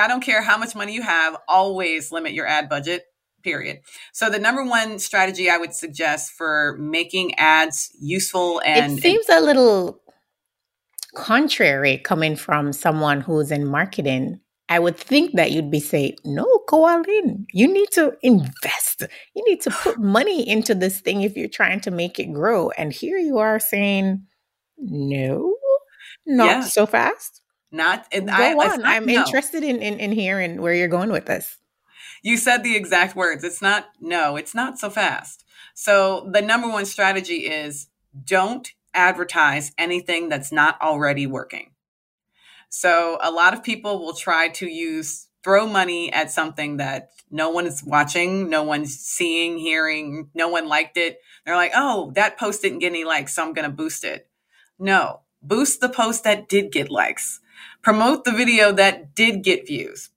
I 0.00 0.08
don't 0.08 0.22
care 0.22 0.42
how 0.42 0.58
much 0.58 0.74
money 0.74 0.94
you 0.94 1.02
have, 1.02 1.36
always 1.48 2.12
limit 2.12 2.32
your 2.32 2.46
ad 2.46 2.68
budget, 2.68 3.04
period. 3.42 3.80
So 4.12 4.30
the 4.30 4.38
number 4.38 4.64
one 4.64 4.98
strategy 4.98 5.50
I 5.50 5.56
would 5.56 5.74
suggest 5.74 6.32
for 6.32 6.76
making 6.78 7.34
ads 7.36 7.90
useful 8.00 8.60
and 8.64 8.98
It 8.98 9.02
seems 9.02 9.28
a 9.28 9.40
little 9.40 10.00
contrary 11.14 11.98
coming 11.98 12.36
from 12.36 12.72
someone 12.72 13.20
who's 13.22 13.50
in 13.50 13.66
marketing. 13.66 14.40
I 14.68 14.78
would 14.78 14.96
think 14.96 15.36
that 15.36 15.52
you'd 15.52 15.70
be 15.70 15.80
saying, 15.80 16.16
no, 16.24 16.44
go 16.68 16.86
all 16.86 17.02
in. 17.02 17.46
You 17.52 17.72
need 17.72 17.90
to 17.92 18.16
invest. 18.22 19.02
You 19.34 19.44
need 19.46 19.60
to 19.62 19.70
put 19.70 19.98
money 20.00 20.48
into 20.48 20.74
this 20.74 21.00
thing 21.00 21.22
if 21.22 21.36
you're 21.36 21.48
trying 21.48 21.80
to 21.82 21.90
make 21.90 22.18
it 22.18 22.32
grow. 22.32 22.70
And 22.70 22.92
here 22.92 23.18
you 23.18 23.38
are 23.38 23.60
saying, 23.60 24.26
no, 24.78 25.54
not 26.26 26.46
yeah. 26.46 26.60
so 26.62 26.86
fast. 26.86 27.42
Not 27.72 28.06
and 28.12 28.26
Go 28.28 28.32
I, 28.34 28.52
on. 28.52 28.84
I, 28.84 28.96
I'm 28.96 29.06
no. 29.06 29.12
interested 29.12 29.62
in, 29.62 29.82
in 29.82 29.98
in 29.98 30.12
hearing 30.12 30.62
where 30.62 30.72
you're 30.72 30.88
going 30.88 31.10
with 31.10 31.26
this. 31.26 31.58
You 32.22 32.36
said 32.36 32.62
the 32.62 32.76
exact 32.76 33.16
words. 33.16 33.44
It's 33.44 33.60
not 33.60 33.86
no, 34.00 34.36
it's 34.36 34.54
not 34.54 34.78
so 34.78 34.88
fast. 34.88 35.44
So 35.74 36.28
the 36.32 36.42
number 36.42 36.68
one 36.68 36.86
strategy 36.86 37.46
is 37.46 37.88
don't 38.24 38.68
advertise 38.94 39.72
anything 39.76 40.28
that's 40.28 40.50
not 40.50 40.80
already 40.80 41.26
working. 41.26 41.72
So 42.78 43.16
a 43.22 43.30
lot 43.30 43.54
of 43.54 43.64
people 43.64 44.00
will 44.00 44.12
try 44.12 44.48
to 44.48 44.66
use 44.66 45.28
throw 45.42 45.66
money 45.66 46.12
at 46.12 46.30
something 46.30 46.76
that 46.76 47.08
no 47.30 47.48
one 47.48 47.66
is 47.66 47.82
watching, 47.82 48.50
no 48.50 48.64
one's 48.64 48.94
seeing, 48.94 49.56
hearing, 49.56 50.28
no 50.34 50.48
one 50.48 50.68
liked 50.68 50.98
it. 50.98 51.18
They're 51.46 51.56
like, 51.56 51.72
"Oh, 51.74 52.10
that 52.16 52.36
post 52.36 52.60
didn't 52.60 52.80
get 52.80 52.88
any 52.88 53.04
likes, 53.04 53.34
so 53.34 53.42
I'm 53.42 53.54
going 53.54 53.68
to 53.68 53.74
boost 53.74 54.04
it." 54.04 54.28
No, 54.78 55.22
boost 55.40 55.80
the 55.80 55.88
post 55.88 56.22
that 56.24 56.50
did 56.50 56.70
get 56.70 56.90
likes. 56.90 57.40
Promote 57.80 58.24
the 58.24 58.32
video 58.32 58.72
that 58.72 59.14
did 59.14 59.42
get 59.42 59.66
views. 59.66 60.10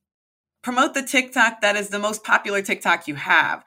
Promote 0.62 0.94
the 0.94 1.04
TikTok 1.04 1.62
that 1.62 1.78
is 1.78 1.88
the 1.88 1.98
most 1.98 2.26
popular 2.26 2.62
TikTok 2.62 3.08
you 3.08 3.16
have. 3.16 3.64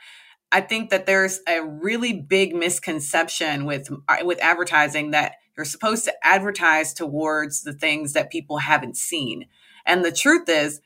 I 0.53 0.61
think 0.61 0.91
that 0.91 1.07
there's 1.07 1.41
a 1.49 1.63
really 1.65 2.13
big 2.13 2.55
misconception 2.55 3.65
with 3.65 3.89
uh, 4.07 4.19
with 4.23 4.39
advertising 4.43 5.13
that 5.13 5.37
you're 5.57 5.65
supposed 5.65 6.05
to 6.05 6.15
advertise 6.23 6.95
towards 6.95 7.63
the 7.63 7.73
things 7.73 8.13
that 8.13 8.31
people 8.31 8.59
haven't 8.59 8.97
seen. 8.97 9.47
And 9.85 10.05
the 10.05 10.13
truth 10.13 10.49
is, 10.49 10.81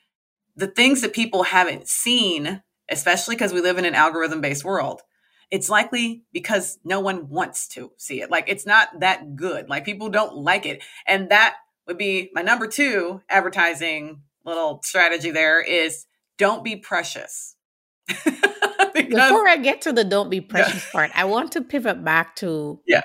the 0.57 0.67
things 0.67 1.03
that 1.03 1.13
people 1.13 1.45
haven't 1.45 1.89
seen, 1.89 2.63
especially 2.89 3.35
because 3.35 3.53
we 3.53 3.61
live 3.61 3.79
in 3.79 3.85
an 3.85 3.95
algorithm 3.95 4.41
based 4.41 4.65
world, 4.65 5.03
it's 5.51 5.71
likely 5.71 6.25
because 6.33 6.79
no 6.83 7.01
one 7.01 7.29
wants 7.29 7.69
to 7.69 7.93
see 7.97 8.21
it. 8.21 8.31
Like 8.31 8.49
it's 8.49 8.67
not 8.67 9.01
that 9.01 9.37
good. 9.37 9.69
Like 9.69 9.85
people 9.85 10.09
don't 10.09 10.37
like 10.37 10.67
it. 10.67 10.83
And 11.07 11.31
that 11.31 11.57
would 11.87 11.99
be 11.99 12.31
my 12.35 12.43
number 12.43 12.67
two 12.67 13.23
advertising 13.29 14.23
little 14.45 14.81
strategy 14.83 15.31
there 15.31 15.63
is 15.63 16.07
don't 16.39 16.65
be 16.65 16.77
precious. 16.77 17.55
Before 18.95 19.49
I 19.49 19.59
get 19.61 19.83
to 19.83 19.93
the 19.93 20.05
don't 20.05 20.31
be 20.31 20.41
precious 20.41 20.85
yeah. 20.87 20.93
part, 20.93 21.11
I 21.15 21.25
want 21.25 21.53
to 21.53 21.61
pivot 21.61 22.03
back 22.03 22.37
to 22.37 22.81
yes. 22.87 23.05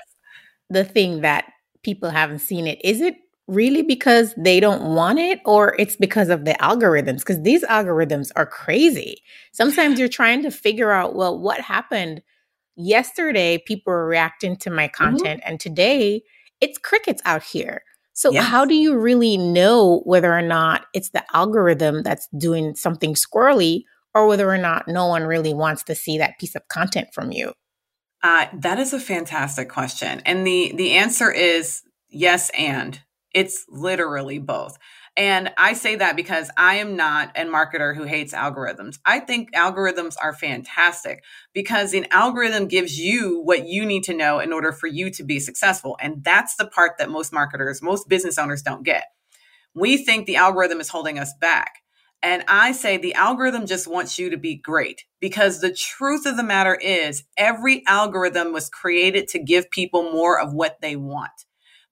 The 0.72 0.84
thing 0.84 1.20
that 1.20 1.44
people 1.82 2.10
haven't 2.10 2.40
seen 2.40 2.66
it. 2.66 2.80
Is 2.84 3.00
it 3.00 3.16
really 3.48 3.82
because 3.82 4.34
they 4.36 4.60
don't 4.60 4.94
want 4.94 5.18
it 5.18 5.40
or 5.44 5.74
it's 5.78 5.96
because 5.96 6.28
of 6.28 6.44
the 6.44 6.54
algorithms? 6.54 7.18
Because 7.18 7.42
these 7.42 7.64
algorithms 7.64 8.30
are 8.36 8.46
crazy. 8.46 9.22
Sometimes 9.52 9.98
you're 9.98 10.08
trying 10.08 10.42
to 10.42 10.50
figure 10.50 10.90
out, 10.90 11.14
well, 11.14 11.38
what 11.38 11.60
happened 11.60 12.22
yesterday? 12.76 13.62
People 13.66 13.92
were 13.92 14.06
reacting 14.06 14.56
to 14.58 14.70
my 14.70 14.88
mm-hmm. 14.88 15.04
content, 15.04 15.40
mm-hmm. 15.40 15.50
and 15.50 15.60
today 15.60 16.22
it's 16.60 16.78
crickets 16.78 17.22
out 17.24 17.42
here. 17.42 17.82
So, 18.14 18.30
yes. 18.30 18.44
how 18.44 18.64
do 18.66 18.74
you 18.74 18.96
really 18.96 19.38
know 19.38 20.02
whether 20.04 20.32
or 20.32 20.42
not 20.42 20.86
it's 20.94 21.10
the 21.10 21.24
algorithm 21.34 22.02
that's 22.02 22.28
doing 22.36 22.74
something 22.74 23.14
squirrely 23.14 23.84
or 24.14 24.26
whether 24.26 24.48
or 24.50 24.58
not 24.58 24.86
no 24.86 25.06
one 25.06 25.24
really 25.24 25.54
wants 25.54 25.82
to 25.84 25.94
see 25.94 26.18
that 26.18 26.38
piece 26.38 26.54
of 26.54 26.68
content 26.68 27.08
from 27.14 27.32
you? 27.32 27.54
Uh, 28.22 28.46
that 28.54 28.78
is 28.78 28.92
a 28.92 29.00
fantastic 29.00 29.68
question. 29.68 30.22
And 30.24 30.46
the, 30.46 30.72
the 30.76 30.92
answer 30.92 31.30
is 31.30 31.82
yes, 32.08 32.50
and 32.56 33.00
it's 33.34 33.64
literally 33.68 34.38
both. 34.38 34.78
And 35.16 35.50
I 35.58 35.74
say 35.74 35.96
that 35.96 36.16
because 36.16 36.50
I 36.56 36.76
am 36.76 36.96
not 36.96 37.36
a 37.36 37.44
marketer 37.44 37.94
who 37.94 38.04
hates 38.04 38.32
algorithms. 38.32 38.98
I 39.04 39.20
think 39.20 39.52
algorithms 39.52 40.16
are 40.22 40.32
fantastic 40.32 41.22
because 41.52 41.92
an 41.92 42.06
algorithm 42.10 42.66
gives 42.66 42.98
you 42.98 43.42
what 43.42 43.66
you 43.66 43.84
need 43.84 44.04
to 44.04 44.14
know 44.14 44.38
in 44.38 44.52
order 44.54 44.72
for 44.72 44.86
you 44.86 45.10
to 45.10 45.22
be 45.22 45.38
successful. 45.38 45.98
And 46.00 46.24
that's 46.24 46.56
the 46.56 46.66
part 46.66 46.92
that 46.98 47.10
most 47.10 47.32
marketers, 47.32 47.82
most 47.82 48.08
business 48.08 48.38
owners 48.38 48.62
don't 48.62 48.84
get. 48.84 49.04
We 49.74 49.98
think 49.98 50.26
the 50.26 50.36
algorithm 50.36 50.80
is 50.80 50.88
holding 50.88 51.18
us 51.18 51.34
back. 51.38 51.82
And 52.22 52.44
I 52.46 52.72
say 52.72 52.96
the 52.96 53.14
algorithm 53.14 53.66
just 53.66 53.88
wants 53.88 54.18
you 54.18 54.30
to 54.30 54.36
be 54.36 54.54
great 54.54 55.04
because 55.20 55.60
the 55.60 55.72
truth 55.72 56.24
of 56.24 56.36
the 56.36 56.44
matter 56.44 56.74
is 56.74 57.24
every 57.36 57.84
algorithm 57.86 58.52
was 58.52 58.68
created 58.68 59.28
to 59.28 59.38
give 59.42 59.70
people 59.70 60.12
more 60.12 60.40
of 60.40 60.52
what 60.52 60.80
they 60.80 60.94
want. 60.96 61.32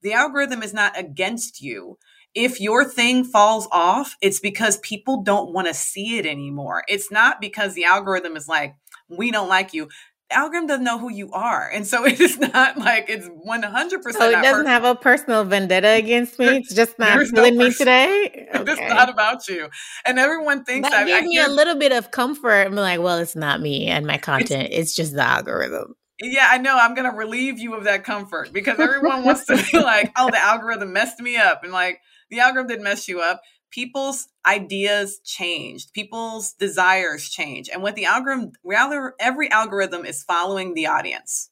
The 0.02 0.12
algorithm 0.12 0.62
is 0.62 0.72
not 0.72 0.98
against 0.98 1.60
you 1.60 1.98
if 2.34 2.60
your 2.60 2.84
thing 2.84 3.24
falls 3.24 3.66
off, 3.72 4.16
it's 4.22 4.38
because 4.38 4.78
people 4.78 5.22
don't 5.22 5.52
want 5.52 5.66
to 5.66 5.74
see 5.74 6.18
it 6.18 6.26
anymore. 6.26 6.84
It's 6.86 7.10
not 7.10 7.40
because 7.40 7.74
the 7.74 7.84
algorithm 7.84 8.36
is 8.36 8.46
like, 8.46 8.76
we 9.08 9.32
don't 9.32 9.48
like 9.48 9.74
you. 9.74 9.88
Algorithm 10.30 10.66
doesn't 10.66 10.84
know 10.84 10.98
who 10.98 11.10
you 11.10 11.30
are. 11.32 11.68
And 11.72 11.86
so 11.86 12.04
it 12.06 12.20
is 12.20 12.38
not 12.38 12.78
like 12.78 13.06
it's 13.08 13.28
100%. 13.28 14.12
So 14.12 14.28
it 14.28 14.42
doesn't 14.42 14.66
have 14.66 14.84
a 14.84 14.94
personal 14.94 15.44
vendetta 15.44 15.88
against 15.88 16.38
me. 16.38 16.58
It's 16.58 16.74
just 16.74 16.98
not 16.98 17.26
feeling 17.26 17.56
no 17.56 17.66
me 17.66 17.74
today. 17.74 18.48
Okay. 18.60 18.72
It's 18.72 18.92
not 18.92 19.08
about 19.08 19.48
you. 19.48 19.68
And 20.04 20.18
everyone 20.18 20.64
thinks 20.64 20.88
that. 20.88 21.06
That 21.06 21.24
me 21.24 21.38
a 21.38 21.48
little 21.48 21.76
bit 21.76 21.92
of 21.92 22.10
comfort. 22.10 22.66
I'm 22.66 22.74
like, 22.74 23.00
well, 23.00 23.18
it's 23.18 23.36
not 23.36 23.60
me 23.60 23.86
and 23.86 24.06
my 24.06 24.18
content. 24.18 24.68
It's, 24.70 24.90
it's 24.90 24.94
just 24.94 25.14
the 25.14 25.22
algorithm. 25.22 25.94
Yeah, 26.20 26.48
I 26.50 26.58
know. 26.58 26.76
I'm 26.76 26.94
going 26.94 27.10
to 27.10 27.16
relieve 27.16 27.58
you 27.58 27.74
of 27.74 27.84
that 27.84 28.04
comfort 28.04 28.52
because 28.52 28.78
everyone 28.78 29.24
wants 29.24 29.46
to 29.46 29.64
be 29.70 29.78
like, 29.82 30.12
oh, 30.18 30.30
the 30.30 30.38
algorithm 30.38 30.92
messed 30.92 31.20
me 31.20 31.36
up. 31.36 31.64
And 31.64 31.72
like, 31.72 32.00
the 32.28 32.40
algorithm 32.40 32.68
didn't 32.68 32.84
mess 32.84 33.08
you 33.08 33.20
up. 33.20 33.40
People's 33.70 34.28
ideas 34.46 35.20
changed, 35.24 35.92
people's 35.92 36.52
desires 36.52 37.28
change. 37.28 37.68
And 37.68 37.82
what 37.82 37.94
the 37.94 38.06
algorithm, 38.06 38.52
rather 38.64 39.14
every 39.20 39.50
algorithm 39.50 40.04
is 40.04 40.22
following 40.22 40.74
the 40.74 40.86
audience. 40.86 41.50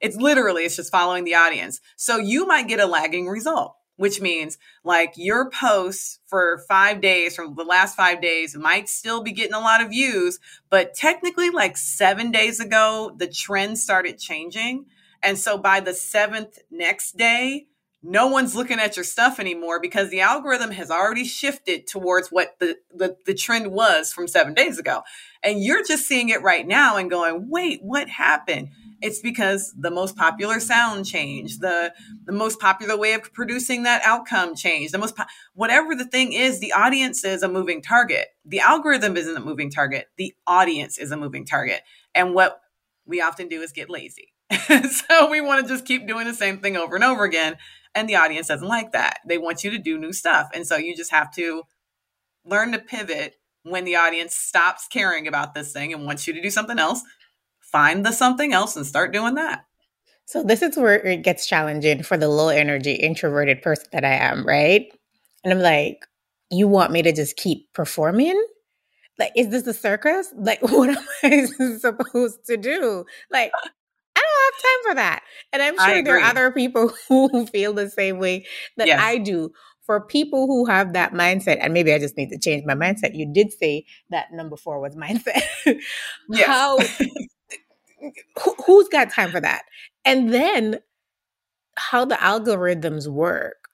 It's 0.00 0.16
literally, 0.16 0.64
it's 0.64 0.76
just 0.76 0.92
following 0.92 1.24
the 1.24 1.34
audience. 1.34 1.80
So 1.96 2.18
you 2.18 2.46
might 2.46 2.68
get 2.68 2.80
a 2.80 2.86
lagging 2.86 3.26
result 3.26 3.76
which 3.96 4.20
means 4.20 4.58
like 4.82 5.12
your 5.16 5.50
posts 5.50 6.18
for 6.26 6.58
five 6.68 7.00
days 7.00 7.36
from 7.36 7.54
the 7.54 7.64
last 7.64 7.96
five 7.96 8.20
days 8.20 8.56
might 8.56 8.88
still 8.88 9.22
be 9.22 9.32
getting 9.32 9.54
a 9.54 9.60
lot 9.60 9.80
of 9.80 9.90
views, 9.90 10.40
but 10.70 10.94
technically, 10.94 11.50
like 11.50 11.76
seven 11.76 12.30
days 12.30 12.60
ago, 12.60 13.14
the 13.16 13.28
trend 13.28 13.78
started 13.78 14.18
changing. 14.18 14.86
And 15.22 15.38
so 15.38 15.56
by 15.56 15.80
the 15.80 15.94
seventh 15.94 16.58
next 16.70 17.16
day, 17.16 17.68
no 18.06 18.26
one's 18.26 18.54
looking 18.54 18.78
at 18.78 18.96
your 18.96 19.04
stuff 19.04 19.40
anymore 19.40 19.80
because 19.80 20.10
the 20.10 20.20
algorithm 20.20 20.70
has 20.72 20.90
already 20.90 21.24
shifted 21.24 21.86
towards 21.86 22.28
what 22.28 22.54
the, 22.60 22.76
the, 22.94 23.16
the 23.24 23.32
trend 23.32 23.68
was 23.72 24.12
from 24.12 24.28
seven 24.28 24.52
days 24.52 24.78
ago. 24.78 25.02
And 25.42 25.64
you're 25.64 25.82
just 25.82 26.06
seeing 26.06 26.28
it 26.28 26.42
right 26.42 26.66
now 26.66 26.98
and 26.98 27.08
going, 27.08 27.48
wait, 27.48 27.80
what 27.82 28.10
happened? 28.10 28.68
It's 29.00 29.20
because 29.20 29.72
the 29.78 29.90
most 29.90 30.16
popular 30.16 30.60
sound 30.60 31.06
changed, 31.06 31.62
the 31.62 31.94
the 32.24 32.32
most 32.32 32.60
popular 32.60 32.96
way 32.96 33.14
of 33.14 33.32
producing 33.32 33.82
that 33.82 34.02
outcome 34.04 34.54
changed. 34.54 34.92
The 34.92 34.98
most 34.98 35.16
po- 35.16 35.24
whatever 35.54 35.94
the 35.94 36.06
thing 36.06 36.32
is, 36.32 36.60
the 36.60 36.72
audience 36.72 37.24
is 37.24 37.42
a 37.42 37.48
moving 37.48 37.82
target. 37.82 38.28
The 38.44 38.60
algorithm 38.60 39.16
isn't 39.16 39.36
a 39.36 39.40
moving 39.40 39.70
target. 39.70 40.08
The 40.16 40.34
audience 40.46 40.98
is 40.98 41.10
a 41.10 41.16
moving 41.16 41.44
target. 41.44 41.80
And 42.14 42.34
what 42.34 42.60
we 43.06 43.20
often 43.20 43.48
do 43.48 43.62
is 43.62 43.72
get 43.72 43.90
lazy. 43.90 44.32
so 44.90 45.30
we 45.30 45.40
want 45.40 45.66
to 45.66 45.72
just 45.72 45.86
keep 45.86 46.06
doing 46.06 46.26
the 46.26 46.34
same 46.34 46.58
thing 46.58 46.76
over 46.76 46.94
and 46.94 47.04
over 47.04 47.24
again. 47.24 47.56
And 47.94 48.08
the 48.08 48.16
audience 48.16 48.48
doesn't 48.48 48.66
like 48.66 48.92
that. 48.92 49.20
They 49.26 49.38
want 49.38 49.62
you 49.62 49.70
to 49.70 49.78
do 49.78 49.98
new 49.98 50.12
stuff. 50.12 50.48
And 50.54 50.66
so 50.66 50.76
you 50.76 50.96
just 50.96 51.12
have 51.12 51.32
to 51.34 51.62
learn 52.44 52.72
to 52.72 52.78
pivot 52.78 53.34
when 53.62 53.84
the 53.84 53.96
audience 53.96 54.34
stops 54.34 54.86
caring 54.88 55.26
about 55.26 55.54
this 55.54 55.72
thing 55.72 55.92
and 55.92 56.04
wants 56.04 56.26
you 56.26 56.32
to 56.34 56.42
do 56.42 56.50
something 56.50 56.78
else 56.78 57.02
find 57.74 58.06
the 58.06 58.12
something 58.12 58.52
else 58.52 58.76
and 58.76 58.86
start 58.86 59.12
doing 59.12 59.34
that. 59.34 59.64
So 60.26 60.44
this 60.44 60.62
is 60.62 60.76
where 60.76 61.04
it 61.04 61.22
gets 61.22 61.44
challenging 61.44 62.04
for 62.04 62.16
the 62.16 62.28
low 62.28 62.46
energy 62.46 62.92
introverted 62.92 63.62
person 63.62 63.88
that 63.90 64.04
I 64.04 64.12
am, 64.12 64.46
right? 64.46 64.86
And 65.42 65.52
I'm 65.52 65.58
like, 65.58 66.06
you 66.50 66.68
want 66.68 66.92
me 66.92 67.02
to 67.02 67.12
just 67.12 67.36
keep 67.36 67.72
performing? 67.72 68.40
Like, 69.18 69.32
is 69.36 69.48
this 69.48 69.66
a 69.66 69.74
circus? 69.74 70.32
Like, 70.36 70.62
what 70.62 70.90
am 70.90 71.04
I 71.24 71.46
supposed 71.80 72.46
to 72.46 72.56
do? 72.56 73.06
Like, 73.28 73.50
have 74.44 74.62
time 74.62 74.90
for 74.90 74.94
that. 74.96 75.22
And 75.52 75.62
I'm 75.62 75.76
sure 75.78 76.02
there 76.02 76.18
are 76.18 76.30
other 76.30 76.50
people 76.52 76.92
who 77.08 77.46
feel 77.46 77.72
the 77.72 77.90
same 77.90 78.18
way 78.18 78.46
that 78.76 78.86
yes. 78.86 79.00
I 79.02 79.18
do. 79.18 79.52
For 79.86 80.00
people 80.00 80.46
who 80.46 80.64
have 80.64 80.94
that 80.94 81.12
mindset, 81.12 81.58
and 81.60 81.74
maybe 81.74 81.92
I 81.92 81.98
just 81.98 82.16
need 82.16 82.30
to 82.30 82.38
change 82.38 82.64
my 82.64 82.74
mindset. 82.74 83.14
You 83.14 83.30
did 83.30 83.52
say 83.52 83.84
that 84.08 84.32
number 84.32 84.56
four 84.56 84.80
was 84.80 84.96
mindset. 84.96 85.42
yes. 86.30 86.46
How 86.46 86.78
who, 88.42 88.54
who's 88.66 88.88
got 88.88 89.10
time 89.10 89.30
for 89.30 89.40
that? 89.40 89.64
And 90.04 90.32
then 90.32 90.80
how 91.76 92.04
the 92.04 92.14
algorithms 92.14 93.08
work 93.08 93.68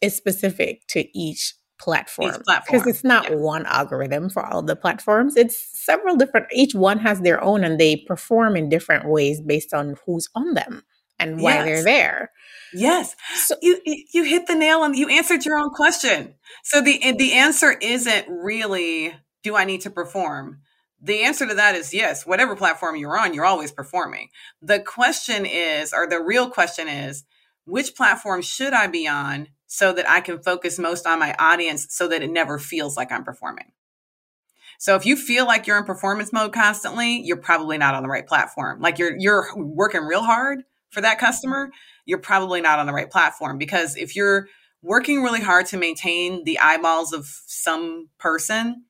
is 0.00 0.14
specific 0.14 0.86
to 0.88 1.06
each 1.18 1.54
platform 1.78 2.32
because 2.66 2.86
it's 2.86 3.04
not 3.04 3.30
yeah. 3.30 3.36
one 3.36 3.64
algorithm 3.66 4.28
for 4.28 4.44
all 4.44 4.62
the 4.62 4.76
platforms 4.76 5.36
it's 5.36 5.56
several 5.72 6.16
different 6.16 6.46
each 6.52 6.74
one 6.74 6.98
has 6.98 7.20
their 7.20 7.42
own 7.42 7.64
and 7.64 7.78
they 7.78 7.96
perform 7.96 8.56
in 8.56 8.68
different 8.68 9.08
ways 9.08 9.40
based 9.40 9.72
on 9.72 9.96
who's 10.04 10.28
on 10.34 10.54
them 10.54 10.82
and 11.18 11.40
why 11.40 11.54
yes. 11.54 11.64
they're 11.64 11.84
there 11.84 12.30
yes 12.74 13.16
so 13.36 13.54
you 13.62 13.80
you 13.84 14.24
hit 14.24 14.46
the 14.46 14.54
nail 14.54 14.80
on 14.80 14.94
you 14.94 15.08
answered 15.08 15.44
your 15.44 15.58
own 15.58 15.70
question 15.70 16.34
so 16.64 16.80
the 16.80 16.98
the 17.18 17.32
answer 17.32 17.72
isn't 17.80 18.26
really 18.28 19.14
do 19.42 19.56
i 19.56 19.64
need 19.64 19.80
to 19.80 19.90
perform 19.90 20.58
the 21.00 21.22
answer 21.22 21.46
to 21.46 21.54
that 21.54 21.76
is 21.76 21.94
yes. 21.94 22.26
Whatever 22.26 22.56
platform 22.56 22.96
you're 22.96 23.16
on, 23.16 23.32
you're 23.32 23.44
always 23.44 23.70
performing. 23.70 24.30
The 24.60 24.80
question 24.80 25.46
is, 25.46 25.92
or 25.92 26.08
the 26.08 26.20
real 26.20 26.50
question 26.50 26.88
is, 26.88 27.24
which 27.64 27.94
platform 27.94 28.42
should 28.42 28.72
I 28.72 28.86
be 28.88 29.06
on 29.06 29.48
so 29.68 29.92
that 29.92 30.10
I 30.10 30.20
can 30.20 30.40
focus 30.40 30.78
most 30.78 31.06
on 31.06 31.20
my 31.20 31.34
audience 31.38 31.86
so 31.90 32.08
that 32.08 32.22
it 32.22 32.30
never 32.30 32.58
feels 32.58 32.96
like 32.96 33.12
I'm 33.12 33.22
performing? 33.22 33.70
So 34.78 34.94
if 34.94 35.06
you 35.06 35.16
feel 35.16 35.46
like 35.46 35.66
you're 35.66 35.78
in 35.78 35.84
performance 35.84 36.32
mode 36.32 36.52
constantly, 36.52 37.20
you're 37.20 37.36
probably 37.36 37.78
not 37.78 37.94
on 37.94 38.02
the 38.02 38.08
right 38.08 38.26
platform. 38.26 38.80
Like 38.80 38.98
you're 38.98 39.16
you're 39.16 39.46
working 39.56 40.02
real 40.02 40.22
hard 40.22 40.64
for 40.90 41.00
that 41.00 41.18
customer, 41.18 41.70
you're 42.06 42.18
probably 42.18 42.60
not 42.60 42.78
on 42.78 42.86
the 42.86 42.92
right 42.92 43.10
platform 43.10 43.58
because 43.58 43.96
if 43.96 44.16
you're 44.16 44.48
working 44.82 45.22
really 45.22 45.40
hard 45.40 45.66
to 45.66 45.76
maintain 45.76 46.44
the 46.44 46.58
eyeballs 46.60 47.12
of 47.12 47.26
some 47.46 48.08
person, 48.18 48.84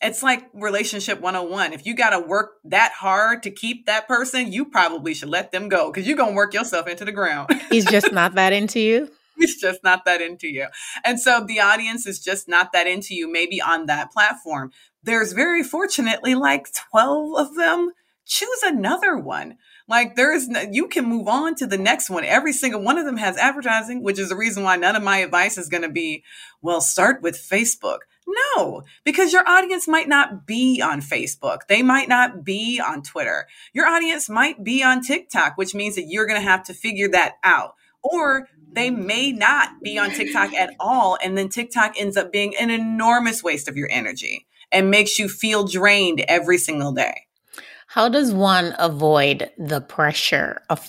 it's 0.00 0.22
like 0.22 0.48
relationship 0.52 1.20
101. 1.20 1.72
If 1.72 1.86
you 1.86 1.94
got 1.94 2.10
to 2.10 2.20
work 2.20 2.52
that 2.64 2.92
hard 2.92 3.42
to 3.42 3.50
keep 3.50 3.86
that 3.86 4.06
person, 4.06 4.52
you 4.52 4.66
probably 4.66 5.14
should 5.14 5.30
let 5.30 5.50
them 5.50 5.68
go 5.68 5.90
because 5.90 6.06
you're 6.06 6.16
going 6.16 6.30
to 6.30 6.36
work 6.36 6.54
yourself 6.54 6.86
into 6.86 7.04
the 7.04 7.12
ground. 7.12 7.50
He's 7.70 7.84
just 7.84 8.12
not 8.12 8.34
that 8.36 8.52
into 8.52 8.80
you. 8.80 9.10
He's 9.38 9.60
just 9.60 9.82
not 9.82 10.04
that 10.04 10.20
into 10.20 10.48
you. 10.48 10.66
And 11.04 11.20
so 11.20 11.44
the 11.44 11.60
audience 11.60 12.06
is 12.06 12.18
just 12.18 12.48
not 12.48 12.72
that 12.72 12.86
into 12.86 13.14
you, 13.14 13.30
maybe 13.30 13.60
on 13.60 13.86
that 13.86 14.12
platform. 14.12 14.72
There's 15.02 15.32
very 15.32 15.62
fortunately 15.62 16.34
like 16.34 16.72
12 16.90 17.38
of 17.38 17.56
them. 17.56 17.92
Choose 18.26 18.62
another 18.62 19.18
one. 19.18 19.58
Like 19.86 20.16
there 20.16 20.32
is, 20.32 20.48
no, 20.48 20.64
you 20.70 20.88
can 20.88 21.04
move 21.04 21.28
on 21.28 21.54
to 21.56 21.66
the 21.66 21.76
next 21.76 22.08
one. 22.08 22.24
Every 22.24 22.54
single 22.54 22.80
one 22.80 22.96
of 22.96 23.04
them 23.04 23.18
has 23.18 23.36
advertising, 23.36 24.02
which 24.02 24.18
is 24.18 24.30
the 24.30 24.36
reason 24.36 24.62
why 24.62 24.76
none 24.76 24.96
of 24.96 25.02
my 25.02 25.18
advice 25.18 25.58
is 25.58 25.68
going 25.68 25.82
to 25.82 25.90
be, 25.90 26.24
well, 26.62 26.80
start 26.80 27.20
with 27.20 27.36
Facebook 27.36 27.98
no, 28.26 28.82
because 29.04 29.32
your 29.32 29.46
audience 29.48 29.86
might 29.86 30.08
not 30.08 30.46
be 30.46 30.80
on 30.80 31.00
Facebook. 31.00 31.60
They 31.68 31.82
might 31.82 32.08
not 32.08 32.44
be 32.44 32.80
on 32.80 33.02
Twitter. 33.02 33.46
Your 33.72 33.86
audience 33.86 34.28
might 34.28 34.64
be 34.64 34.82
on 34.82 35.02
TikTok, 35.02 35.56
which 35.56 35.74
means 35.74 35.96
that 35.96 36.06
you're 36.08 36.26
going 36.26 36.40
to 36.40 36.48
have 36.48 36.64
to 36.64 36.74
figure 36.74 37.08
that 37.08 37.34
out. 37.42 37.74
Or 38.02 38.48
they 38.74 38.90
may 38.90 39.32
not 39.32 39.82
be 39.82 39.98
on 39.98 40.10
TikTok 40.10 40.52
at 40.54 40.74
all. 40.80 41.18
And 41.22 41.36
then 41.38 41.48
TikTok 41.48 41.94
ends 41.98 42.16
up 42.16 42.32
being 42.32 42.54
an 42.56 42.70
enormous 42.70 43.42
waste 43.42 43.68
of 43.68 43.76
your 43.76 43.88
energy 43.90 44.46
and 44.72 44.90
makes 44.90 45.18
you 45.18 45.28
feel 45.28 45.66
drained 45.66 46.24
every 46.26 46.58
single 46.58 46.92
day. 46.92 47.26
How 47.86 48.08
does 48.08 48.32
one 48.32 48.74
avoid 48.78 49.50
the 49.56 49.80
pressure 49.80 50.62
of 50.68 50.88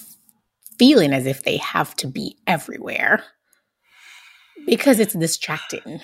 feeling 0.80 1.14
as 1.14 1.26
if 1.26 1.44
they 1.44 1.58
have 1.58 1.96
to 1.98 2.08
be 2.08 2.38
everywhere? 2.48 3.24
Because 4.66 5.00
it's 5.00 5.14
distracting. 5.14 6.02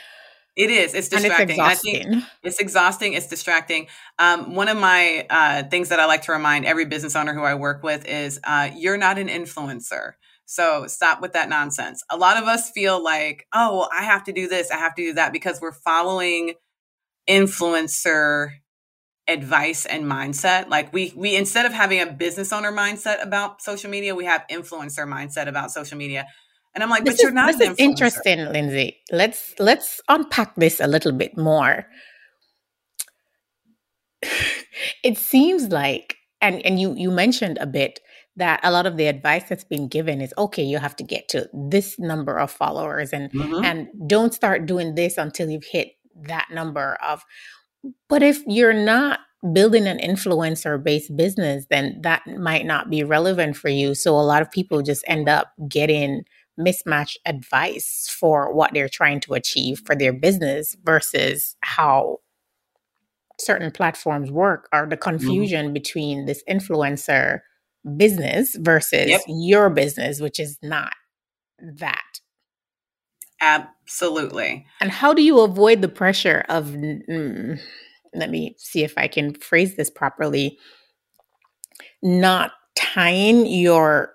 It 0.56 0.70
is. 0.70 0.94
It's 0.94 1.08
distracting. 1.08 1.50
It's 1.50 1.60
exhausting. 1.60 2.24
it's 2.44 2.60
exhausting. 2.60 3.13
It's 3.13 3.28
distracting. 3.28 3.88
Um, 4.20 4.54
one 4.54 4.67
of 4.67 4.78
my 4.78 5.26
uh, 5.30 5.63
things 5.63 5.89
that 5.89 6.00
I 6.00 6.06
like 6.06 6.24
to 6.24 6.34
remind 6.34 6.65
every 6.65 6.86
business 6.86 7.15
owner 7.15 7.34
who 7.34 7.41
I 7.41 7.56
work 7.56 7.84
with 7.84 8.06
is 8.06 8.39
uh, 8.44 8.70
you're 8.76 8.98
not 8.98 9.17
an 9.17 9.30
influencer. 9.30 10.13
So 10.45 10.88
stop 10.88 11.21
with 11.21 11.34
that 11.34 11.49
nonsense. 11.49 12.04
A 12.10 12.17
lot 12.17 12.38
of 12.38 12.43
us 12.43 12.71
feel 12.71 13.01
like, 13.01 13.47
oh, 13.54 13.77
well, 13.77 13.89
I 13.97 14.04
have 14.04 14.23
to 14.25 14.34
do 14.34 14.47
this, 14.47 14.69
I 14.69 14.77
have 14.77 14.95
to 14.95 15.01
do 15.01 15.13
that 15.13 15.32
because 15.32 15.62
we're 15.62 15.71
following 15.71 16.56
influencer 17.30 18.49
advice 19.27 19.86
and 19.86 20.06
mindset. 20.06 20.69
Like 20.69 20.93
we 20.93 21.13
we 21.15 21.36
instead 21.36 21.65
of 21.65 21.73
having 21.73 22.01
a 22.01 22.12
business 22.12 22.51
owner 22.51 22.71
mindset 22.71 23.23
about 23.23 23.62
social 23.62 23.89
media, 23.89 24.15
we 24.15 24.25
have 24.25 24.43
influencer 24.51 25.08
mindset 25.08 25.47
about 25.47 25.71
social 25.71 25.97
media. 25.97 26.27
And 26.73 26.84
I'm 26.84 26.89
like, 26.89 27.04
this 27.04 27.15
but 27.15 27.19
is, 27.19 27.23
you're 27.23 27.32
not. 27.32 27.58
This 27.58 27.69
is 27.69 27.75
interesting, 27.77 28.39
Lindsay. 28.45 28.97
Let's 29.12 29.54
let's 29.60 30.01
unpack 30.08 30.56
this 30.56 30.80
a 30.80 30.88
little 30.88 31.12
bit 31.12 31.38
more. 31.38 31.86
it 35.04 35.17
seems 35.17 35.67
like, 35.69 36.15
and 36.39 36.65
and 36.65 36.80
you 36.80 36.93
you 36.95 37.12
mentioned 37.12 37.58
a 37.60 37.67
bit 37.67 37.99
that 38.41 38.60
a 38.63 38.71
lot 38.71 38.88
of 38.88 38.97
the 38.97 39.06
advice 39.06 39.43
that's 39.47 39.63
been 39.63 39.88
given 39.88 40.19
is 40.19 40.34
okay 40.36 40.63
you 40.63 40.80
have 40.80 40.95
to 40.95 41.04
get 41.04 41.30
to 41.30 41.47
this 41.54 41.99
number 41.99 42.39
of 42.39 42.49
followers 42.49 43.13
and 43.13 43.32
mm-hmm. 43.32 43.63
and 43.63 43.88
don't 44.08 44.34
start 44.34 44.65
doing 44.65 44.95
this 44.95 45.17
until 45.17 45.49
you've 45.49 45.63
hit 45.63 45.91
that 46.15 46.47
number 46.51 46.97
of 47.06 47.23
but 48.10 48.23
if 48.23 48.41
you're 48.47 48.73
not 48.73 49.19
building 49.54 49.86
an 49.86 49.99
influencer 49.99 50.84
based 50.84 51.15
business 51.15 51.65
then 51.69 51.99
that 52.01 52.25
might 52.25 52.65
not 52.65 52.89
be 52.89 53.04
relevant 53.04 53.56
for 53.56 53.69
you 53.69 53.93
so 53.93 54.15
a 54.15 54.21
lot 54.21 54.41
of 54.41 54.49
people 54.49 54.82
just 54.82 55.04
end 55.08 55.30
up 55.30 55.54
getting 55.69 56.23
mismatch 56.60 57.15
advice 57.27 58.10
for 58.19 58.54
what 58.54 58.71
they're 58.73 58.89
trying 58.89 59.19
to 59.19 59.34
achieve 59.34 59.82
for 59.86 59.95
their 59.95 60.13
business 60.13 60.75
versus 60.84 61.56
how 61.62 62.17
certain 63.39 63.71
platforms 63.71 64.32
work 64.32 64.67
or 64.73 64.88
the 64.88 64.95
mm-hmm. 64.95 65.10
confusion 65.10 65.65
mm-hmm. 65.67 65.73
between 65.73 66.25
this 66.25 66.43
influencer 66.49 67.41
business 67.98 68.56
versus 68.60 69.10
yep. 69.10 69.22
your 69.28 69.70
business 69.70 70.20
which 70.22 70.39
is 70.39 70.58
not 70.62 70.94
that 71.60 72.04
absolutely 73.41 74.65
and 74.80 74.91
how 74.91 75.13
do 75.13 75.24
you 75.24 75.39
avoid 75.39 75.82
the 75.82 75.88
pressure 75.88 76.46
of 76.48 76.67
mm, 76.67 77.60
let 78.13 78.30
me 78.30 78.56
see 78.58 78.84
if 78.84 78.94
i 78.98 79.08
can 79.08 79.34
phrase 79.34 79.76
this 79.76 79.89
properly 79.89 80.58
not 82.04 82.52
tying 82.76 83.48
your 83.48 84.13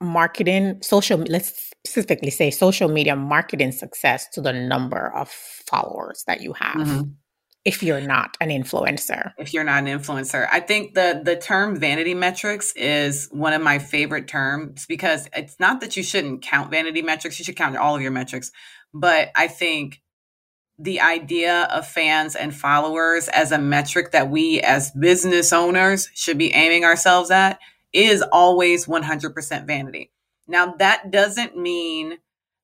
marketing 0.00 0.78
social 0.82 1.18
let's 1.28 1.70
specifically 1.86 2.30
say 2.30 2.50
social 2.50 2.88
media 2.88 3.14
marketing 3.14 3.70
success 3.70 4.28
to 4.28 4.40
the 4.40 4.52
number 4.52 5.12
of 5.14 5.28
followers 5.28 6.24
that 6.26 6.40
you 6.40 6.52
have 6.52 6.74
mm-hmm. 6.74 7.10
If 7.64 7.82
you're 7.82 8.00
not 8.00 8.36
an 8.40 8.48
influencer 8.48 9.32
if 9.38 9.54
you're 9.54 9.64
not 9.64 9.82
an 9.82 9.86
influencer 9.86 10.48
i 10.50 10.60
think 10.60 10.94
the 10.94 11.20
the 11.24 11.36
term 11.36 11.76
vanity 11.76 12.14
metrics 12.14 12.72
is 12.72 13.28
one 13.30 13.52
of 13.52 13.62
my 13.62 13.78
favorite 13.78 14.28
terms 14.28 14.86
because 14.86 15.28
it's 15.34 15.58
not 15.60 15.80
that 15.80 15.96
you 15.96 16.02
shouldn't 16.02 16.42
count 16.42 16.70
vanity 16.70 17.02
metrics 17.02 17.38
you 17.38 17.44
should 17.44 17.56
count 17.56 17.76
all 17.76 17.94
of 17.94 18.02
your 18.02 18.10
metrics 18.10 18.50
but 18.92 19.30
i 19.36 19.46
think 19.46 20.02
the 20.78 21.00
idea 21.00 21.64
of 21.64 21.86
fans 21.86 22.34
and 22.34 22.54
followers 22.54 23.28
as 23.28 23.52
a 23.52 23.58
metric 23.58 24.10
that 24.12 24.28
we 24.28 24.60
as 24.60 24.90
business 24.90 25.52
owners 25.52 26.08
should 26.14 26.38
be 26.38 26.52
aiming 26.52 26.84
ourselves 26.84 27.30
at 27.30 27.60
is 27.92 28.24
always 28.32 28.86
100% 28.86 29.66
vanity. 29.66 30.10
Now, 30.48 30.74
that 30.78 31.10
doesn't 31.10 31.56
mean 31.56 32.18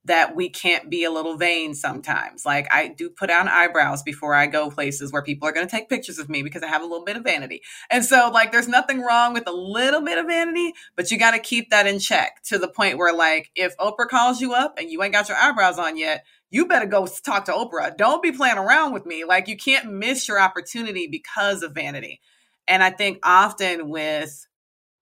that 0.05 0.35
we 0.35 0.49
can't 0.49 0.89
be 0.89 1.05
a 1.05 1.11
little 1.11 1.37
vain 1.37 1.75
sometimes. 1.75 2.47
Like 2.47 2.67
I 2.73 2.89
do 2.89 3.11
put 3.11 3.31
on 3.31 3.49
eyebrows 3.49 4.03
before 4.03 4.35
I 4.35 4.47
go 4.47 4.71
places 4.71 5.13
where 5.13 5.23
people 5.23 5.47
are 5.49 5.53
going 5.53 5.67
to 5.67 5.71
take 5.71 5.89
pictures 5.89 6.19
of 6.19 6.29
me 6.29 6.43
because 6.43 6.63
I 6.63 6.69
have 6.69 6.83
a 6.83 6.87
little 6.87 7.05
bit 7.05 7.17
of 7.17 7.25
vanity. 7.25 7.63
And 7.91 8.05
so 8.05 8.31
like 8.33 8.51
there's 8.51 8.69
nothing 8.69 9.01
wrong 9.03 9.35
with 9.35 9.47
a 9.47 9.53
little 9.53 10.01
bit 10.03 10.19
of 10.19 10.27
vanity, 10.27 10.73
but 10.97 11.11
you 11.11 11.19
got 11.19 11.33
to 11.33 11.39
keep 11.39 11.71
that 11.71 11.87
in 11.87 11.99
check 11.99 12.43
to 12.45 12.59
the 12.59 12.69
point 12.69 12.97
where 12.97 13.15
like 13.15 13.51
if 13.55 13.77
Oprah 13.77 14.09
calls 14.09 14.41
you 14.41 14.55
up 14.55 14.79
and 14.79 14.91
you 14.91 15.03
ain't 15.03 15.13
got 15.13 15.29
your 15.29 15.37
eyebrows 15.37 15.79
on 15.79 15.97
yet, 15.97 16.25
you 16.51 16.67
better 16.67 16.87
go 16.87 17.07
talk 17.07 17.45
to 17.47 17.53
Oprah. 17.53 17.95
Don't 17.97 18.23
be 18.23 18.33
playing 18.33 18.59
around 18.59 18.95
with 18.95 19.05
me. 19.05 19.25
Like 19.25 19.49
you 19.49 19.57
can't 19.57 19.93
miss 19.93 20.27
your 20.27 20.41
opportunity 20.41 21.07
because 21.07 21.63
of 21.63 21.75
vanity. 21.75 22.21
And 22.67 22.83
I 22.83 22.91
think 22.91 23.19
often 23.23 23.89
with 23.91 24.47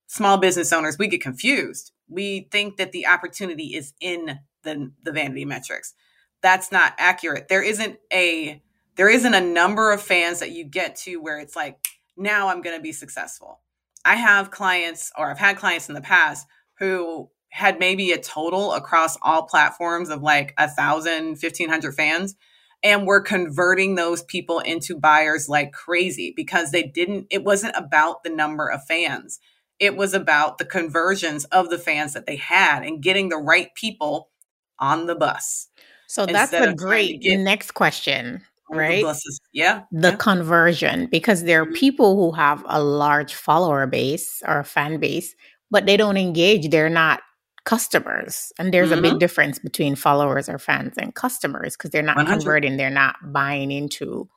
small 0.08 0.38
business 0.38 0.72
owners, 0.72 0.98
we 0.98 1.08
get 1.08 1.20
confused. 1.20 1.92
We 2.08 2.48
think 2.50 2.76
that 2.76 2.92
the 2.92 3.06
opportunity 3.06 3.74
is 3.74 3.92
in 4.00 4.38
the, 4.66 4.92
the 5.02 5.12
vanity 5.12 5.44
metrics. 5.44 5.94
That's 6.42 6.70
not 6.70 6.94
accurate. 6.98 7.48
There 7.48 7.62
isn't 7.62 7.98
a 8.12 8.62
there 8.96 9.08
isn't 9.08 9.34
a 9.34 9.40
number 9.40 9.92
of 9.92 10.00
fans 10.00 10.40
that 10.40 10.52
you 10.52 10.64
get 10.64 10.96
to 10.96 11.16
where 11.16 11.38
it's 11.38 11.54
like, 11.54 11.78
now 12.16 12.48
I'm 12.48 12.62
going 12.62 12.76
to 12.76 12.82
be 12.82 12.92
successful. 12.92 13.60
I 14.06 14.14
have 14.14 14.50
clients 14.50 15.12
or 15.18 15.30
I've 15.30 15.38
had 15.38 15.58
clients 15.58 15.88
in 15.88 15.94
the 15.94 16.00
past 16.00 16.46
who 16.78 17.28
had 17.50 17.78
maybe 17.78 18.12
a 18.12 18.18
total 18.18 18.72
across 18.72 19.18
all 19.20 19.42
platforms 19.42 20.08
of 20.08 20.22
like 20.22 20.54
a 20.58 20.68
thousand, 20.68 21.36
fifteen 21.36 21.68
hundred 21.68 21.94
fans. 21.94 22.36
And 22.82 23.06
we're 23.06 23.22
converting 23.22 23.94
those 23.94 24.22
people 24.22 24.60
into 24.60 24.98
buyers 24.98 25.48
like 25.48 25.72
crazy 25.72 26.32
because 26.36 26.70
they 26.70 26.82
didn't, 26.82 27.26
it 27.30 27.42
wasn't 27.42 27.76
about 27.76 28.22
the 28.22 28.30
number 28.30 28.68
of 28.68 28.84
fans 28.84 29.40
it 29.78 29.96
was 29.96 30.14
about 30.14 30.58
the 30.58 30.64
conversions 30.64 31.44
of 31.46 31.70
the 31.70 31.78
fans 31.78 32.14
that 32.14 32.26
they 32.26 32.36
had 32.36 32.82
and 32.82 33.02
getting 33.02 33.28
the 33.28 33.36
right 33.36 33.74
people 33.74 34.30
on 34.78 35.06
the 35.06 35.14
bus. 35.14 35.68
So 36.06 36.26
that's 36.26 36.52
a 36.52 36.74
great 36.74 37.22
next 37.24 37.72
question, 37.72 38.42
right? 38.70 39.04
Yeah. 39.52 39.82
The 39.90 40.10
yeah. 40.10 40.16
conversion, 40.16 41.06
because 41.06 41.44
there 41.44 41.62
are 41.62 41.64
mm-hmm. 41.64 41.74
people 41.74 42.16
who 42.16 42.32
have 42.36 42.64
a 42.68 42.82
large 42.82 43.34
follower 43.34 43.86
base 43.86 44.42
or 44.46 44.60
a 44.60 44.64
fan 44.64 44.98
base, 45.00 45.34
but 45.70 45.86
they 45.86 45.96
don't 45.96 46.16
engage. 46.16 46.70
They're 46.70 46.88
not 46.88 47.22
customers. 47.64 48.52
And 48.58 48.72
there's 48.72 48.90
mm-hmm. 48.90 48.98
a 48.98 49.02
big 49.02 49.10
mm-hmm. 49.12 49.18
difference 49.18 49.58
between 49.58 49.96
followers 49.96 50.48
or 50.48 50.58
fans 50.58 50.94
and 50.96 51.14
customers 51.14 51.76
because 51.76 51.90
they're 51.90 52.02
not 52.02 52.16
100. 52.16 52.38
converting, 52.38 52.76
they're 52.76 52.90
not 52.90 53.16
buying 53.32 53.72
into 53.72 54.28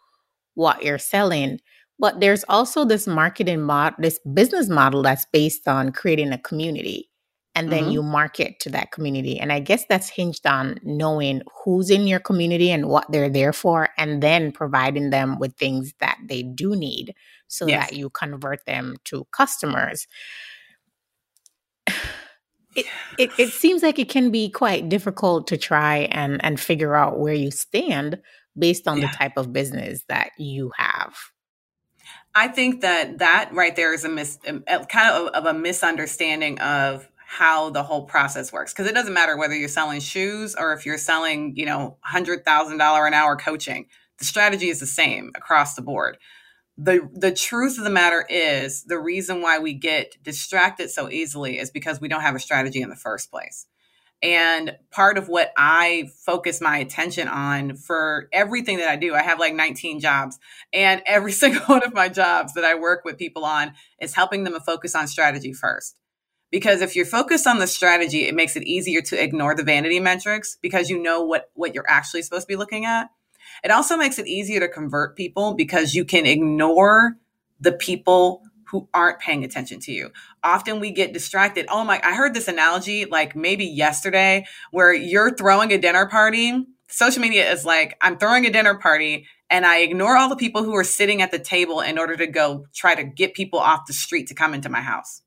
what 0.56 0.84
you're 0.84 0.97
selling. 0.97 1.62
But 1.99 2.19
there's 2.21 2.45
also 2.49 2.86
this 2.86 3.08
marketing 3.08 3.62
mod, 3.62 3.93
this 3.99 4.19
business 4.34 4.69
model 4.69 5.04
that's 5.04 5.25
based 5.32 5.67
on 5.67 5.91
creating 5.91 6.32
a 6.32 6.38
community 6.38 7.09
and 7.60 7.74
then 7.74 7.84
mm-hmm. 7.84 7.91
you 7.91 8.02
market 8.02 8.58
to 8.62 8.69
that 8.69 8.91
community. 8.91 9.38
And 9.38 9.52
I 9.52 9.60
guess 9.60 9.84
that's 9.89 10.10
hinged 10.10 10.48
on 10.48 10.80
knowing 10.82 11.41
who's 11.65 11.89
in 11.89 12.08
your 12.08 12.22
community 12.22 12.72
and 12.72 12.88
what 12.88 13.12
they're 13.12 13.30
there 13.30 13.52
for, 13.52 13.89
and 13.98 14.24
then 14.24 14.54
providing 14.54 15.10
them 15.10 15.38
with 15.39 15.58
things 15.58 15.93
that 16.00 16.17
they 16.26 16.41
do 16.41 16.74
need 16.74 17.13
so 17.50 17.67
yes. 17.67 17.89
that 17.89 17.98
you 17.98 18.10
convert 18.10 18.65
them 18.65 18.95
to 19.06 19.28
customers. 19.34 20.08
It, 22.76 22.86
it, 23.17 23.30
it 23.38 23.50
seems 23.50 23.84
like 23.84 24.00
it 24.00 24.08
can 24.08 24.32
be 24.32 24.50
quite 24.50 24.88
difficult 24.88 25.48
to 25.48 25.58
try 25.58 26.08
and, 26.12 26.43
and 26.45 26.58
figure 26.58 26.95
out 26.95 27.19
where 27.19 27.34
you 27.34 27.52
stand 27.52 28.22
based 28.58 28.88
on 28.88 29.00
yeah. 29.00 29.08
the 29.08 29.17
type 29.17 29.36
of 29.36 29.52
business 29.52 30.06
that 30.08 30.30
you 30.38 30.72
have. 30.78 31.13
I 32.34 32.48
think 32.48 32.82
that 32.82 33.17
that 33.17 33.50
right 33.54 33.76
there 33.76 33.93
is 33.93 34.06
a 34.06 34.10
mis, 34.10 34.39
a, 34.45 34.86
kind 34.86 35.28
of, 35.28 35.28
of 35.34 35.45
a 35.45 35.54
misunderstanding 35.54 36.60
of 36.60 37.10
how 37.32 37.70
the 37.70 37.84
whole 37.84 38.06
process 38.06 38.52
works 38.52 38.74
because 38.74 38.89
it 38.89 38.96
doesn't 38.96 39.13
matter 39.13 39.38
whether 39.38 39.56
you're 39.56 39.70
selling 39.70 40.00
shoes 40.00 40.56
or 40.56 40.74
if 40.74 40.84
you're 40.84 40.98
selling 40.98 41.56
you 41.56 41.63
know 41.63 41.96
$100000 42.12 43.08
an 43.08 43.13
hour 43.13 43.36
coaching 43.36 43.86
the 44.18 44.26
strategy 44.26 44.70
is 44.70 44.80
the 44.80 44.88
same 44.88 45.32
across 45.36 45.76
the 45.76 45.82
board 45.84 46.18
the 46.76 47.08
the 47.13 47.32
truth 47.32 47.78
of 47.78 47.84
the 47.84 47.89
matter 47.92 48.26
is 48.32 48.84
the 48.86 48.98
reason 48.98 49.44
why 49.44 49.60
we 49.60 49.76
get 49.76 50.15
distracted 50.24 50.89
so 50.89 51.08
easily 51.08 51.60
is 51.60 51.70
because 51.70 52.02
we 52.02 52.08
don't 52.08 52.22
have 52.22 52.34
a 52.36 52.39
strategy 52.39 52.82
in 52.82 52.89
the 52.89 52.96
first 52.96 53.30
place 53.30 53.68
and 54.24 54.76
part 54.92 55.18
of 55.20 55.30
what 55.30 55.54
I 55.56 56.10
focus 56.26 56.60
my 56.60 56.80
attention 56.80 57.28
on 57.28 57.78
for 57.78 58.28
everything 58.34 58.80
that 58.80 58.89
I 58.89 58.98
do, 58.98 59.15
I 59.15 59.22
have 59.22 59.39
like 59.39 59.54
19 59.54 60.02
jobs. 60.02 60.38
And 60.74 61.02
every 61.06 61.32
single 61.44 61.62
one 61.62 61.84
of 61.84 61.94
my 61.94 62.10
jobs 62.10 62.54
that 62.56 62.65
I 62.65 62.76
work 62.76 63.06
with 63.06 63.18
people 63.18 63.46
on 63.46 63.74
is 64.02 64.15
helping 64.15 64.44
them 64.44 64.60
focus 64.65 64.94
on 64.94 65.08
strategy 65.08 65.54
first. 65.54 65.96
Because 66.52 66.82
if 66.82 66.96
you're 66.96 67.06
focused 67.06 67.46
on 67.46 67.60
the 67.60 67.68
strategy, 67.68 68.28
it 68.28 68.36
makes 68.36 68.56
it 68.56 68.64
easier 68.64 69.02
to 69.02 69.22
ignore 69.22 69.56
the 69.56 69.64
vanity 69.64 70.00
metrics 70.00 70.58
because 70.62 70.90
you 70.90 71.02
know 71.02 71.22
what, 71.22 71.52
what 71.54 71.76
you're 71.76 71.90
actually 71.90 72.24
supposed 72.24 72.48
to 72.48 72.54
be 72.54 72.56
looking 72.56 72.86
at. 72.86 73.10
It 73.64 73.72
also 73.72 73.98
makes 73.98 74.20
it 74.20 74.28
easier 74.28 74.60
to 74.60 74.68
convert 74.68 75.16
people 75.16 75.54
because 75.54 75.94
you 75.94 76.06
can 76.06 76.26
ignore 76.26 77.18
the 77.60 77.72
people 77.72 78.44
who 78.72 78.88
aren't 78.94 79.20
paying 79.20 79.44
attention 79.44 79.80
to 79.82 79.92
you. 79.92 80.12
Often 80.44 80.80
we 80.80 80.92
get 80.92 81.14
distracted. 81.14 81.66
Oh 81.70 81.84
my, 81.84 82.00
I 82.04 82.14
heard 82.14 82.34
this 82.34 82.48
analogy 82.48 83.06
like 83.06 83.36
maybe 83.36 83.66
yesterday 83.66 84.46
where 84.72 84.94
you're 84.94 85.36
throwing 85.36 85.72
a 85.72 85.78
dinner 85.78 86.06
party. 86.06 86.66
Social 86.88 87.22
media 87.22 87.52
is 87.52 87.66
like, 87.66 87.98
I'm 88.02 88.18
throwing 88.18 88.46
a 88.46 88.52
dinner 88.52 88.76
party 88.76 89.26
and 89.50 89.66
I 89.66 89.80
ignore 89.80 90.16
all 90.16 90.30
the 90.30 90.36
people 90.36 90.64
who 90.64 90.76
are 90.76 90.84
sitting 90.84 91.22
at 91.22 91.32
the 91.32 91.40
table 91.40 91.82
in 91.82 91.98
order 91.98 92.16
to 92.16 92.28
go 92.28 92.66
try 92.74 92.94
to 92.96 93.04
get 93.04 93.34
people 93.34 93.60
off 93.60 93.88
the 93.88 93.94
street 93.94 94.28
to 94.28 94.36
come 94.36 94.54
into 94.54 94.70
my 94.70 94.82
house. 94.82 95.22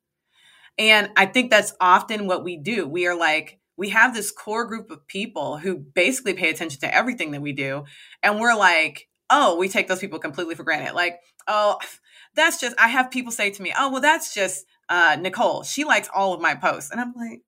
And 0.78 1.10
I 1.16 1.26
think 1.26 1.50
that's 1.50 1.74
often 1.80 2.26
what 2.26 2.44
we 2.44 2.56
do. 2.56 2.86
We 2.86 3.06
are 3.06 3.16
like, 3.16 3.58
we 3.76 3.90
have 3.90 4.14
this 4.14 4.30
core 4.30 4.66
group 4.66 4.90
of 4.90 5.06
people 5.06 5.58
who 5.58 5.76
basically 5.76 6.34
pay 6.34 6.50
attention 6.50 6.80
to 6.80 6.94
everything 6.94 7.32
that 7.32 7.42
we 7.42 7.52
do. 7.52 7.84
And 8.22 8.40
we're 8.40 8.56
like, 8.56 9.08
oh, 9.30 9.56
we 9.56 9.68
take 9.68 9.88
those 9.88 10.00
people 10.00 10.18
completely 10.18 10.54
for 10.54 10.64
granted. 10.64 10.94
Like, 10.94 11.18
oh, 11.48 11.78
that's 12.34 12.60
just, 12.60 12.76
I 12.78 12.88
have 12.88 13.10
people 13.10 13.32
say 13.32 13.50
to 13.50 13.62
me, 13.62 13.72
oh, 13.76 13.90
well, 13.90 14.00
that's 14.00 14.34
just 14.34 14.64
uh, 14.88 15.16
Nicole. 15.20 15.62
She 15.62 15.84
likes 15.84 16.08
all 16.14 16.32
of 16.34 16.40
my 16.40 16.54
posts. 16.54 16.90
And 16.90 17.00
I'm 17.00 17.12
like, 17.14 17.40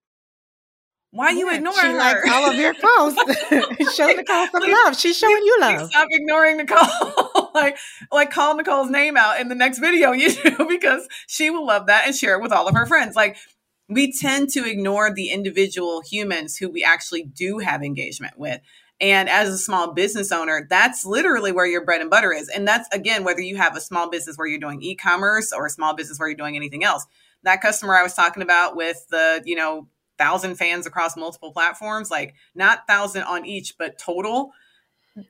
why 1.11 1.31
yeah, 1.31 1.39
you 1.39 1.55
ignoring 1.55 1.79
she 1.79 1.87
her? 1.87 1.97
likes 1.97 2.29
all 2.29 2.51
of 2.51 2.57
your 2.57 2.75
posts. 2.75 3.97
Show 3.97 4.09
Nicole 4.09 4.49
some 4.49 4.69
love. 4.69 4.99
She's 4.99 5.17
showing 5.17 5.45
you 5.45 5.59
love. 5.61 5.89
Stop 5.89 6.09
ignoring 6.11 6.57
Nicole. 6.57 6.79
like, 7.61 7.79
like 8.13 8.31
call 8.31 8.57
Nicole's 8.57 8.91
name 8.91 9.17
out 9.17 9.41
in 9.41 9.49
the 9.49 9.55
next 9.55 9.79
video 9.79 10.13
you 10.13 10.31
do 10.31 10.67
because 10.69 11.07
she 11.27 11.51
will 11.51 11.67
love 11.67 11.87
that 11.87 12.07
and 12.07 12.15
share 12.15 12.37
it 12.37 12.43
with 12.43 12.53
all 12.53 12.69
of 12.69 12.75
her 12.75 12.87
friends. 12.87 13.17
Like, 13.17 13.37
we 13.89 14.13
tend 14.13 14.49
to 14.51 14.69
ignore 14.69 15.13
the 15.13 15.29
individual 15.29 16.01
humans 16.01 16.57
who 16.57 16.71
we 16.71 16.83
actually 16.83 17.23
do 17.23 17.59
have 17.59 17.83
engagement 17.83 18.39
with. 18.39 18.61
And 19.01 19.29
as 19.29 19.51
a 19.51 19.59
small 19.59 19.93
business 19.93 20.33
owner, 20.33 20.67
that's 20.71 21.05
literally 21.05 21.53
where 21.53 21.67
your 21.67 21.85
bread 21.85 22.01
and 22.01 22.09
butter 22.09 22.33
is. 22.33 22.49
And 22.49 22.67
that's 22.67 22.89
again, 22.95 23.25
whether 23.25 23.41
you 23.41 23.57
have 23.57 23.77
a 23.77 23.81
small 23.81 24.09
business 24.09 24.37
where 24.37 24.47
you're 24.47 24.61
doing 24.61 24.81
e 24.83 24.95
commerce 24.95 25.53
or 25.53 25.67
a 25.67 25.71
small 25.71 25.95
business 25.95 26.19
where 26.19 26.29
you're 26.29 26.37
doing 26.37 26.57
anything 26.57 26.85
else. 26.85 27.05
That 27.43 27.61
customer 27.61 27.95
I 27.95 28.03
was 28.03 28.15
talking 28.15 28.43
about 28.43 28.77
with 28.77 29.07
the, 29.11 29.43
you 29.45 29.57
know, 29.57 29.89
thousand 30.17 30.55
fans 30.55 30.87
across 30.87 31.17
multiple 31.17 31.53
platforms, 31.53 32.11
like 32.11 32.35
not 32.55 32.87
thousand 32.87 33.25
on 33.25 33.45
each, 33.45 33.77
but 33.77 33.99
total, 33.99 34.53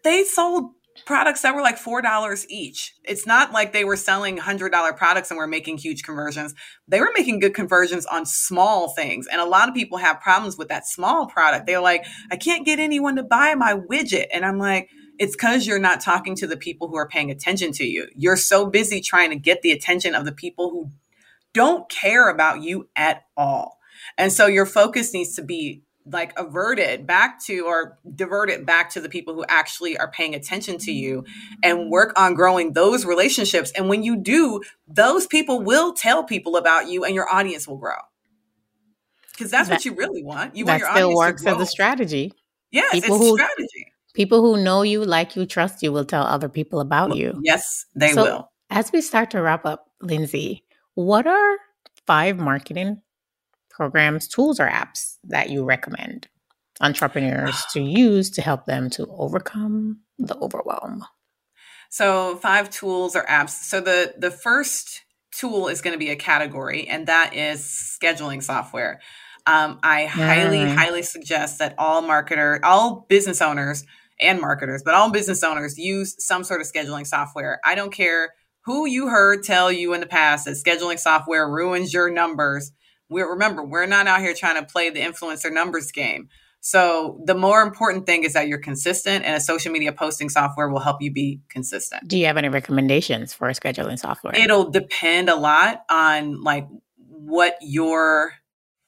they 0.05 0.25
sold 0.25 0.73
products 1.07 1.43
that 1.43 1.55
were 1.55 1.63
like 1.63 1.79
$4 1.79 2.47
each. 2.49 2.95
It's 3.05 3.27
not 3.27 3.53
like 3.53 3.73
they 3.73 3.85
were 3.85 3.97
selling 3.97 4.39
$100 4.39 4.97
products 4.97 5.31
and 5.31 5.39
were 5.39 5.47
making 5.47 5.79
huge 5.79 6.03
conversions. 6.03 6.55
They 6.89 7.01
were 7.01 7.11
making 7.17 7.41
good 7.41 7.55
conversions 7.55 8.07
on 8.07 8.27
small 8.27 8.89
things. 8.91 9.27
And 9.27 9.41
a 9.41 9.45
lot 9.45 9.69
of 9.69 9.75
people 9.75 9.99
have 9.99 10.21
problems 10.21 10.57
with 10.57 10.69
that 10.69 10.87
small 10.87 11.27
product. 11.27 11.67
They're 11.67 11.81
like, 11.81 12.07
I 12.31 12.37
can't 12.37 12.65
get 12.65 12.79
anyone 12.79 13.17
to 13.17 13.23
buy 13.23 13.55
my 13.55 13.75
widget. 13.75 14.27
And 14.33 14.45
I'm 14.45 14.59
like, 14.59 14.89
it's 15.19 15.37
because 15.37 15.67
you're 15.67 15.79
not 15.79 16.01
talking 16.01 16.35
to 16.37 16.47
the 16.47 16.57
people 16.57 16.89
who 16.89 16.97
are 16.97 17.09
paying 17.09 17.31
attention 17.31 17.73
to 17.73 17.85
you. 17.85 18.09
You're 18.17 18.37
so 18.37 18.67
busy 18.67 19.01
trying 19.01 19.31
to 19.31 19.37
get 19.37 19.63
the 19.63 19.73
attention 19.73 20.15
of 20.15 20.25
the 20.25 20.33
people 20.33 20.71
who 20.71 20.91
don't 21.53 21.89
care 21.89 22.29
about 22.29 22.63
you 22.63 22.89
at 22.97 23.25
all. 23.37 23.79
And 24.19 24.33
so 24.33 24.47
your 24.47 24.67
focus 24.67 25.15
needs 25.15 25.35
to 25.37 25.43
be 25.43 25.83
like 26.07 26.33
averted 26.39 27.07
back 27.07 27.43
to 27.45 27.61
or 27.67 27.99
diverted 28.15 28.67
back 28.67 28.91
to 28.91 29.01
the 29.01 29.09
people 29.09 29.35
who 29.35 29.45
actually 29.49 29.97
are 29.97 30.11
paying 30.11 30.35
attention 30.35 30.77
to 30.79 30.93
you 30.93 31.25
and 31.63 31.91
work 31.91 32.13
on 32.19 32.35
growing 32.35 32.75
those 32.75 33.05
relationships. 33.05 33.73
And 33.75 33.89
when 33.89 34.03
you 34.03 34.17
do 34.17 34.61
those 34.87 35.27
people 35.27 35.63
will 35.63 35.95
tell 35.95 36.25
people 36.25 36.57
about 36.57 36.89
you 36.89 37.05
and 37.05 37.15
your 37.15 37.33
audience 37.33 37.67
will 37.67 37.79
grow. 37.79 37.97
Because 39.33 39.51
that's 39.51 39.69
that, 39.69 39.77
what 39.77 39.85
you 39.85 39.95
really 39.95 40.23
want. 40.23 40.55
You 40.55 40.67
want 40.67 40.81
your 40.81 40.91
still 40.91 41.15
works 41.15 41.45
as 41.47 41.59
a 41.59 41.67
strategy. 41.67 42.33
Yes 42.71 42.93
people 42.93 43.17
it's 43.17 43.25
who, 43.25 43.37
strategy. 43.37 43.93
people 44.15 44.43
who 44.43 44.63
know 44.63 44.83
you 44.83 45.05
like 45.05 45.37
you 45.37 45.47
trust 45.47 45.83
you 45.83 45.93
will 45.93 46.05
tell 46.05 46.25
other 46.25 46.49
people 46.49 46.81
about 46.81 47.17
you. 47.17 47.41
yes 47.43 47.87
they 47.95 48.13
so, 48.13 48.25
will. 48.25 48.53
as 48.69 48.93
we 48.93 49.01
start 49.01 49.31
to 49.31 49.41
wrap 49.41 49.65
up 49.65 49.91
lindsay 50.03 50.65
what 50.95 51.27
are 51.27 51.57
five 52.05 52.37
marketing 52.37 53.01
programs, 53.75 54.29
tools, 54.29 54.61
or 54.61 54.67
apps 54.67 55.17
that 55.25 55.51
you 55.51 55.65
recommend 55.65 56.29
entrepreneurs 56.81 57.65
to 57.73 57.81
use 57.81 58.31
to 58.31 58.43
help 58.43 58.67
them 58.67 58.91
to 58.91 59.07
overcome 59.19 60.01
the 60.19 60.37
overwhelm? 60.39 61.05
So, 61.91 62.37
five 62.37 62.71
tools 62.71 63.15
or 63.15 63.25
apps. 63.25 63.51
So, 63.51 63.81
the 63.81 64.15
the 64.19 64.31
first 64.31 65.03
tool 65.33 65.69
is 65.69 65.81
going 65.81 65.95
to 65.95 65.99
be 65.99 66.11
a 66.11 66.17
category, 66.17 66.87
and 66.89 67.07
that 67.07 67.35
is 67.35 67.61
scheduling 67.61 68.43
software. 68.43 69.01
Um, 69.47 69.79
I 69.83 70.07
highly, 70.07 70.59
mm. 70.59 70.75
highly 70.75 71.03
suggest 71.03 71.59
that 71.59 71.75
all 71.77 72.03
marketer, 72.03 72.61
all 72.63 73.05
business 73.09 73.43
owners 73.43 73.85
and 74.19 74.41
marketers, 74.41 74.83
but 74.83 74.95
all 74.95 75.11
business 75.11 75.43
owners 75.43 75.77
use 75.77 76.15
some 76.25 76.45
sort 76.45 76.63
of 76.63 76.67
scheduling 76.67 77.07
software. 77.07 77.61
I 77.63 77.75
don't 77.75 77.93
care 77.93 78.33
who 78.65 78.87
you 78.87 79.09
heard 79.09 79.43
tell 79.43 79.71
you 79.71 79.93
in 79.93 80.01
the 80.01 80.07
past 80.07 80.47
that 80.47 80.53
scheduling 80.53 80.99
software 80.99 81.49
ruins 81.49 81.93
your 81.93 82.11
numbers 82.11 82.73
we're 83.09 83.31
remember 83.31 83.65
we're 83.65 83.87
not 83.87 84.07
out 84.07 84.21
here 84.21 84.35
trying 84.35 84.57
to 84.57 84.65
play 84.65 84.91
the 84.91 85.01
influencer 85.01 85.53
numbers 85.53 85.93
game. 85.93 86.29
So 86.61 87.21
the 87.27 87.35
more 87.35 87.61
important 87.61 88.07
thing 88.07 88.25
is 88.25 88.33
that 88.33 88.49
you're 88.49 88.59
consistent 88.59 89.27
and 89.27 89.37
a 89.37 89.41
social 89.41 89.71
media 89.71 89.93
posting 89.93 90.31
software 90.31 90.71
will 90.71 90.81
help 90.81 91.03
you 91.03 91.13
be 91.13 91.43
consistent. 91.51 92.09
Do 92.09 92.17
you 92.17 92.25
have 92.25 92.39
any 92.39 92.49
recommendations 92.49 93.35
for 93.35 93.49
a 93.49 93.53
scheduling 93.53 93.99
software? 93.99 94.35
It'll 94.35 94.71
depend 94.71 95.29
a 95.29 95.37
lot 95.37 95.85
on 95.91 96.43
like 96.43 96.67
what 96.97 97.57
your 97.61 98.33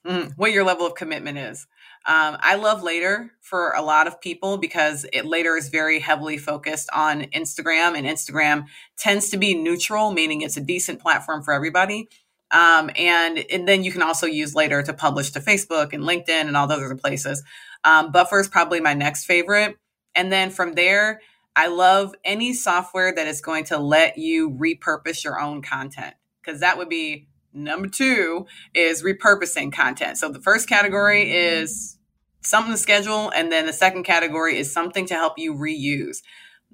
mm, 0.07 0.33
what 0.37 0.53
your 0.53 0.65
level 0.65 0.87
of 0.87 0.95
commitment 0.95 1.37
is. 1.37 1.67
Um, 2.07 2.37
I 2.41 2.55
love 2.55 2.85
Later 2.85 3.33
for 3.41 3.73
a 3.73 3.83
lot 3.83 4.07
of 4.07 4.21
people 4.21 4.59
because 4.59 5.05
it 5.13 5.27
Later 5.27 5.57
is 5.57 5.69
very 5.69 5.99
heavily 5.99 6.39
focused 6.39 6.89
on 6.95 7.23
Instagram, 7.25 7.97
and 7.99 8.07
Instagram 8.07 8.67
tends 8.97 9.31
to 9.31 9.37
be 9.37 9.55
neutral, 9.55 10.13
meaning 10.13 10.41
it's 10.41 10.57
a 10.57 10.61
decent 10.61 11.01
platform 11.01 11.43
for 11.43 11.53
everybody. 11.53 12.09
Um, 12.51 12.91
and, 12.97 13.45
and 13.51 13.67
then 13.67 13.83
you 13.83 13.91
can 13.91 14.03
also 14.03 14.27
use 14.27 14.55
later 14.55 14.83
to 14.83 14.93
publish 14.93 15.31
to 15.33 15.41
Facebook 15.41 15.93
and 15.93 16.05
LinkedIn 16.05 16.47
and 16.47 16.57
all 16.57 16.67
those 16.67 16.85
other 16.85 16.95
places. 16.95 17.43
Um, 17.85 18.13
Buffer 18.13 18.41
is 18.41 18.49
probably 18.49 18.81
my 18.81 18.95
next 18.95 19.25
favorite. 19.25 19.77
And 20.15 20.33
then 20.33 20.51
from 20.51 20.75
there, 20.75 21.21
I 21.55 21.69
love 21.69 22.15
any 22.25 22.53
software 22.53 23.13
that 23.15 23.27
is 23.27 23.41
going 23.41 23.65
to 23.65 23.79
let 23.79 24.19
you 24.19 24.51
repurpose 24.51 25.25
your 25.25 25.41
own 25.41 25.63
content 25.63 26.15
because 26.43 26.61
that 26.61 26.79
would 26.79 26.89
be 26.89 27.29
number 27.53 27.89
two 27.89 28.47
is 28.75 29.03
repurposing 29.03 29.73
content. 29.73 30.19
So 30.19 30.29
the 30.29 30.41
first 30.41 30.69
category 30.69 31.33
is 31.33 31.97
something 32.43 32.73
to 32.73 32.79
schedule. 32.79 33.31
And 33.31 33.51
then 33.51 33.67
the 33.67 33.73
second 33.73 34.05
category 34.05 34.59
is 34.59 34.73
something 34.73 35.07
to 35.07 35.15
help 35.15 35.39
you 35.39 35.55
reuse 35.55 36.19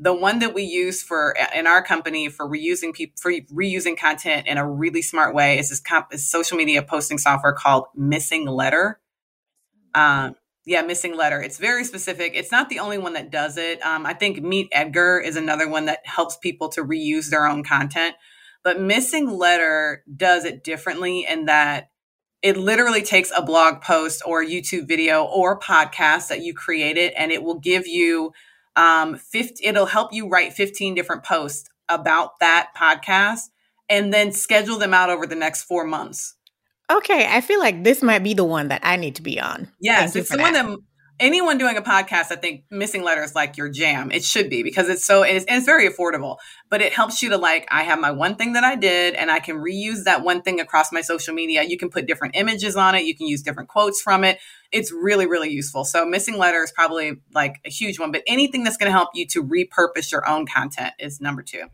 the 0.03 0.13
one 0.13 0.41
that 0.41 0.53
we 0.53 0.65
use 0.65 1.01
for 1.01 1.37
in 1.55 1.69
our 1.69 1.81
company 1.81 2.29
for 2.29 2.49
reusing 2.49 2.93
people 2.93 3.15
for 3.21 3.33
reusing 3.55 3.97
content 3.97 4.49
in 4.49 4.59
a 4.59 4.69
really 4.69 5.01
smart 5.01 5.33
way 5.33 5.61
is 5.61 5.71
this 5.71 5.79
comp- 5.79 6.13
is 6.13 6.29
social 6.29 6.57
media 6.57 6.83
posting 6.83 7.19
software 7.19 7.53
called 7.53 7.85
Missinglettr. 7.97 8.97
Um, 9.95 10.35
yeah, 10.67 10.83
Missinglettr. 10.83 11.45
It's 11.45 11.59
very 11.59 11.85
specific. 11.85 12.33
It's 12.35 12.51
not 12.51 12.69
the 12.69 12.81
only 12.81 12.99
one 12.99 13.13
that 13.13 13.31
does 13.31 13.57
it. 13.57 13.81
Um, 13.87 14.05
I 14.05 14.13
think 14.13 14.39
MeetEdgar 14.39 15.25
is 15.25 15.37
another 15.37 15.69
one 15.69 15.85
that 15.85 16.01
helps 16.05 16.37
people 16.37 16.69
to 16.71 16.83
reuse 16.83 17.31
their 17.31 17.47
own 17.47 17.63
content. 17.63 18.17
But 18.65 18.79
Missinglettr 18.79 19.99
does 20.17 20.45
it 20.45 20.65
differently 20.65 21.27
in 21.31 21.45
that 21.45 21.91
it 22.43 22.57
literally 22.57 23.03
takes 23.03 23.31
a 23.37 23.43
blog 23.43 23.83
post 23.83 24.21
or 24.27 24.45
YouTube 24.45 24.89
video 24.89 25.23
or 25.23 25.61
podcast 25.61 26.27
that 26.27 26.43
you 26.43 26.55
created 26.55 27.13
and 27.17 27.31
it 27.31 27.45
will 27.45 27.61
give 27.61 27.87
you 27.87 28.33
um, 28.77 29.17
50, 29.17 29.65
it'll 29.65 29.87
help 29.87 30.13
you 30.13 30.29
write 30.29 30.53
15 30.53 30.95
different 30.95 31.25
posts 31.25 31.69
about 31.89 32.39
that 32.41 32.71
podcast 32.77 33.51
and 33.89 34.13
then 34.13 34.33
schedule 34.33 34.79
them 34.79 34.95
out 34.95 35.11
over 35.11 35.27
the 35.27 35.35
next 35.35 35.65
four 35.65 35.85
months. 35.85 36.35
Okay, 36.91 37.27
I 37.29 37.41
feel 37.41 37.61
like 37.61 37.85
this 37.85 38.03
might 38.03 38.23
be 38.23 38.35
the 38.35 38.45
one 38.45 38.69
that 38.69 38.81
I 38.85 38.97
need 38.97 39.17
to 39.17 39.23
be 39.23 39.41
on. 39.41 39.69
Yes, 39.81 40.17
it's 40.17 40.31
the 40.31 40.37
that. 40.37 40.43
one 40.43 40.53
that 40.55 40.79
anyone 41.21 41.59
doing 41.59 41.77
a 41.77 41.83
podcast, 41.83 42.31
I 42.31 42.37
think 42.37 42.65
Missinglettr's 42.73 43.35
like 43.35 43.57
your 43.57 43.69
jam. 43.69 44.11
It 44.11 44.25
should 44.25 44.51
be 44.51 44.63
because 44.63 44.89
it's 44.89 45.05
so 45.05 45.23
it's, 45.23 45.45
it's 45.49 45.67
very 45.67 45.89
affordable, 45.89 46.39
but 46.69 46.81
it 46.81 46.93
helps 46.93 47.23
you 47.23 47.31
to 47.31 47.39
like 47.39 47.67
I 47.71 47.83
have 47.83 48.01
my 48.01 48.11
one 48.11 48.37
thing 48.37 48.55
that 48.55 48.65
I 48.65 48.77
did 48.77 49.15
and 49.15 49.31
I 49.31 49.41
can 49.41 49.57
reuse 49.57 50.05
that 50.05 50.23
one 50.23 50.43
thing 50.43 50.61
across 50.61 50.93
my 50.93 51.01
social 51.01 51.35
media. 51.35 51.63
You 51.63 51.79
can 51.79 51.91
put 51.91 52.07
different 52.07 52.37
images 52.37 52.77
on 52.77 52.95
it, 52.95 53.05
you 53.05 53.17
can 53.17 53.27
use 53.27 53.43
different 53.43 53.69
quotes 53.69 54.01
from 54.01 54.25
it. 54.25 54.39
It's 54.71 54.93
really 54.93 55.27
really 55.27 55.51
useful. 55.51 55.85
So 55.85 56.07
Missinglettr's 56.07 56.73
probably 56.73 57.19
like 57.35 57.61
a 57.65 57.71
huge 57.71 57.99
one, 57.99 58.13
but 58.13 58.23
anything 58.27 58.65
that's 58.65 58.77
going 58.77 58.91
to 58.91 58.97
help 58.97 59.11
you 59.15 59.27
to 59.29 59.45
repurpose 59.45 60.11
your 60.11 60.29
own 60.29 60.47
content 60.47 60.95
is 60.99 61.21
number 61.21 61.43
2. 61.43 61.65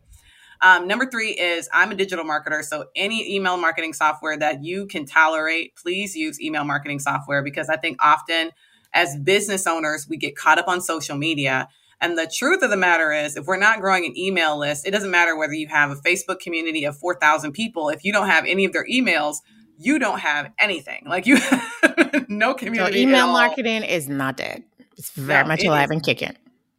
Um, 0.61 0.87
number 0.87 1.09
three 1.09 1.31
is 1.31 1.69
I'm 1.71 1.91
a 1.91 1.95
digital 1.95 2.25
marketer. 2.25 2.63
So 2.63 2.87
any 2.95 3.33
email 3.33 3.55
marketing 3.55 3.93
software 3.93 4.37
that 4.37 4.61
you 4.61 4.87
can 4.87 5.05
tolerate, 5.05 5.75
please 5.77 6.15
use 6.15 6.41
email 6.41 6.65
marketing 6.65 6.99
software 6.99 7.41
because 7.41 7.69
I 7.69 7.77
think 7.77 7.97
often 8.03 8.51
as 8.93 9.15
business 9.17 9.67
owners, 9.67 10.07
we 10.09 10.17
get 10.17 10.35
caught 10.35 10.59
up 10.59 10.67
on 10.67 10.81
social 10.81 11.17
media. 11.17 11.67
And 12.01 12.17
the 12.17 12.31
truth 12.33 12.63
of 12.63 12.69
the 12.69 12.77
matter 12.77 13.11
is, 13.11 13.35
if 13.35 13.45
we're 13.45 13.57
not 13.57 13.81
growing 13.81 14.05
an 14.05 14.17
email 14.17 14.57
list, 14.57 14.87
it 14.87 14.91
doesn't 14.91 15.11
matter 15.11 15.37
whether 15.37 15.53
you 15.53 15.67
have 15.67 15.91
a 15.91 15.95
Facebook 15.95 16.39
community 16.39 16.85
of 16.85 16.97
4,000 16.97 17.51
people. 17.51 17.89
If 17.89 18.03
you 18.03 18.13
don't 18.13 18.27
have 18.27 18.45
any 18.45 18.65
of 18.65 18.71
their 18.71 18.85
emails, 18.87 19.37
you 19.77 19.99
don't 19.99 20.19
have 20.19 20.51
anything. 20.59 21.03
Like 21.05 21.25
you 21.25 21.39
no 22.29 22.53
community. 22.53 22.93
So 22.93 22.99
email 22.99 23.27
marketing 23.27 23.83
is 23.83 24.07
not 24.07 24.37
dead. 24.37 24.63
It's 24.97 25.11
very 25.11 25.43
no, 25.43 25.47
much 25.47 25.63
alive 25.63 25.89
and 25.91 26.03
kicking. 26.03 26.35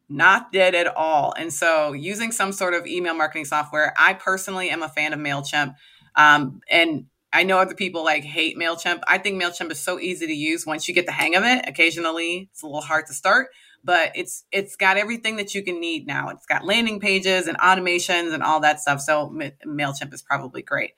Not 0.08 0.52
dead 0.52 0.74
at 0.74 0.86
all. 0.96 1.32
And 1.36 1.52
so 1.52 1.92
using 1.92 2.32
some 2.32 2.52
sort 2.52 2.74
of 2.74 2.86
email 2.86 3.14
marketing 3.14 3.44
software, 3.44 3.94
I 3.96 4.14
personally 4.14 4.68
am 4.70 4.82
a 4.82 4.88
fan 4.88 5.12
of 5.12 5.20
MailChimp. 5.20 5.74
Um, 6.16 6.61
and 6.70 7.06
I 7.32 7.44
know 7.44 7.58
other 7.58 7.74
people 7.74 8.04
like 8.04 8.24
hate 8.24 8.58
MailChimp. 8.58 9.02
I 9.06 9.18
think 9.18 9.40
MailChimp 9.40 9.70
is 9.70 9.78
so 9.78 10.00
easy 10.00 10.26
to 10.26 10.32
use 10.32 10.66
once 10.66 10.88
you 10.88 10.94
get 10.94 11.06
the 11.06 11.12
hang 11.12 11.36
of 11.36 11.44
it. 11.44 11.68
Occasionally 11.68 12.48
it's 12.52 12.62
a 12.62 12.66
little 12.66 12.80
hard 12.80 13.06
to 13.06 13.14
start, 13.14 13.48
but 13.84 14.12
it's 14.14 14.44
it's 14.50 14.76
got 14.76 14.96
everything 14.96 15.36
that 15.36 15.54
you 15.54 15.62
can 15.62 15.80
need 15.80 16.06
now. 16.06 16.28
It's 16.30 16.46
got 16.46 16.64
landing 16.64 16.98
pages 16.98 17.46
and 17.46 17.56
automations 17.58 18.34
and 18.34 18.42
all 18.42 18.60
that 18.60 18.80
stuff. 18.80 19.00
So 19.00 19.32
MailChimp 19.66 20.12
is 20.12 20.22
probably 20.22 20.62
great. 20.62 20.92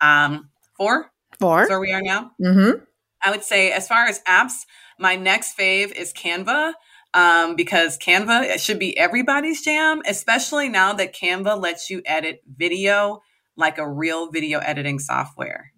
Um, 0.00 0.50
four? 0.76 1.10
Four. 1.38 1.64
So 1.64 1.70
where 1.70 1.80
we 1.80 1.92
are 1.92 2.02
now? 2.02 2.32
Mm-hmm. 2.40 2.84
I 3.22 3.30
would 3.30 3.44
say 3.44 3.72
as 3.72 3.88
far 3.88 4.04
as 4.04 4.20
apps, 4.24 4.66
my 4.98 5.16
next 5.16 5.56
fave 5.56 5.92
is 5.92 6.12
Canva. 6.12 6.74
Um, 7.12 7.56
because 7.56 7.98
Canva 7.98 8.56
should 8.60 8.78
be 8.78 8.96
everybody's 8.96 9.62
jam, 9.62 10.00
especially 10.06 10.68
now 10.68 10.92
that 10.92 11.12
Canva 11.12 11.60
lets 11.60 11.90
you 11.90 12.02
edit 12.06 12.40
video 12.46 13.22
like 13.56 13.78
a 13.78 13.88
real 13.88 14.30
video 14.30 14.60
editing 14.60 14.98
software. 14.98 15.69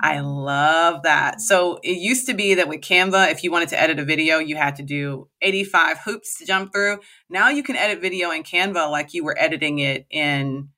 I 0.00 0.20
love 0.20 1.02
that. 1.02 1.40
So 1.40 1.78
it 1.82 1.98
used 1.98 2.26
to 2.26 2.34
be 2.34 2.54
that 2.54 2.68
with 2.68 2.80
Canva, 2.80 3.30
if 3.30 3.44
you 3.44 3.50
wanted 3.50 3.68
to 3.70 3.80
edit 3.80 3.98
a 3.98 4.04
video, 4.04 4.38
you 4.38 4.56
had 4.56 4.76
to 4.76 4.82
do 4.82 5.28
85 5.40 5.98
hoops 5.98 6.38
to 6.38 6.46
jump 6.46 6.72
through. 6.72 6.98
Now 7.28 7.48
you 7.48 7.62
can 7.62 7.76
edit 7.76 8.00
video 8.00 8.30
in 8.30 8.42
Canva 8.42 8.90
like 8.90 9.14
you 9.14 9.24
were 9.24 9.36
editing 9.38 9.78
it 9.78 10.06
in 10.10 10.68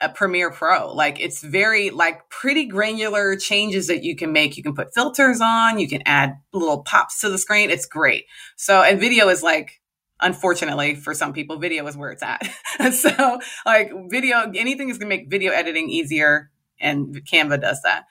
a 0.00 0.08
Premiere 0.08 0.50
Pro. 0.50 0.92
Like 0.92 1.20
it's 1.20 1.42
very 1.42 1.90
like 1.90 2.28
pretty 2.28 2.66
granular 2.66 3.36
changes 3.36 3.86
that 3.86 4.04
you 4.04 4.16
can 4.16 4.32
make. 4.32 4.56
You 4.56 4.62
can 4.62 4.74
put 4.74 4.94
filters 4.94 5.40
on, 5.40 5.78
you 5.78 5.88
can 5.88 6.02
add 6.06 6.34
little 6.52 6.82
pops 6.82 7.20
to 7.20 7.30
the 7.30 7.38
screen. 7.38 7.70
It's 7.70 7.86
great. 7.86 8.24
So 8.56 8.82
and 8.82 9.00
video 9.00 9.28
is 9.28 9.42
like 9.42 9.80
unfortunately 10.20 10.94
for 10.94 11.12
some 11.12 11.32
people 11.32 11.58
video 11.58 11.86
is 11.86 11.96
where 11.96 12.10
it's 12.10 12.22
at 12.22 12.40
so 12.92 13.40
like 13.66 13.90
video 14.10 14.50
anything 14.54 14.88
is 14.88 14.96
going 14.96 15.10
to 15.10 15.16
make 15.16 15.28
video 15.28 15.52
editing 15.52 15.90
easier 15.90 16.50
and 16.80 17.20
canva 17.30 17.60
does 17.60 17.82
that 17.82 18.04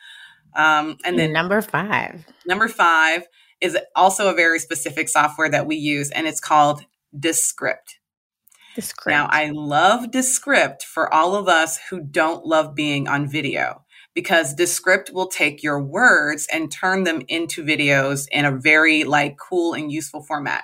um, 0.55 0.97
and 1.05 1.17
then 1.17 1.33
number 1.33 1.61
five 1.61 2.25
number 2.45 2.67
five 2.67 3.23
is 3.61 3.77
also 3.95 4.29
a 4.29 4.33
very 4.33 4.59
specific 4.59 5.09
software 5.09 5.49
that 5.49 5.67
we 5.67 5.75
use 5.75 6.11
and 6.11 6.27
it's 6.27 6.39
called 6.39 6.85
descript 7.17 7.99
Descript. 8.75 9.07
Now, 9.07 9.27
I 9.29 9.51
love 9.53 10.11
Descript 10.11 10.83
for 10.83 11.13
all 11.13 11.35
of 11.35 11.47
us 11.47 11.79
who 11.89 12.01
don't 12.01 12.45
love 12.45 12.73
being 12.73 13.07
on 13.07 13.27
video 13.29 13.83
because 14.13 14.53
Descript 14.53 15.11
will 15.13 15.27
take 15.27 15.63
your 15.63 15.81
words 15.81 16.47
and 16.51 16.71
turn 16.71 17.03
them 17.03 17.21
into 17.27 17.63
videos 17.63 18.27
in 18.31 18.45
a 18.45 18.51
very 18.51 19.03
like 19.03 19.37
cool 19.37 19.73
and 19.73 19.91
useful 19.91 20.23
format. 20.23 20.63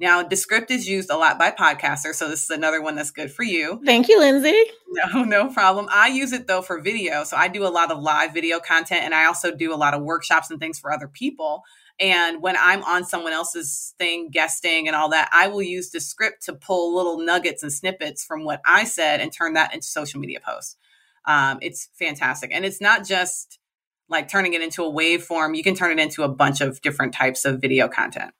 Now, 0.00 0.24
Descript 0.24 0.72
is 0.72 0.88
used 0.88 1.08
a 1.08 1.16
lot 1.16 1.38
by 1.38 1.52
podcasters, 1.52 2.14
so 2.14 2.28
this 2.28 2.42
is 2.42 2.50
another 2.50 2.82
one 2.82 2.96
that's 2.96 3.12
good 3.12 3.30
for 3.30 3.44
you. 3.44 3.80
Thank 3.84 4.08
you, 4.08 4.18
Lindsay. 4.18 4.60
No, 4.88 5.22
no 5.24 5.48
problem. 5.52 5.86
I 5.90 6.08
use 6.08 6.32
it 6.32 6.46
though 6.46 6.62
for 6.62 6.80
video. 6.80 7.22
So 7.24 7.36
I 7.36 7.48
do 7.48 7.64
a 7.64 7.68
lot 7.68 7.92
of 7.92 8.02
live 8.02 8.34
video 8.34 8.58
content 8.58 9.02
and 9.02 9.14
I 9.14 9.26
also 9.26 9.54
do 9.54 9.72
a 9.72 9.76
lot 9.76 9.94
of 9.94 10.02
workshops 10.02 10.50
and 10.50 10.58
things 10.58 10.78
for 10.80 10.92
other 10.92 11.06
people. 11.06 11.62
And 12.00 12.42
when 12.42 12.56
I'm 12.58 12.82
on 12.82 13.04
someone 13.04 13.32
else's 13.32 13.94
thing, 13.98 14.30
guesting 14.30 14.88
and 14.88 14.96
all 14.96 15.10
that, 15.10 15.28
I 15.32 15.46
will 15.46 15.62
use 15.62 15.90
Descript 15.90 16.42
to 16.46 16.54
pull 16.54 16.96
little 16.96 17.18
nuggets 17.18 17.62
and 17.62 17.72
snippets 17.72 18.24
from 18.24 18.44
what 18.44 18.60
I 18.66 18.84
said 18.84 19.20
and 19.20 19.32
turn 19.32 19.52
that 19.54 19.72
into 19.72 19.86
social 19.86 20.18
media 20.18 20.40
posts. 20.40 20.76
Um, 21.24 21.58
it's 21.62 21.88
fantastic. 21.94 22.50
And 22.52 22.64
it's 22.64 22.80
not 22.80 23.06
just 23.06 23.60
like 24.08 24.28
turning 24.28 24.54
it 24.54 24.60
into 24.60 24.84
a 24.84 24.92
waveform, 24.92 25.56
you 25.56 25.62
can 25.62 25.76
turn 25.76 25.96
it 25.96 26.02
into 26.02 26.24
a 26.24 26.28
bunch 26.28 26.60
of 26.60 26.82
different 26.82 27.14
types 27.14 27.44
of 27.44 27.60
video 27.60 27.86
content. 27.86 28.32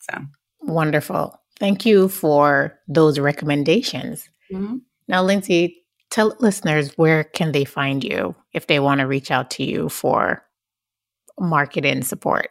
So 0.00 0.26
wonderful. 0.60 1.40
Thank 1.58 1.84
you 1.84 2.08
for 2.08 2.78
those 2.86 3.18
recommendations. 3.18 4.28
Mm-hmm. 4.52 4.76
Now, 5.08 5.22
Lindsay, 5.22 5.84
tell 6.10 6.36
listeners 6.38 6.92
where 6.96 7.24
can 7.24 7.52
they 7.52 7.64
find 7.64 8.04
you 8.04 8.34
if 8.52 8.66
they 8.66 8.80
want 8.80 9.00
to 9.00 9.06
reach 9.06 9.30
out 9.30 9.50
to 9.52 9.64
you 9.64 9.88
for 9.88 10.44
marketing 11.38 12.02
support? 12.02 12.50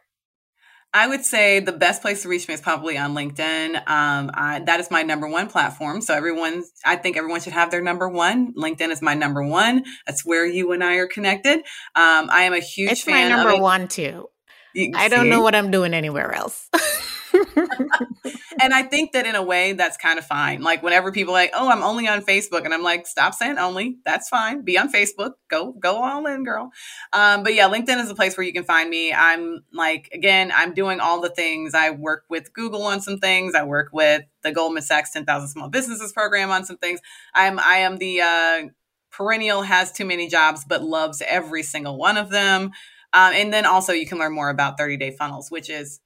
I 0.93 1.07
would 1.07 1.23
say 1.23 1.59
the 1.59 1.73
best 1.73 2.01
place 2.01 2.23
to 2.23 2.29
reach 2.29 2.47
me 2.47 2.53
is 2.53 2.61
probably 2.61 2.97
on 2.97 3.13
LinkedIn. 3.13 3.75
Um, 3.87 4.31
I, 4.33 4.63
that 4.65 4.79
is 4.79 4.89
my 4.89 5.03
number 5.03 5.27
one 5.27 5.47
platform. 5.47 6.01
So 6.01 6.13
everyone, 6.13 6.63
I 6.85 6.95
think 6.95 7.17
everyone 7.17 7.41
should 7.41 7.53
have 7.53 7.71
their 7.71 7.81
number 7.81 8.07
one. 8.09 8.53
LinkedIn 8.53 8.89
is 8.89 9.01
my 9.01 9.13
number 9.13 9.43
one. 9.43 9.83
That's 10.07 10.25
where 10.25 10.45
you 10.45 10.71
and 10.71 10.83
I 10.83 10.95
are 10.95 11.07
connected. 11.07 11.59
Um, 11.95 12.29
I 12.31 12.43
am 12.43 12.53
a 12.53 12.59
huge 12.59 12.91
it's 12.91 13.03
fan. 13.03 13.29
my 13.29 13.35
number 13.35 13.61
one 13.61 13.87
too. 13.87 14.29
I 14.95 15.07
don't 15.09 15.29
know 15.29 15.41
what 15.41 15.55
I'm 15.55 15.71
doing 15.71 15.93
anywhere 15.93 16.33
else. 16.33 16.69
and 18.59 18.73
I 18.73 18.83
think 18.83 19.11
that 19.13 19.25
in 19.25 19.35
a 19.35 19.43
way 19.43 19.73
that's 19.73 19.97
kind 19.97 20.19
of 20.19 20.25
fine. 20.25 20.61
Like 20.61 20.83
whenever 20.83 21.11
people 21.11 21.33
like, 21.33 21.51
"Oh, 21.53 21.69
I'm 21.69 21.83
only 21.83 22.07
on 22.07 22.21
Facebook," 22.21 22.65
and 22.65 22.73
I'm 22.73 22.83
like, 22.83 23.07
"Stop 23.07 23.33
saying 23.33 23.57
only. 23.57 23.97
That's 24.05 24.29
fine. 24.29 24.63
Be 24.63 24.77
on 24.77 24.91
Facebook. 24.91 25.33
Go 25.49 25.71
go 25.73 26.03
all 26.03 26.25
in, 26.27 26.43
girl." 26.43 26.71
Um, 27.13 27.43
but 27.43 27.53
yeah, 27.53 27.69
LinkedIn 27.69 28.01
is 28.03 28.09
a 28.09 28.15
place 28.15 28.37
where 28.37 28.45
you 28.45 28.53
can 28.53 28.63
find 28.63 28.89
me. 28.89 29.13
I'm 29.13 29.63
like, 29.73 30.09
again, 30.13 30.51
I'm 30.55 30.73
doing 30.73 30.99
all 30.99 31.21
the 31.21 31.29
things. 31.29 31.73
I 31.73 31.91
work 31.91 32.25
with 32.29 32.53
Google 32.53 32.83
on 32.83 33.01
some 33.01 33.19
things. 33.19 33.55
I 33.55 33.63
work 33.63 33.89
with 33.91 34.23
the 34.43 34.51
Goldman 34.51 34.83
Sachs 34.83 35.11
10,000 35.11 35.47
Small 35.49 35.69
Businesses 35.69 36.13
program 36.13 36.51
on 36.51 36.65
some 36.65 36.77
things. 36.77 36.99
I'm 37.33 37.59
I 37.59 37.77
am 37.77 37.97
the 37.97 38.21
uh, 38.21 38.67
perennial 39.11 39.63
has 39.63 39.91
too 39.91 40.05
many 40.05 40.27
jobs 40.27 40.63
but 40.67 40.83
loves 40.83 41.21
every 41.27 41.63
single 41.63 41.97
one 41.97 42.17
of 42.17 42.29
them. 42.29 42.71
Um, 43.13 43.33
and 43.33 43.53
then 43.53 43.65
also 43.65 43.93
you 43.93 44.05
can 44.05 44.19
learn 44.19 44.33
more 44.33 44.49
about 44.49 44.77
30 44.77 44.97
day 44.97 45.11
funnels, 45.11 45.49
which 45.49 45.69
is 45.69 45.99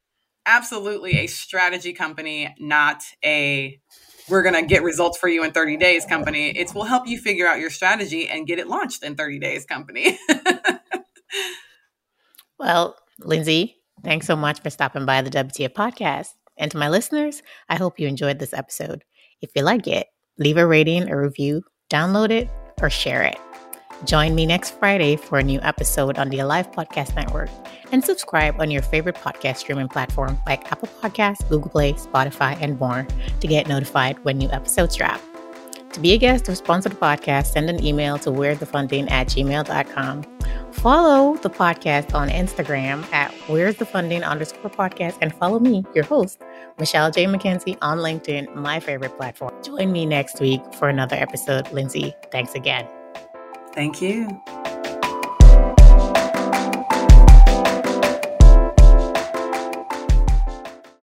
absolutely 0.46 1.20
a 1.20 1.28
strategy 1.28 1.94
company, 1.94 2.54
not 2.60 3.04
a 3.24 3.80
we're 4.30 4.44
going 4.44 4.56
to 4.56 4.66
get 4.66 4.84
results 4.84 5.18
for 5.18 5.28
you 5.28 5.44
in 5.44 5.52
30 5.52 5.78
days 5.78 6.06
company. 6.06 6.50
It 6.50 6.74
will 6.74 6.84
help 6.84 7.08
you 7.08 7.18
figure 7.18 7.48
out 7.48 7.60
your 7.60 7.70
strategy 7.70 8.30
and 8.30 8.48
get 8.48 8.60
it 8.60 8.68
launched 8.68 9.04
in 9.04 9.16
30 9.16 9.40
days 9.40 9.66
company. 9.66 10.18
well, 12.60 12.96
Lindsay, 13.20 13.78
thanks 14.04 14.28
so 14.28 14.36
much 14.36 14.62
for 14.62 14.70
stopping 14.70 15.06
by 15.06 15.22
the 15.22 15.30
WTF 15.30 15.74
podcast. 15.74 16.30
And 16.58 16.72
to 16.72 16.78
my 16.78 16.90
listeners, 16.90 17.42
I 17.68 17.76
hope 17.76 18.00
you 18.00 18.08
enjoyed 18.08 18.40
this 18.40 18.54
episode. 18.54 19.04
If 19.42 19.52
you 19.56 19.64
like 19.64 19.88
it, 19.88 20.08
leave 20.38 20.58
a 20.58 20.66
rating, 20.66 21.10
a 21.10 21.18
review, 21.18 21.64
download 21.90 22.30
it, 22.30 22.50
or 22.82 22.90
share 22.90 23.24
it. 23.24 23.38
Join 24.06 24.34
me 24.34 24.46
next 24.46 24.72
Friday 24.80 25.16
for 25.16 25.38
a 25.38 25.44
new 25.44 25.60
episode 25.62 26.18
on 26.18 26.30
the 26.30 26.40
Alive 26.40 26.72
Podcast 26.72 27.16
Network 27.16 27.50
and 27.92 28.04
subscribe 28.04 28.60
on 28.60 28.72
your 28.72 28.82
favorite 28.82 29.16
podcast 29.16 29.58
streaming 29.58 29.88
platform 29.88 30.40
like 30.48 30.72
Apple 30.72 30.90
Podcasts, 31.02 31.48
Google 31.50 31.70
Play, 31.70 31.94
Spotify, 31.94 32.58
and 32.62 32.80
more 32.80 33.06
to 33.40 33.48
get 33.48 33.68
notified 33.68 34.24
when 34.24 34.38
new 34.38 34.50
episodes 34.50 34.96
drop. 34.96 35.22
To 35.94 36.00
be 36.00 36.14
a 36.14 36.18
guest 36.18 36.48
or 36.48 36.56
sponsor 36.56 36.90
the 36.90 36.96
podcast, 36.96 37.48
send 37.48 37.70
an 37.70 37.84
email 37.84 38.18
to 38.20 38.32
where'sthefunding 38.32 39.12
at 39.12 39.28
gmail.com. 39.28 40.24
Follow 40.72 41.36
the 41.36 41.50
podcast 41.50 42.16
on 42.16 42.30
Instagram 42.30 43.04
at 43.12 43.32
where's 43.48 43.76
the 43.76 43.86
funding 43.86 44.24
underscore 44.24 44.72
podcast 44.72 45.18
and 45.22 45.36
follow 45.36 45.60
me, 45.60 45.86
your 45.94 46.06
host, 46.06 46.42
Michelle 46.80 47.12
J. 47.12 47.26
McKenzie 47.26 47.78
on 47.82 47.98
LinkedIn, 47.98 48.56
my 48.56 48.80
favorite 48.80 49.16
platform. 49.18 49.54
Join 49.64 49.92
me 49.92 50.06
next 50.06 50.40
week 50.40 50.62
for 50.76 50.88
another 50.88 51.18
episode. 51.18 51.70
Lindsay, 51.74 52.16
thanks 52.32 52.56
again. 52.56 52.88
Thank 53.74 54.02
you. 54.02 54.42